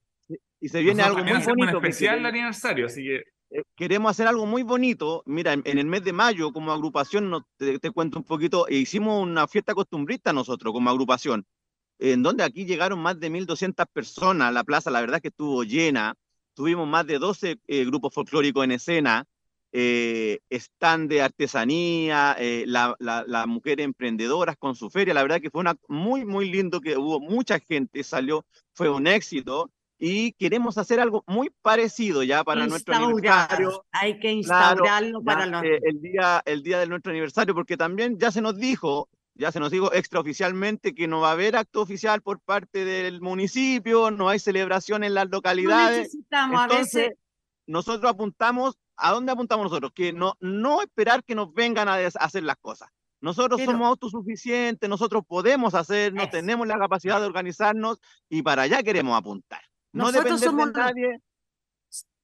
y 0.62 0.70
se 0.70 0.80
viene 0.82 1.01
Nosotros 1.03 1.28
algo 1.28 1.34
muy 1.34 1.45
bonito. 1.45 1.78
un 1.78 1.84
que 1.84 1.89
especial 1.89 2.20
el 2.20 2.26
aniversario, 2.26 2.86
así 2.86 3.03
que 3.03 3.24
eh, 3.51 3.64
queremos 3.76 4.12
hacer 4.12 4.28
algo 4.28 4.45
muy 4.45 4.64
bonito. 4.64 5.24
Mira, 5.26 5.53
en, 5.53 5.64
el 5.66 5.86
mes 5.86 6.03
de 6.05 6.14
mayo, 6.14 6.53
como 6.53 6.72
agrupación, 6.72 7.43
te, 7.57 7.80
te 7.80 7.91
cuento 7.91 8.20
un 8.20 8.24
poquito, 8.24 8.66
hicimos 8.70 9.22
una 9.22 9.47
fiesta 9.47 9.74
costumbrista 9.74 10.32
nosotros 10.32 10.72
como 10.72 10.89
agrupación, 10.89 11.45
en 12.00 12.24
donde 12.24 12.43
aquí 12.43 12.66
llegaron 12.66 13.00
más 13.00 13.20
de 13.20 13.30
1.200 13.30 13.86
personas. 13.93 14.54
La 14.54 14.64
plaza, 14.64 14.89
la 14.91 15.02
verdad 15.02 15.18
es 15.18 15.22
que 15.22 15.28
estuvo 15.30 15.64
llena. 15.64 16.16
Tuvimos 16.56 16.88
más 16.88 17.06
de 17.08 17.20
12 17.20 17.58
eh, 17.68 17.86
grupos 17.86 18.14
folclóricos 18.14 18.64
en 18.64 18.72
escena, 18.72 19.26
eh, 19.72 20.39
stand 20.50 21.10
de 21.10 21.22
artesanía, 21.22 22.36
eh, 22.39 22.64
la- 22.68 22.95
la- 23.00 23.24
las 23.28 23.47
mujeres 23.47 23.86
emprendedoras 23.86 24.58
con 24.58 24.76
su 24.76 24.89
feria. 24.89 25.14
La 25.14 25.22
verdad 25.22 25.39
que 25.41 25.52
fue 25.52 25.62
una, 25.62 25.76
muy, 25.88 26.26
muy 26.26 26.50
lindo, 26.52 26.82
que 26.82 26.97
hubo 26.97 27.20
mucha 27.20 27.60
gente, 27.60 28.04
salió, 28.04 28.45
fue 28.74 28.89
un 28.89 29.08
éxito. 29.08 29.70
Y 30.02 30.32
queremos 30.34 30.78
hacer 30.78 31.00
algo 31.02 31.24
muy 31.28 31.52
parecido 31.62 32.24
ya 32.24 32.43
para 32.45 32.66
nuestro 32.66 32.95
aniversario. 32.95 33.86
hay 33.91 34.18
que 34.20 34.32
Claro, 34.32 34.76
instaurarlo 34.76 35.22
para 35.22 35.45
los... 35.45 35.64
eh, 35.64 35.80
el 35.84 36.02
día, 36.02 36.41
el 36.45 36.64
día 36.64 36.80
de 36.80 36.88
nuestro 36.88 37.12
aniversario, 37.12 37.54
porque 37.54 37.76
también 37.76 38.18
ya 38.18 38.32
se 38.32 38.41
nos 38.41 38.56
dijo, 38.58 39.10
ya 39.40 39.52
se 39.54 39.60
nos 39.60 39.72
dijo 39.72 39.92
extraoficialmente 39.94 40.94
que 40.94 41.08
no 41.08 41.22
va 41.22 41.30
a 41.30 41.32
haber 41.32 41.56
acto 41.56 41.82
oficial 41.82 42.22
por 42.22 42.42
parte 42.42 42.84
del 42.84 43.22
municipio, 43.22 44.12
no 44.12 44.28
hay 44.30 44.38
celebración 44.38 45.04
en 45.04 45.14
las 45.14 45.26
No 45.30 45.38
localidades. 45.38 45.98
necesitamos 46.00 46.60
a 46.62 46.68
veces... 46.68 47.12
nosotros 47.66 48.12
apuntamos, 48.12 48.78
¿a 48.98 49.12
dónde 49.14 49.32
apuntamos 49.32 49.64
nosotros? 49.64 49.92
Que 49.96 50.12
no, 50.12 50.34
no 50.42 50.82
esperar 50.82 51.24
que 51.24 51.36
nos 51.36 51.54
vengan 51.54 51.88
a 51.88 51.96
hacer 51.96 52.44
las 52.44 52.58
cosas. 52.58 52.90
Nosotros 53.22 53.60
Pero- 53.60 53.72
somos 53.72 53.88
autosuficientes, 53.88 54.90
nosotros 54.90 55.24
podemos 55.26 55.74
hacer, 55.74 56.14
no 56.14 56.24
Eso. 56.24 56.32
tenemos 56.32 56.68
la 56.68 56.78
capacidad 56.78 57.20
de 57.20 57.26
organizarnos 57.26 58.00
y 58.30 58.42
para 58.42 58.64
allá 58.64 58.84
queremos 58.84 59.18
apuntar. 59.18 59.62
No 59.94 60.06
Nosotros 60.06 60.42
somos 60.42 60.74
de 60.74 60.80
nadie. 60.80 61.22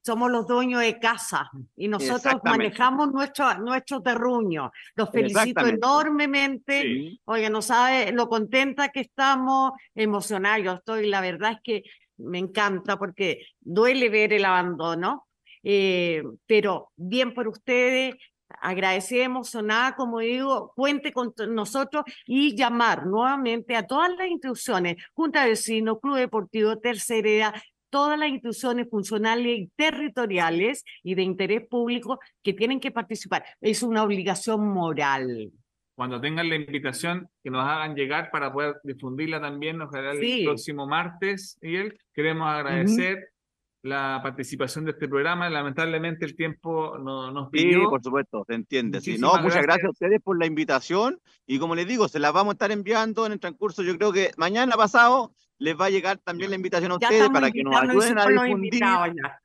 Somos 0.06 0.30
los 0.30 0.46
dueños 0.46 0.82
de 0.82 1.00
casa 1.00 1.50
y 1.76 1.88
nosotros 1.88 2.36
manejamos 2.44 3.12
nuestro, 3.12 3.58
nuestro 3.58 4.02
terruño. 4.02 4.72
Los 4.96 5.10
felicito 5.10 5.66
enormemente. 5.66 6.84
Sí. 6.84 7.22
Oye, 7.26 7.50
no 7.50 7.64
sabe 7.64 8.12
lo 8.12 8.30
contenta 8.30 8.90
que 8.90 9.00
estamos, 9.00 9.72
emocionada. 9.96 10.60
Yo 10.60 10.74
estoy, 10.74 11.08
la 11.08 11.22
verdad 11.22 11.54
es 11.54 11.60
que 11.64 11.84
me 12.18 12.38
encanta 12.38 13.00
porque 13.00 13.48
duele 13.60 14.10
ver 14.10 14.34
el 14.34 14.46
abandono, 14.46 15.26
eh, 15.64 16.22
pero 16.46 16.92
bien 16.96 17.34
por 17.34 17.48
ustedes. 17.48 18.16
Agradecida, 18.62 19.24
emocionada, 19.24 19.96
como 19.96 20.20
digo, 20.20 20.72
cuente 20.76 21.12
con 21.12 21.34
nosotros 21.50 22.06
y 22.28 22.56
llamar 22.56 23.08
nuevamente 23.08 23.76
a 23.76 23.88
todas 23.88 24.12
las 24.16 24.28
instituciones, 24.28 24.98
Junta 25.14 25.42
de 25.42 25.50
Vecinos, 25.50 25.98
Club 26.00 26.18
Deportivo, 26.18 26.78
Tercera 26.78 27.28
Edad, 27.28 27.56
todas 27.96 28.20
las 28.20 28.28
instituciones 28.28 28.90
funcionales 28.90 29.58
y 29.58 29.68
territoriales 29.78 30.84
y 31.02 31.16
de 31.16 31.22
interés 31.24 31.66
público 31.66 32.20
que 32.44 32.52
tienen 32.52 32.82
que 32.82 32.92
participar. 32.92 33.46
Es 33.62 33.84
una 33.84 34.04
obligación 34.04 34.68
moral. 34.68 35.52
cuando 35.98 36.20
tengan 36.20 36.50
la 36.50 36.56
invitación, 36.58 37.30
que 37.42 37.50
nos 37.50 37.64
hagan 37.64 37.96
llegar 37.96 38.30
para 38.30 38.52
poder 38.52 38.76
difundirla 38.84 39.40
también, 39.40 39.82
ojalá 39.82 40.12
el 40.12 40.20
Sí. 40.20 40.44
próximo 40.44 40.86
martes, 40.86 41.58
Miguel. 41.62 41.98
Queremos 42.14 42.50
agradecer 42.50 43.30
la 43.86 44.20
participación 44.24 44.86
de 44.86 44.92
este 44.92 45.08
programa. 45.08 45.50
Lamentablemente 45.50 46.26
el 46.26 46.36
tiempo 46.36 46.98
no, 46.98 47.32
nos 47.32 47.50
Sí, 47.52 47.64
pidió. 47.64 47.90
por 47.90 48.02
supuesto, 48.02 48.44
se 48.48 48.56
entiende. 48.56 49.00
Sí, 49.00 49.18
no, 49.18 49.28
muchas 49.34 49.44
gracias. 49.44 49.64
gracias. 49.66 49.86
a 49.86 49.90
ustedes 49.92 50.22
por 50.22 50.40
la 50.40 50.48
invitación 50.48 51.20
y 51.46 51.60
como 51.60 51.76
les 51.76 51.88
digo, 51.88 52.08
se 52.08 52.20
las 52.20 52.34
vamos 52.34 52.54
a 52.54 52.56
estar 52.56 52.72
enviando 52.72 53.26
en 53.26 53.34
el 53.34 53.40
transcurso. 53.40 53.84
Yo 53.84 53.96
creo 53.98 54.12
que 54.12 54.32
mañana 54.38 54.76
pasado 54.76 55.34
les 55.60 55.80
va 55.80 55.86
a 55.86 55.90
llegar 55.92 56.18
también 56.18 56.50
la 56.50 56.56
invitación 56.56 56.92
a 56.92 56.96
ustedes 56.96 57.30
para 57.30 57.52
que 57.52 57.64
nos 57.64 57.76
ayuden 57.76 58.18
a 58.20 58.26
difundir. 58.28 58.82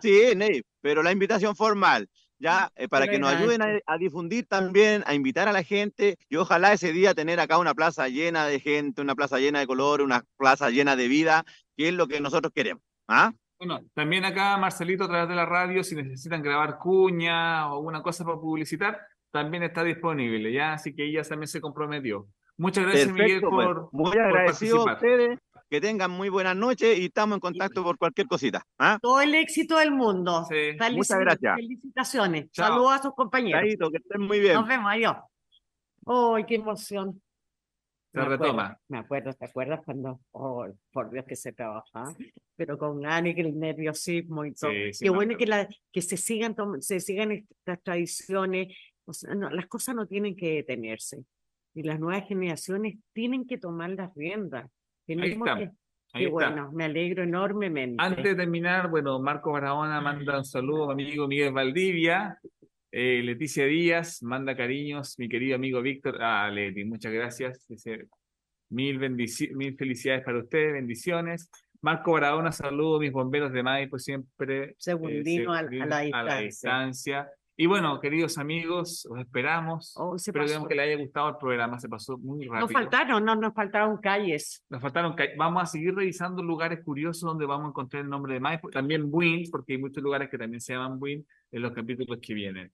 Sí, 0.00 0.22
Ney, 0.36 0.62
pero 0.80 1.02
la 1.02 1.10
invitación 1.10 1.56
formal, 1.56 2.08
ya, 2.38 2.70
eh, 2.76 2.86
para 2.86 3.08
que 3.08 3.18
nos 3.18 3.32
ayuden 3.34 3.60
a, 3.60 3.66
a 3.86 3.98
difundir 3.98 4.46
también, 4.46 5.02
a 5.04 5.14
invitar 5.14 5.48
a 5.48 5.52
la 5.52 5.64
gente 5.64 6.16
y 6.28 6.36
ojalá 6.36 6.72
ese 6.72 6.92
día 6.92 7.12
tener 7.12 7.40
acá 7.40 7.58
una 7.58 7.74
plaza 7.74 8.06
llena 8.08 8.46
de 8.46 8.60
gente, 8.60 9.02
una 9.02 9.16
plaza 9.16 9.40
llena 9.40 9.58
de 9.58 9.66
color, 9.66 10.00
una 10.00 10.22
plaza 10.36 10.70
llena 10.70 10.94
de 10.94 11.08
vida, 11.08 11.44
que 11.76 11.88
es 11.88 11.94
lo 11.94 12.06
que 12.06 12.20
nosotros 12.20 12.52
queremos. 12.54 12.84
¿Ah? 13.08 13.32
Bueno, 13.60 13.80
también 13.92 14.24
acá 14.24 14.56
Marcelito 14.56 15.04
a 15.04 15.08
través 15.08 15.28
de 15.28 15.34
la 15.34 15.44
radio, 15.44 15.84
si 15.84 15.94
necesitan 15.94 16.42
grabar 16.42 16.78
cuña 16.78 17.70
o 17.70 17.76
alguna 17.76 18.00
cosa 18.02 18.24
para 18.24 18.38
publicitar, 18.38 18.98
también 19.30 19.62
está 19.62 19.84
disponible, 19.84 20.50
¿ya? 20.50 20.72
Así 20.72 20.94
que 20.94 21.04
ella 21.04 21.22
también 21.22 21.46
se 21.46 21.60
comprometió. 21.60 22.26
Muchas 22.56 22.84
gracias, 22.84 23.12
Miguel, 23.12 23.40
Perfecto, 23.42 23.50
pues. 23.50 23.66
por, 23.66 23.88
Muy 23.92 24.12
por 24.12 24.20
agradecido 24.20 24.88
a 24.88 24.94
ustedes 24.94 25.38
Que 25.68 25.78
tengan 25.78 26.10
muy 26.10 26.30
buenas 26.30 26.56
noches 26.56 26.98
y 26.98 27.04
estamos 27.04 27.36
en 27.36 27.40
contacto 27.40 27.84
por 27.84 27.98
cualquier 27.98 28.26
cosita. 28.26 28.62
¿ah? 28.78 28.98
Todo 29.00 29.20
el 29.20 29.34
éxito 29.34 29.76
del 29.76 29.90
mundo. 29.90 30.46
Sí. 30.48 30.76
Muchas 30.92 31.20
gracias. 31.20 31.56
Felicitaciones. 31.56 32.50
Chao. 32.52 32.66
Saludos 32.66 32.92
a 32.92 33.02
sus 33.02 33.14
compañeros. 33.14 33.60
Chaito, 33.60 33.90
que 33.90 33.98
estén 33.98 34.22
muy 34.22 34.40
bien. 34.40 34.54
Nos 34.54 34.66
vemos, 34.66 34.90
adiós. 34.90 35.16
¡Ay, 36.06 36.44
qué 36.46 36.54
emoción! 36.54 37.20
Se 38.12 38.18
Me 38.18 38.24
acuerdo, 38.24 38.44
retoma. 38.44 38.78
me 38.88 38.98
acuerdo, 38.98 39.32
¿te 39.34 39.44
acuerdas 39.44 39.80
cuando, 39.84 40.20
oh, 40.32 40.66
por 40.92 41.10
Dios 41.10 41.24
que 41.26 41.36
se 41.36 41.52
trabaja, 41.52 42.12
pero 42.56 42.76
con 42.76 43.00
y 43.26 43.34
que 43.34 43.40
el 43.42 43.58
nerviosismo 43.58 44.44
y 44.44 44.52
todo. 44.52 44.70
Sí, 44.72 44.92
sí, 44.94 45.04
Qué 45.04 45.10
bueno 45.10 45.36
que, 45.36 45.46
la, 45.46 45.68
que 45.92 46.02
se 46.02 46.16
sigan, 46.16 46.56
se 46.80 46.98
sigan 46.98 47.30
estas 47.30 47.80
tradiciones, 47.82 48.76
o 49.04 49.12
sea, 49.12 49.34
no, 49.34 49.48
las 49.50 49.66
cosas 49.66 49.94
no 49.94 50.06
tienen 50.06 50.34
que 50.34 50.54
detenerse 50.54 51.24
y 51.74 51.82
las 51.82 52.00
nuevas 52.00 52.26
generaciones 52.26 52.98
tienen 53.12 53.46
que 53.46 53.58
tomar 53.58 53.90
las 53.90 54.14
riendas. 54.14 54.68
Tenemos 55.06 55.38
está, 55.38 55.58
que, 55.58 55.70
Ahí 56.12 56.24
está. 56.24 56.32
bueno, 56.32 56.72
me 56.72 56.84
alegro 56.84 57.22
enormemente. 57.22 58.02
Antes 58.02 58.24
de 58.24 58.34
terminar, 58.34 58.90
bueno, 58.90 59.20
Marco 59.20 59.52
Barahona 59.52 60.00
manda 60.00 60.38
un 60.38 60.44
saludo 60.44 60.90
a 60.90 60.94
mi 60.94 61.04
amigo 61.04 61.28
Miguel 61.28 61.52
Valdivia. 61.52 62.38
Eh, 62.92 63.22
Leticia 63.22 63.66
Díaz 63.66 64.22
manda 64.22 64.56
cariños, 64.56 65.16
mi 65.18 65.28
querido 65.28 65.54
amigo 65.56 65.80
Víctor. 65.80 66.18
Ah, 66.20 66.50
Leti, 66.50 66.84
muchas 66.84 67.12
gracias. 67.12 67.64
Dice, 67.68 68.08
mil, 68.68 68.98
mil 68.98 69.76
felicidades 69.76 70.24
para 70.24 70.38
ustedes, 70.38 70.72
bendiciones. 70.72 71.50
Marco 71.82 72.12
Barahona, 72.12 72.52
saludo 72.52 72.96
a 72.96 73.00
mis 73.00 73.12
bomberos 73.12 73.52
de 73.52 73.62
Maipo, 73.62 73.98
siempre. 73.98 74.64
eh, 74.64 74.74
Segundino 74.78 75.52
a- 75.52 75.58
a 75.58 75.62
la 75.64 75.70
segundino 76.00 76.40
distancia. 76.42 77.28
Y 77.56 77.66
bueno, 77.66 78.00
queridos 78.00 78.38
amigos, 78.38 79.06
os 79.10 79.18
esperamos. 79.20 79.94
Oh, 79.98 80.16
que 80.68 80.74
les 80.74 80.84
haya 80.84 80.96
gustado 80.96 81.28
el 81.28 81.36
programa, 81.36 81.78
se 81.78 81.88
pasó 81.90 82.16
muy 82.18 82.46
rápido. 82.46 82.60
Nos 82.60 82.72
faltaron, 82.72 83.24
no, 83.24 83.36
nos 83.36 83.52
faltaron 83.54 83.98
calles. 83.98 84.64
Nos 84.70 84.80
faltaron, 84.80 85.14
ca- 85.14 85.28
vamos 85.36 85.62
a 85.62 85.66
seguir 85.66 85.94
revisando 85.94 86.42
lugares 86.42 86.82
curiosos 86.82 87.20
donde 87.20 87.44
vamos 87.46 87.66
a 87.66 87.68
encontrar 87.68 88.02
el 88.02 88.08
nombre 88.08 88.32
de 88.34 88.40
Maipo, 88.40 88.70
también 88.70 89.10
Buin, 89.10 89.50
porque 89.50 89.74
hay 89.74 89.78
muchos 89.78 90.02
lugares 90.02 90.30
que 90.30 90.38
también 90.38 90.60
se 90.60 90.72
llaman 90.72 90.98
Buin 90.98 91.26
en 91.52 91.62
los 91.62 91.72
capítulos 91.72 92.18
que 92.22 92.32
vienen. 92.34 92.72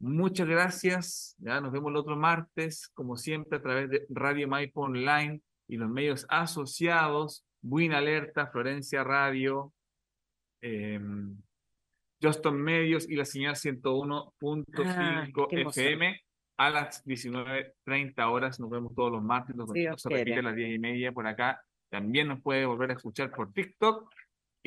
Muchas 0.00 0.46
gracias, 0.46 1.34
ya 1.38 1.60
nos 1.60 1.72
vemos 1.72 1.90
el 1.90 1.96
otro 1.96 2.16
martes, 2.16 2.88
como 2.94 3.16
siempre, 3.16 3.58
a 3.58 3.62
través 3.62 3.90
de 3.90 4.06
Radio 4.10 4.46
Maipo 4.46 4.82
Online 4.82 5.40
y 5.66 5.76
los 5.76 5.90
medios 5.90 6.24
asociados, 6.28 7.44
Buin 7.60 7.92
Alerta, 7.92 8.46
Florencia 8.46 9.02
Radio, 9.02 9.72
eh, 10.60 11.00
Justin 12.22 12.60
Medios 12.62 13.08
y 13.08 13.16
la 13.16 13.24
señal 13.24 13.54
101.5 13.54 14.64
Ay, 14.86 15.32
qué 15.32 15.60
emoción. 15.60 15.86
FM 15.86 16.20
a 16.58 16.70
las 16.70 17.04
19.30 17.06 18.30
horas. 18.30 18.60
Nos 18.60 18.70
vemos 18.70 18.94
todos 18.94 19.12
los 19.12 19.22
martes, 19.22 19.56
nos, 19.56 19.70
se 19.70 20.08
repite 20.08 20.40
a 20.40 20.42
las 20.42 20.56
10 20.56 20.74
y 20.74 20.78
media 20.78 21.12
por 21.12 21.26
acá. 21.26 21.62
También 21.88 22.28
nos 22.28 22.42
puede 22.42 22.66
volver 22.66 22.90
a 22.90 22.94
escuchar 22.94 23.30
por 23.30 23.52
TikTok 23.52 24.10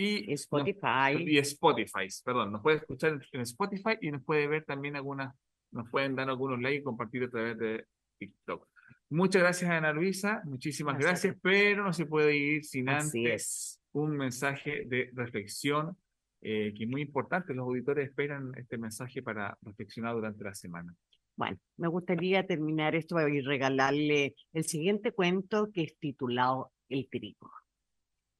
y 0.02 0.28
nos- 0.32 0.42
Spotify. 0.42 1.16
y 1.18 1.38
Spotify, 1.40 2.08
perdón, 2.26 2.52
nos 2.52 2.62
puede 2.62 2.78
escuchar 2.78 3.14
en- 3.14 3.22
en 3.32 3.42
Spotify 3.42 3.98
y 4.02 4.12
nos 4.12 4.24
puede 4.24 4.48
ver 4.48 4.64
también 4.66 4.96
algunas, 4.96 5.34
nos 5.72 5.90
pueden 5.90 6.16
dar 6.16 6.30
algunos 6.30 6.60
likes 6.62 6.80
y 6.80 6.84
compartir 6.84 7.24
a 7.24 7.30
través 7.30 7.58
de 7.58 7.86
TikTok. 8.20 8.68
Muchas 9.10 9.42
gracias, 9.42 9.70
Ana 9.70 9.92
Luisa, 9.92 10.42
muchísimas 10.46 10.98
Gracias. 10.98 11.24
gracias, 11.24 11.42
pero 11.44 11.84
no 11.84 11.92
se 11.94 12.06
puede 12.06 12.36
ir 12.38 12.64
sin 12.64 12.88
Así 12.90 13.20
antes 13.28 13.42
es. 13.44 13.82
un 13.94 14.16
mensaje 14.18 14.86
de 14.86 15.10
reflexión 15.14 15.98
eh, 16.44 16.74
que 16.76 16.86
es 16.86 16.90
muy 16.90 17.02
importante. 17.04 17.54
Los 17.54 17.68
auditores 17.68 18.08
esperan 18.10 18.52
este 18.58 18.76
mensaje 18.78 19.22
para 19.22 19.56
reflexionar 19.62 20.16
durante 20.16 20.44
la 20.44 20.56
semana. 20.56 20.96
Bueno, 21.36 21.58
me 21.78 21.88
gustaría 21.88 22.48
terminar 22.48 22.96
esto 22.96 23.16
y 23.28 23.42
regalarle 23.42 24.34
el 24.54 24.64
siguiente 24.64 25.12
cuento 25.12 25.70
que 25.72 25.84
es 25.84 25.98
titulado 26.00 26.72
El 26.90 27.08
trigo. 27.10 27.52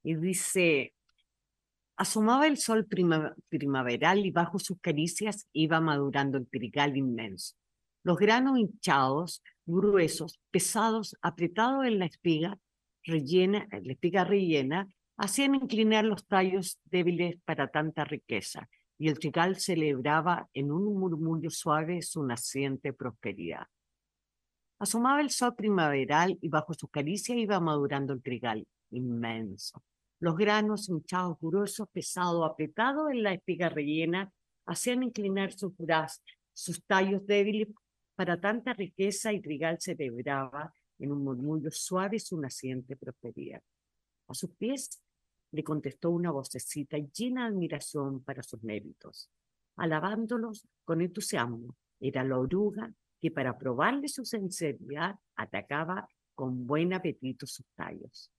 Y 0.04 0.16
dice, 0.16 0.94
asomaba 2.02 2.48
el 2.48 2.58
sol 2.58 2.88
prima- 2.88 3.36
primaveral 3.48 4.26
y 4.26 4.32
bajo 4.32 4.58
sus 4.58 4.80
caricias 4.80 5.48
iba 5.54 5.80
madurando 5.80 6.40
el 6.40 6.48
trigal 6.48 6.98
inmenso. 6.98 7.56
Los 8.04 8.18
granos 8.18 8.58
hinchados, 8.58 9.44
gruesos, 9.68 10.40
pesados, 10.50 11.16
apretados 11.22 11.86
en 11.86 12.00
la 12.00 12.06
espiga, 12.06 12.58
rellena, 13.04 13.68
en 13.70 13.86
la 13.86 13.94
espiga 13.94 14.24
rellena, 14.24 14.88
hacían 15.16 15.54
inclinar 15.54 16.04
los 16.06 16.26
tallos 16.26 16.80
débiles 16.86 17.36
para 17.46 17.68
tanta 17.68 18.04
riqueza 18.04 18.68
y 18.98 19.08
el 19.08 19.20
trigal 19.20 19.58
celebraba 19.58 20.50
en 20.56 20.72
un 20.72 20.98
murmullo 21.00 21.52
suave 21.52 22.02
su 22.02 22.26
naciente 22.26 22.94
prosperidad. 22.94 23.68
Asomaba 24.80 25.22
el 25.22 25.30
sol 25.30 25.54
primaveral 25.54 26.36
y 26.42 26.50
bajo 26.50 26.74
sus 26.74 26.90
caricias 26.90 27.38
iba 27.38 27.60
madurando 27.60 28.12
el 28.14 28.24
trigal, 28.24 28.66
inmenso. 28.90 29.84
Los 30.22 30.38
granos 30.38 30.88
hinchados, 30.88 31.40
gruesos, 31.42 31.90
pesados, 31.90 32.48
apretados 32.48 33.10
en 33.10 33.24
la 33.24 33.34
espiga 33.34 33.70
rellena, 33.70 34.32
hacían 34.68 35.02
inclinar 35.02 35.52
sus 35.52 35.76
brazos, 35.76 36.24
sus 36.54 36.86
tallos 36.86 37.26
débiles 37.26 37.70
para 38.16 38.40
tanta 38.40 38.72
riqueza 38.74 39.34
y 39.34 39.42
trigal 39.42 39.78
celebraba 39.82 40.72
en 41.00 41.12
un 41.12 41.24
murmullo 41.24 41.72
suave 41.72 42.20
su 42.20 42.40
naciente 42.40 42.96
prosperidad. 42.96 43.64
A 44.28 44.36
sus 44.36 44.52
pies 44.52 45.02
le 45.54 45.64
contestó 45.64 46.12
una 46.12 46.30
vocecita 46.30 47.00
llena 47.00 47.46
de 47.46 47.56
admiración 47.56 48.24
para 48.24 48.44
sus 48.44 48.62
méritos, 48.62 49.32
alabándolos 49.76 50.68
con 50.84 51.02
entusiasmo. 51.02 51.76
Era 52.00 52.24
la 52.24 52.38
oruga 52.38 52.94
que 53.20 53.32
para 53.32 53.58
probarle 53.58 54.08
su 54.08 54.24
sinceridad 54.24 55.16
atacaba 55.36 56.08
con 56.36 56.68
buen 56.68 56.94
apetito 56.94 57.48
sus 57.48 57.66
tallos. 57.74 58.30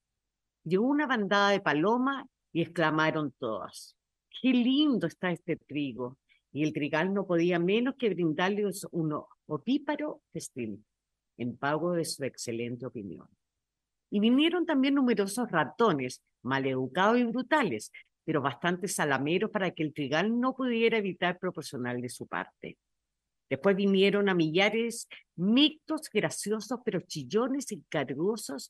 Llegó 0.63 0.85
una 0.85 1.07
bandada 1.07 1.49
de 1.49 1.59
palomas 1.59 2.25
y 2.53 2.61
exclamaron 2.61 3.33
todas, 3.37 3.97
¡qué 4.41 4.49
lindo 4.49 5.07
está 5.07 5.31
este 5.31 5.57
trigo! 5.57 6.17
Y 6.51 6.63
el 6.63 6.71
trigal 6.71 7.13
no 7.13 7.25
podía 7.25 7.59
menos 7.59 7.95
que 7.97 8.09
brindarles 8.09 8.85
un 8.91 9.19
opíparo 9.47 10.21
festín 10.31 10.85
en 11.37 11.57
pago 11.57 11.93
de 11.93 12.05
su 12.05 12.23
excelente 12.23 12.85
opinión. 12.85 13.27
Y 14.11 14.19
vinieron 14.19 14.65
también 14.65 14.93
numerosos 14.93 15.51
ratones, 15.51 16.21
maleducados 16.43 17.19
y 17.19 17.23
brutales, 17.23 17.91
pero 18.23 18.41
bastante 18.41 18.87
salameros 18.87 19.49
para 19.49 19.71
que 19.71 19.83
el 19.83 19.93
trigal 19.93 20.39
no 20.39 20.55
pudiera 20.55 20.97
evitar 20.97 21.39
proporcionarle 21.39 22.07
su 22.09 22.27
parte. 22.27 22.77
Después 23.49 23.75
vinieron 23.75 24.29
a 24.29 24.33
millares 24.33 25.07
mixtos, 25.35 26.09
graciosos, 26.11 26.79
pero 26.85 27.01
chillones 27.01 27.71
y 27.71 27.81
cargosos 27.89 28.69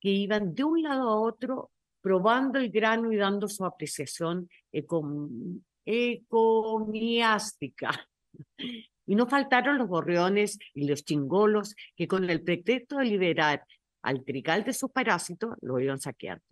que 0.00 0.10
iban 0.10 0.54
de 0.54 0.64
un 0.64 0.82
lado 0.82 1.08
a 1.08 1.20
otro 1.20 1.70
probando 2.00 2.58
el 2.58 2.70
grano 2.70 3.12
y 3.12 3.16
dando 3.16 3.48
su 3.48 3.64
apreciación 3.64 4.48
econ- 4.72 5.62
ecomiástica. 5.84 7.90
Y 9.10 9.14
no 9.14 9.26
faltaron 9.26 9.78
los 9.78 9.88
gorriones 9.88 10.58
y 10.74 10.86
los 10.86 11.02
chingolos 11.02 11.74
que 11.96 12.06
con 12.06 12.28
el 12.28 12.42
pretexto 12.42 12.98
de 12.98 13.06
liberar 13.06 13.64
al 14.02 14.22
trigal 14.22 14.64
de 14.64 14.74
sus 14.74 14.90
parásitos 14.90 15.54
lo 15.62 15.80
iban 15.80 15.98
saqueando. 15.98 16.44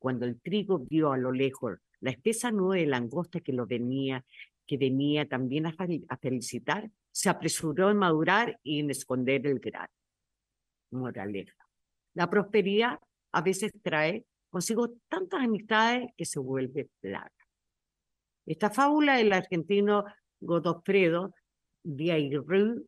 Cuando 0.00 0.26
el 0.26 0.40
trigo 0.40 0.80
vio 0.80 1.12
a 1.12 1.16
lo 1.16 1.30
lejos 1.30 1.78
la 2.00 2.10
espesa 2.10 2.50
nube 2.50 2.80
de 2.80 2.86
langosta 2.86 3.38
que 3.38 3.52
lo 3.52 3.64
venía, 3.64 4.24
que 4.66 4.76
venía 4.76 5.28
también 5.28 5.66
a, 5.66 5.72
fel- 5.72 6.04
a 6.08 6.16
felicitar, 6.16 6.90
se 7.12 7.28
apresuró 7.30 7.92
en 7.92 7.98
madurar 7.98 8.58
y 8.64 8.80
en 8.80 8.90
esconder 8.90 9.46
el 9.46 9.60
grano. 9.60 9.86
Moraleja. 10.90 11.67
La 12.14 12.28
prosperidad 12.28 12.98
a 13.32 13.42
veces 13.42 13.72
trae 13.82 14.24
consigo 14.50 14.94
tantas 15.08 15.40
amistades 15.40 16.10
que 16.16 16.24
se 16.24 16.40
vuelve 16.40 16.88
plaga. 17.00 17.32
Esta 18.46 18.70
fábula 18.70 19.16
del 19.16 19.32
argentino 19.32 20.04
Godofredo 20.40 21.34
Diairru 21.84 22.86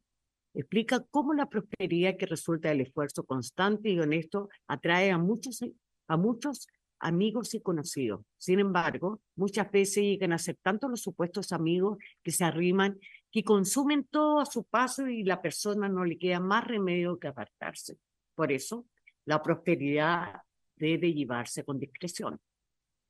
explica 0.54 1.04
cómo 1.10 1.34
la 1.34 1.46
prosperidad 1.46 2.16
que 2.16 2.26
resulta 2.26 2.70
del 2.70 2.80
esfuerzo 2.80 3.24
constante 3.24 3.90
y 3.90 4.00
honesto 4.00 4.48
atrae 4.66 5.10
a 5.10 5.18
muchos, 5.18 5.60
a 6.08 6.16
muchos 6.16 6.66
amigos 6.98 7.54
y 7.54 7.60
conocidos. 7.60 8.22
Sin 8.36 8.60
embargo, 8.60 9.20
muchas 9.36 9.70
veces 9.70 10.04
llegan 10.04 10.32
a 10.32 10.38
ser 10.38 10.56
tanto 10.62 10.88
los 10.88 11.00
supuestos 11.00 11.52
amigos 11.52 11.98
que 12.22 12.30
se 12.30 12.44
arriman, 12.44 12.98
que 13.30 13.44
consumen 13.44 14.04
todo 14.04 14.40
a 14.40 14.46
su 14.46 14.64
paso 14.64 15.06
y 15.06 15.24
la 15.24 15.40
persona 15.40 15.88
no 15.88 16.04
le 16.04 16.18
queda 16.18 16.40
más 16.40 16.66
remedio 16.66 17.18
que 17.18 17.28
apartarse. 17.28 17.96
Por 18.34 18.52
eso, 18.52 18.86
la 19.24 19.42
prosperidad 19.42 20.42
debe 20.76 21.12
llevarse 21.12 21.64
con 21.64 21.78
discreción. 21.78 22.38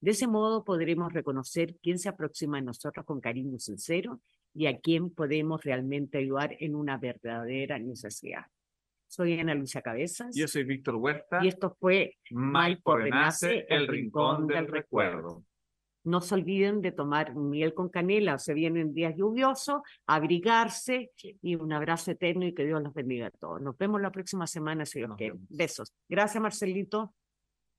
De 0.01 0.13
ese 0.13 0.27
modo 0.27 0.65
podremos 0.65 1.13
reconocer 1.13 1.77
quién 1.83 1.99
se 1.99 2.09
aproxima 2.09 2.59
a 2.59 2.63
nosotros 2.63 3.05
con 3.05 3.21
cariño 3.21 3.59
sincero 3.59 4.21
y 4.55 4.67
a 4.67 4.79
quién 4.81 5.11
podemos 5.11 5.63
realmente 5.63 6.19
ayudar 6.19 6.57
en 6.59 6.75
una 6.75 6.97
verdadera 6.97 7.79
necesidad. 7.79 8.47
Soy 9.07 9.39
Ana 9.39 9.55
Luisa 9.55 9.83
Cabezas 9.83 10.35
Yo 10.37 10.47
soy 10.47 10.65
Víctor 10.65 10.95
Huerta. 10.97 11.41
y 11.43 11.49
esto 11.49 11.77
fue 11.79 12.17
Renace, 12.31 13.67
el 13.69 13.89
rincón 13.89 14.47
del 14.47 14.69
recuerdo. 14.69 15.45
No 16.05 16.21
se 16.21 16.35
olviden 16.35 16.81
de 16.81 16.93
tomar 16.93 17.35
miel 17.35 17.75
con 17.75 17.89
canela, 17.89 18.39
se 18.39 18.55
vienen 18.55 18.95
días 18.95 19.15
lluviosos, 19.17 19.83
abrigarse 20.07 21.11
y 21.43 21.55
un 21.57 21.73
abrazo 21.73 22.13
eterno 22.13 22.47
y 22.47 22.55
que 22.55 22.65
Dios 22.65 22.83
los 22.83 22.95
bendiga 22.95 23.27
a 23.27 23.31
todos. 23.31 23.61
Nos 23.61 23.77
vemos 23.77 24.01
la 24.01 24.11
próxima 24.11 24.47
semana 24.47 24.87
si 24.87 25.01
Dios 25.01 25.15
quiere. 25.17 25.37
Besos. 25.49 25.93
Gracias, 26.09 26.43
Marcelito. 26.43 27.15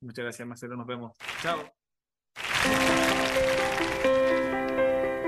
Muchas 0.02 0.24
gracias, 0.24 0.48
Marcelo. 0.48 0.76
Nos 0.76 0.88
vemos. 0.88 1.18
Chao. 1.42 1.60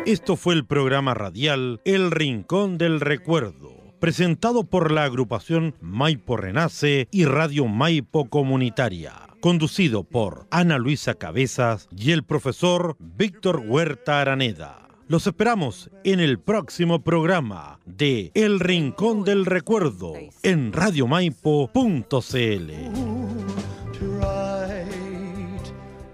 Esto 0.05 0.35
fue 0.35 0.55
el 0.55 0.65
programa 0.65 1.13
radial 1.13 1.79
El 1.85 2.11
Rincón 2.11 2.77
del 2.77 2.99
Recuerdo, 2.99 3.95
presentado 4.01 4.65
por 4.65 4.91
la 4.91 5.05
agrupación 5.05 5.75
Maipo 5.79 6.35
Renace 6.35 7.07
y 7.09 7.23
Radio 7.23 7.67
Maipo 7.67 8.29
Comunitaria, 8.29 9.32
conducido 9.43 10.05
por 10.05 10.47
Ana 10.51 10.77
Luisa 10.77 11.15
Cabezas 11.15 11.89
y 11.91 12.11
el 12.11 12.23
profesor 12.23 12.95
Víctor 12.97 13.61
Huerta 13.67 14.21
Araneda. 14.21 14.87
Los 15.09 15.27
esperamos 15.27 15.91
en 16.05 16.21
el 16.21 16.39
próximo 16.39 17.03
programa 17.03 17.77
de 17.85 18.31
El 18.35 18.61
Rincón 18.61 19.25
del 19.25 19.45
Recuerdo 19.45 20.13
en 20.43 20.71
radiomaipo.cl. 20.71 22.71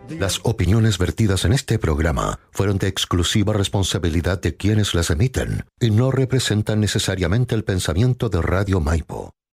Las 0.10 0.40
opiniones 0.42 0.98
vertidas 0.98 1.46
en 1.46 1.54
este 1.54 1.78
programa 1.78 2.40
fueron 2.50 2.80
de 2.80 2.88
exclusiva 2.88 3.54
responsabilidad 3.54 4.42
de 4.42 4.56
quienes 4.56 4.96
las 4.96 5.12
emiten 5.12 5.66
y 5.80 5.92
no 5.92 6.10
representan 6.10 6.80
necesariamente 6.80 7.54
el 7.54 7.64
pensamiento 7.64 8.30
de 8.30 8.42
Radio 8.42 8.80
Maipo. 8.80 9.36